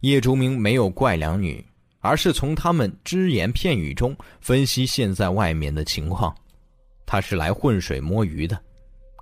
[0.02, 1.66] 叶竹明没有怪两女，
[2.00, 6.36] 而是从他们只言片语中分析现在外面的情况。
[7.06, 8.60] 他是来浑水摸鱼的，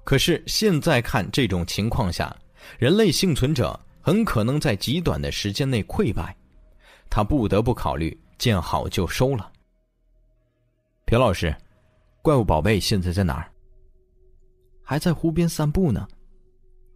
[0.03, 2.35] 可是现在看这种情况下，
[2.77, 6.35] 人类幸存者很可能在极短的时间内溃败。
[7.10, 9.51] 他不得不考虑见好就收了。
[11.06, 11.56] 朴老师，
[12.22, 13.51] 怪物宝贝现在在哪儿？
[14.84, 16.07] 还在湖边散步呢。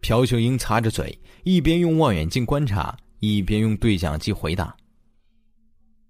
[0.04, 4.76] 朴秀英擦着嘴，一边用望远镜观察，一边用对讲机回答：“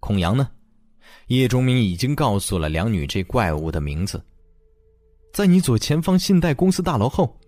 [0.01, 0.51] 孔阳呢？”
[1.29, 4.21] 叶钟明已经告诉了两女这怪物的名字，
[5.33, 7.39] 在你左前方信贷公司大楼后。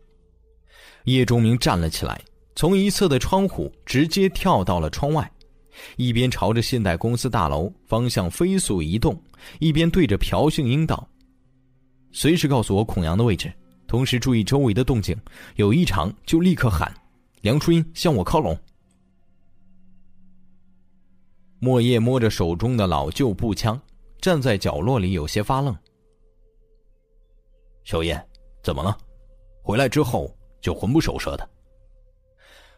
[1.06, 2.23] 叶钟明站了起来，
[2.55, 5.28] 从一侧的窗户直接跳到了窗外，
[5.97, 9.20] 一边朝着信贷公司大楼方向飞速移动，
[9.59, 11.09] 一边对着朴秀英道
[12.14, 13.52] ：“随时告诉我孔阳的位置。”
[13.86, 15.16] 同时注意周围的动静，
[15.56, 16.92] 有异常就立刻喊。
[17.42, 18.58] 梁初音向我靠拢。
[21.58, 23.80] 莫叶摸着手中的老旧步枪，
[24.20, 25.76] 站在角落里有些发愣。
[27.84, 28.20] 小叶，
[28.62, 28.96] 怎么了？
[29.62, 31.48] 回来之后就魂不守舍的。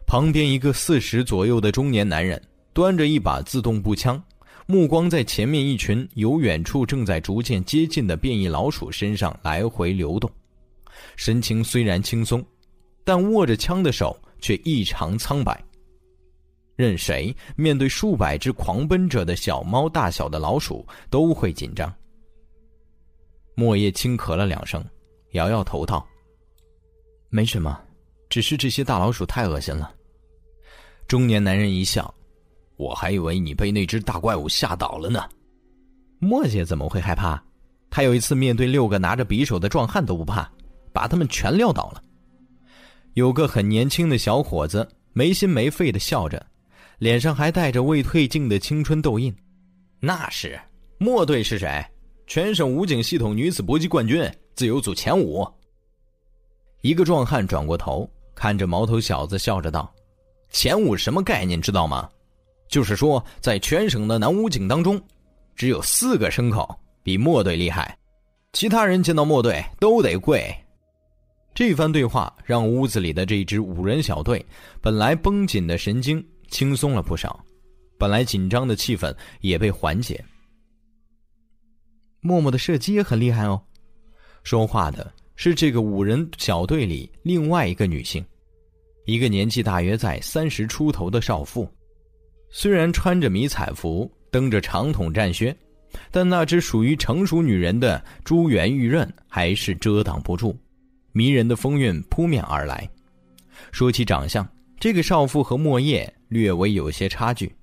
[0.05, 2.41] 旁边一个四十左右的中年男人
[2.73, 4.23] 端着一把自动步枪，
[4.65, 10.31] 目光在前面一群由远处正在逐渐接近的变异老鼠身上来回流动，
[11.15, 12.43] 神情虽然轻松，
[13.03, 15.63] 但握着枪的手却异常苍白。
[16.75, 21.93] 任谁面对数百只狂奔着的小猫大小的老鼠都会紧张。
[23.55, 24.83] 莫叶轻咳了两声，
[25.31, 26.07] 摇摇头道
[27.29, 27.79] ：“没什么，
[28.29, 29.93] 只是这些大老鼠太恶心了。”
[31.07, 32.13] 中年男人一笑。
[32.77, 35.29] 我还以为你被那只大怪物吓倒了呢。
[36.17, 37.43] 莫姐怎么会害怕？
[37.89, 40.49] 他有一次面对六个拿着匕首的壮汉都不怕，
[40.93, 42.03] 把他们全撂倒了。
[43.13, 46.45] 有个很年轻的小伙子没心没肺的笑着，
[46.99, 49.35] 脸上还带着未褪尽的青春痘印。
[49.99, 50.59] 那是
[50.97, 51.83] 莫队是谁？
[52.27, 55.47] 全省武警系统女子搏击冠军，自由组前五。
[56.81, 59.91] 一个壮汉转过头看着毛头小子，笑着道
[60.51, 61.59] ：“前五什么概念？
[61.61, 62.07] 知道吗？”
[62.69, 65.01] 就是说，在全省的男武警当中，
[65.55, 67.97] 只有四个牲口比莫队厉害，
[68.53, 70.55] 其他人见到莫队都得跪。
[71.59, 74.45] 这番对话让屋子里的这支五人小队
[74.79, 77.43] 本来绷紧的神经轻松了不少，
[77.97, 80.23] 本来紧张的气氛也被缓解。
[82.21, 83.61] 默默的射击也很厉害哦。
[84.41, 88.25] 说话的是这个五人小队里另外一个女性，
[89.03, 91.69] 一个年纪大约在三十出头的少妇。
[92.49, 95.53] 虽然穿着迷彩服，蹬着长筒战靴，
[96.09, 100.57] 但那只属于成熟女人的珠圆玉刃还是遮挡不住，
[101.11, 102.89] 迷人的风韵扑面而来。
[103.71, 104.47] 说起长相，
[104.79, 107.53] 这个少妇和莫叶略微有些差距，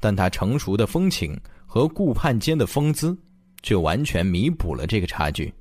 [0.00, 3.16] 但她成熟的风情和顾盼间的风姿，
[3.62, 5.52] 却完全弥补了这个差距。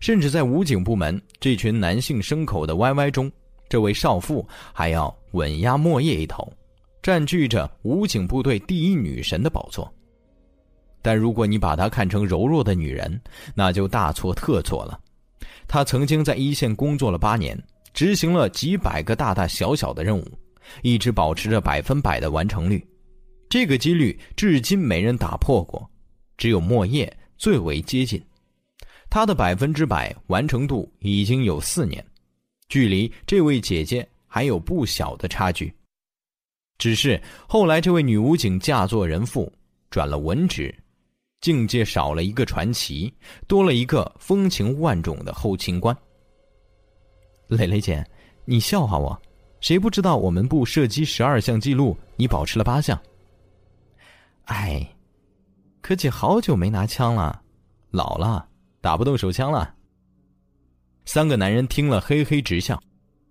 [0.00, 3.30] 甚至在武警部门这群男性牲口的 YY 中，
[3.68, 6.52] 这位少妇还要稳压莫叶一头。
[7.00, 9.90] 占据着武警部队第一女神的宝座，
[11.00, 13.20] 但如果你把她看成柔弱的女人，
[13.54, 14.98] 那就大错特错了。
[15.68, 17.56] 她曾经在一线工作了八年，
[17.92, 20.26] 执行了几百个大大小小的任务，
[20.82, 22.84] 一直保持着百分百的完成率。
[23.50, 25.88] 这个几率至今没人打破过，
[26.36, 28.20] 只有莫叶最为接近。
[29.10, 32.04] 她的百分之百完成度已经有四年，
[32.68, 35.72] 距离这位姐姐还有不小的差距。
[36.76, 39.52] 只是后来，这位女武警嫁作人妇，
[39.90, 40.74] 转了文职，
[41.40, 43.12] 境界少了一个传奇，
[43.46, 45.96] 多了一个风情万种的后勤官。
[47.48, 48.04] 蕾蕾姐，
[48.44, 49.20] 你笑话我？
[49.60, 53.00] 谁不知道我们部射击十二项记录，你保持了八项？
[54.44, 54.88] 哎，
[55.80, 57.42] 可姐好久没拿枪了，
[57.90, 58.48] 老了，
[58.80, 59.74] 打不动手枪了。
[61.04, 62.82] 三个男人听了，嘿嘿直笑。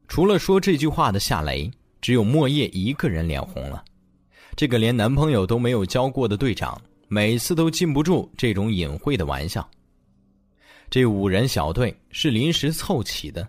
[0.07, 1.71] 除了说这句话的夏雷。
[1.99, 3.83] 只有莫叶一个人脸红了，
[4.55, 9.67] 这个连男朋友都没有交过的队长，每次都禁不住这种隐晦的玩笑。
[10.89, 13.47] 这五人小队是临时凑齐的，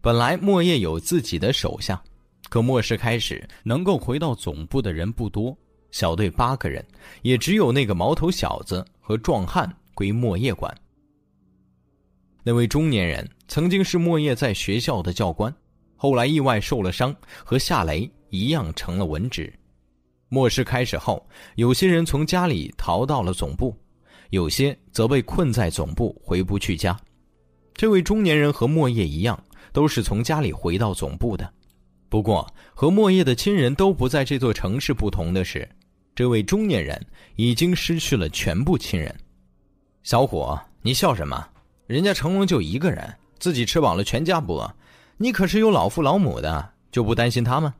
[0.00, 2.02] 本来莫叶有自己的手下，
[2.48, 5.56] 可末世开始能够回到总部的人不多，
[5.90, 6.84] 小队八个人，
[7.22, 10.72] 也只有那个毛头小子和壮汉归莫叶管。
[12.44, 15.54] 那位中年人曾经是莫叶在学校的教官。
[15.96, 17.14] 后来意外受了伤，
[17.44, 19.52] 和夏雷一样成了文职。
[20.28, 23.74] 末世开始后，有些人从家里逃到了总部，
[24.30, 26.98] 有些则被困在总部回不去家。
[27.74, 29.42] 这位中年人和莫叶一样，
[29.72, 31.50] 都是从家里回到总部的。
[32.10, 35.68] 不过和莫叶的亲人都不在这座城市不同的是，
[36.14, 37.00] 这位中年人
[37.36, 39.14] 已经失去了全部亲人。
[40.02, 41.48] 小伙，你笑什么？
[41.86, 44.74] 人家成龙就一个人，自己吃饱了全家不饿。
[45.16, 47.74] 你可是有老父老母的，就不担心他吗？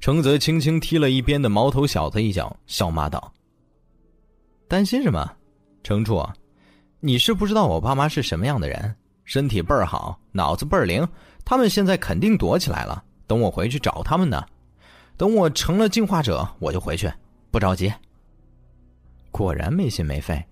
[0.00, 3.32] 程泽轻轻踢了一边的毛头小子一脚，笑骂道
[4.68, 5.32] ：“担心什么？
[5.82, 6.24] 程处，
[7.00, 8.94] 你是不知道我爸妈是什么样的人，
[9.24, 11.06] 身体倍儿好，脑子倍儿灵。
[11.44, 14.44] 他们现在肯定躲起来了，等我回去找他们呢。
[15.16, 17.10] 等我成了进化者，我就回去，
[17.50, 17.92] 不着急。”
[19.32, 20.42] 果然没心没肺。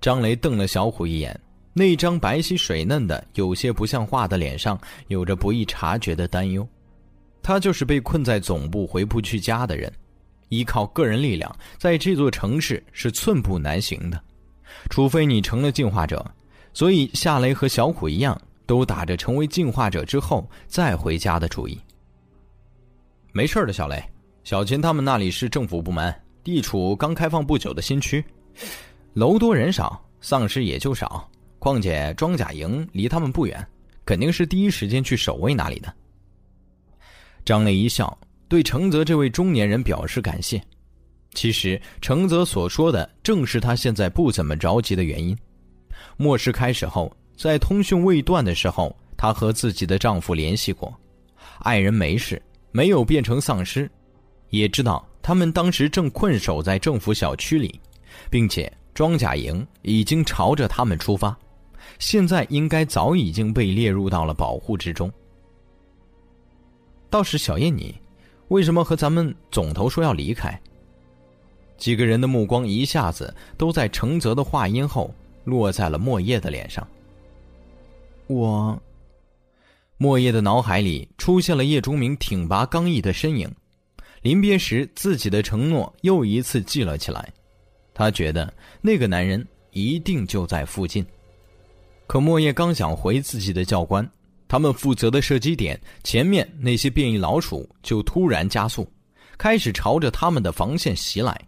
[0.00, 1.38] 张雷瞪了小虎一眼。
[1.72, 6.66] 那张白皙水嫩的、有些不像话的脸上，有着不易察觉的担忧。
[7.42, 9.92] 他就是被困在总部回不去家的人，
[10.48, 14.20] 依靠个人力量，在这座城市是寸步难行的。
[14.88, 16.24] 除非你成了进化者，
[16.72, 21.78] 所以夏雷和小虎一样，都打着成为进化者之后再回家的主意。
[23.32, 24.02] 没事的，小雷，
[24.44, 28.24] 小秦他们那里是政府部门，地处刚开放不久的新区，
[29.14, 31.28] 楼多人少，丧尸也就少。
[31.58, 33.66] 况且装甲营离他们不远，
[34.04, 35.94] 肯定是第一时间去守卫那里的。
[37.44, 38.16] 张磊一笑，
[38.48, 40.62] 对程泽这位中年人表示感谢。
[41.32, 45.36] 其实程泽所说的正是他现在不怎么着急的原因。
[46.16, 50.92] 末世开始后，在通讯未断的时候，她和自己的丈夫联系过，
[51.60, 52.40] 爱人没事，
[52.72, 53.90] 没有变成丧尸，
[54.48, 57.80] 也知道他们当时正困守在政府小区里，
[58.30, 61.36] 并且装甲营已经朝着他们出发，
[61.98, 65.10] 现在应该早已经被列入到了保护之中。
[67.10, 67.94] 倒是小叶你，
[68.48, 70.58] 为什么和咱们总头说要离开？
[71.76, 75.12] 几个人的目光一下子都在程泽的话音后
[75.44, 76.86] 落在了莫叶的脸上。
[78.26, 78.80] 我，
[79.96, 83.50] 莫叶的脑海里出现了叶钟明挺拔刚毅的身影，
[84.22, 87.32] 临别时自己的承诺又一次记了起来。
[87.92, 91.04] 他觉得那个男人一定就在附近。
[92.06, 94.08] 可莫叶刚想回自己的教官，
[94.50, 98.84] 他们负责的射击点前面那些变异老鼠就突然加速，
[99.38, 101.40] 开始朝着他们的防线袭来。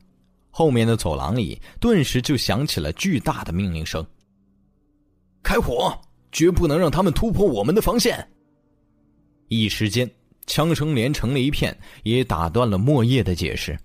[0.51, 4.07] 后面的走廊里顿时就响起了巨大的命令声
[5.43, 6.01] ：“开火，
[6.31, 8.25] 绝不能让他们突破我们的防线！”
[9.51, 10.09] 一时间，
[10.47, 13.77] 枪声连成了一片，也打断了莫叶的解释。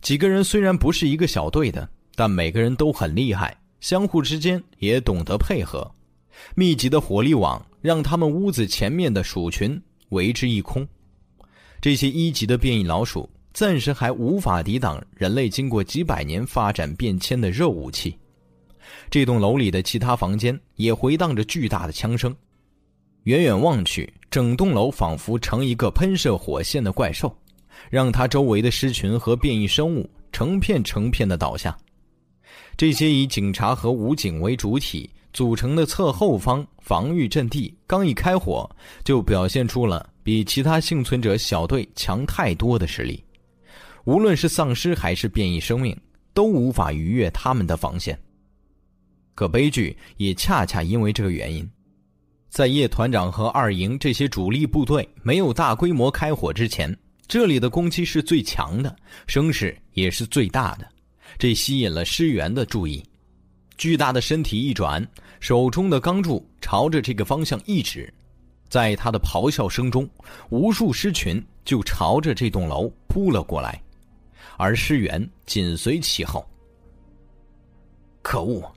[0.00, 5.88] 几个人虽然不是一个小队的，但每个人都很厉害，相互之间也懂得配合。
[6.54, 9.80] 密集的火力网让他们屋子前面的鼠群
[10.10, 10.86] 为之一空。
[11.80, 13.28] 这些一级的变异老鼠。
[13.54, 18.16] 暂时还无法抵挡人类经过几百年发展变迁的热武器。
[19.10, 22.34] 这栋楼里的其他房间也回荡着巨大的枪声。
[23.24, 27.30] 远远望去，整栋楼仿佛成一个喷射火线的怪兽，
[27.90, 31.76] 让它周围的狮群和变异生物成片成片的倒下。
[32.74, 38.68] 这些以警察和武警为主体组成的侧后方防御阵地，刚一开火，
[39.02, 43.22] 就表现出了比其他幸存者小队强太多的实力。
[44.04, 45.98] 无论是丧尸还是变异生命，
[46.34, 48.18] 都无法逾越他们的防线。
[49.34, 51.68] 可悲剧也恰恰因为这个原因，
[52.50, 56.94] 在叶团长和二营这些主力部队没有大规模开火之前，
[57.26, 58.94] 这里的攻击是最强的，
[59.26, 60.86] 声势也是最大的，
[61.38, 63.02] 这吸引了师员的注意。
[63.76, 65.06] 巨大的身体一转，
[65.40, 68.12] 手中的钢柱朝着这个方向一指，
[68.68, 70.08] 在他的咆哮声中，
[70.50, 73.80] 无数尸群就朝着这栋楼扑了过来。
[74.56, 76.46] 而尸源紧随其后。
[78.22, 78.70] 可恶，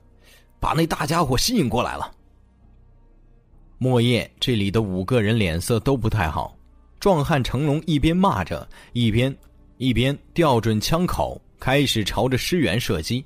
[0.58, 2.10] 把那大家伙吸引过来了。
[3.78, 6.56] 莫叶这里的五个人脸色都不太好。
[6.98, 9.36] 壮汉成龙一边骂着，一边
[9.76, 13.24] 一边调准枪口，开始朝着尸源射击。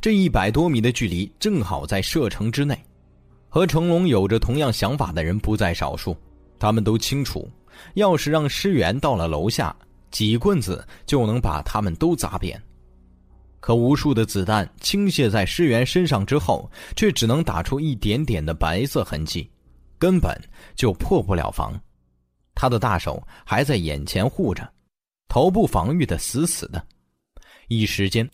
[0.00, 2.78] 这一百多米的距离正好在射程之内。
[3.48, 6.16] 和成龙有着同样想法的人不在少数，
[6.58, 7.50] 他们都清楚，
[7.94, 9.74] 要是让师源到了楼下。
[10.10, 12.60] 几棍子就能把他们都砸扁，
[13.60, 19.48] 可无数的子弹倾泻在师源身上之后，却只能打出一点点的白色痕迹，
[20.00, 20.36] 根本
[20.74, 21.80] 就破不了防。
[22.56, 24.68] 他的大手还在眼前护着，
[25.28, 26.84] 头部防御的死死的。
[27.68, 28.28] 一时间，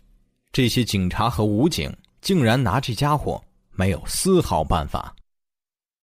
[0.57, 3.39] 这些警察和武警竟然拿这家伙
[3.73, 5.15] 没有丝毫办法。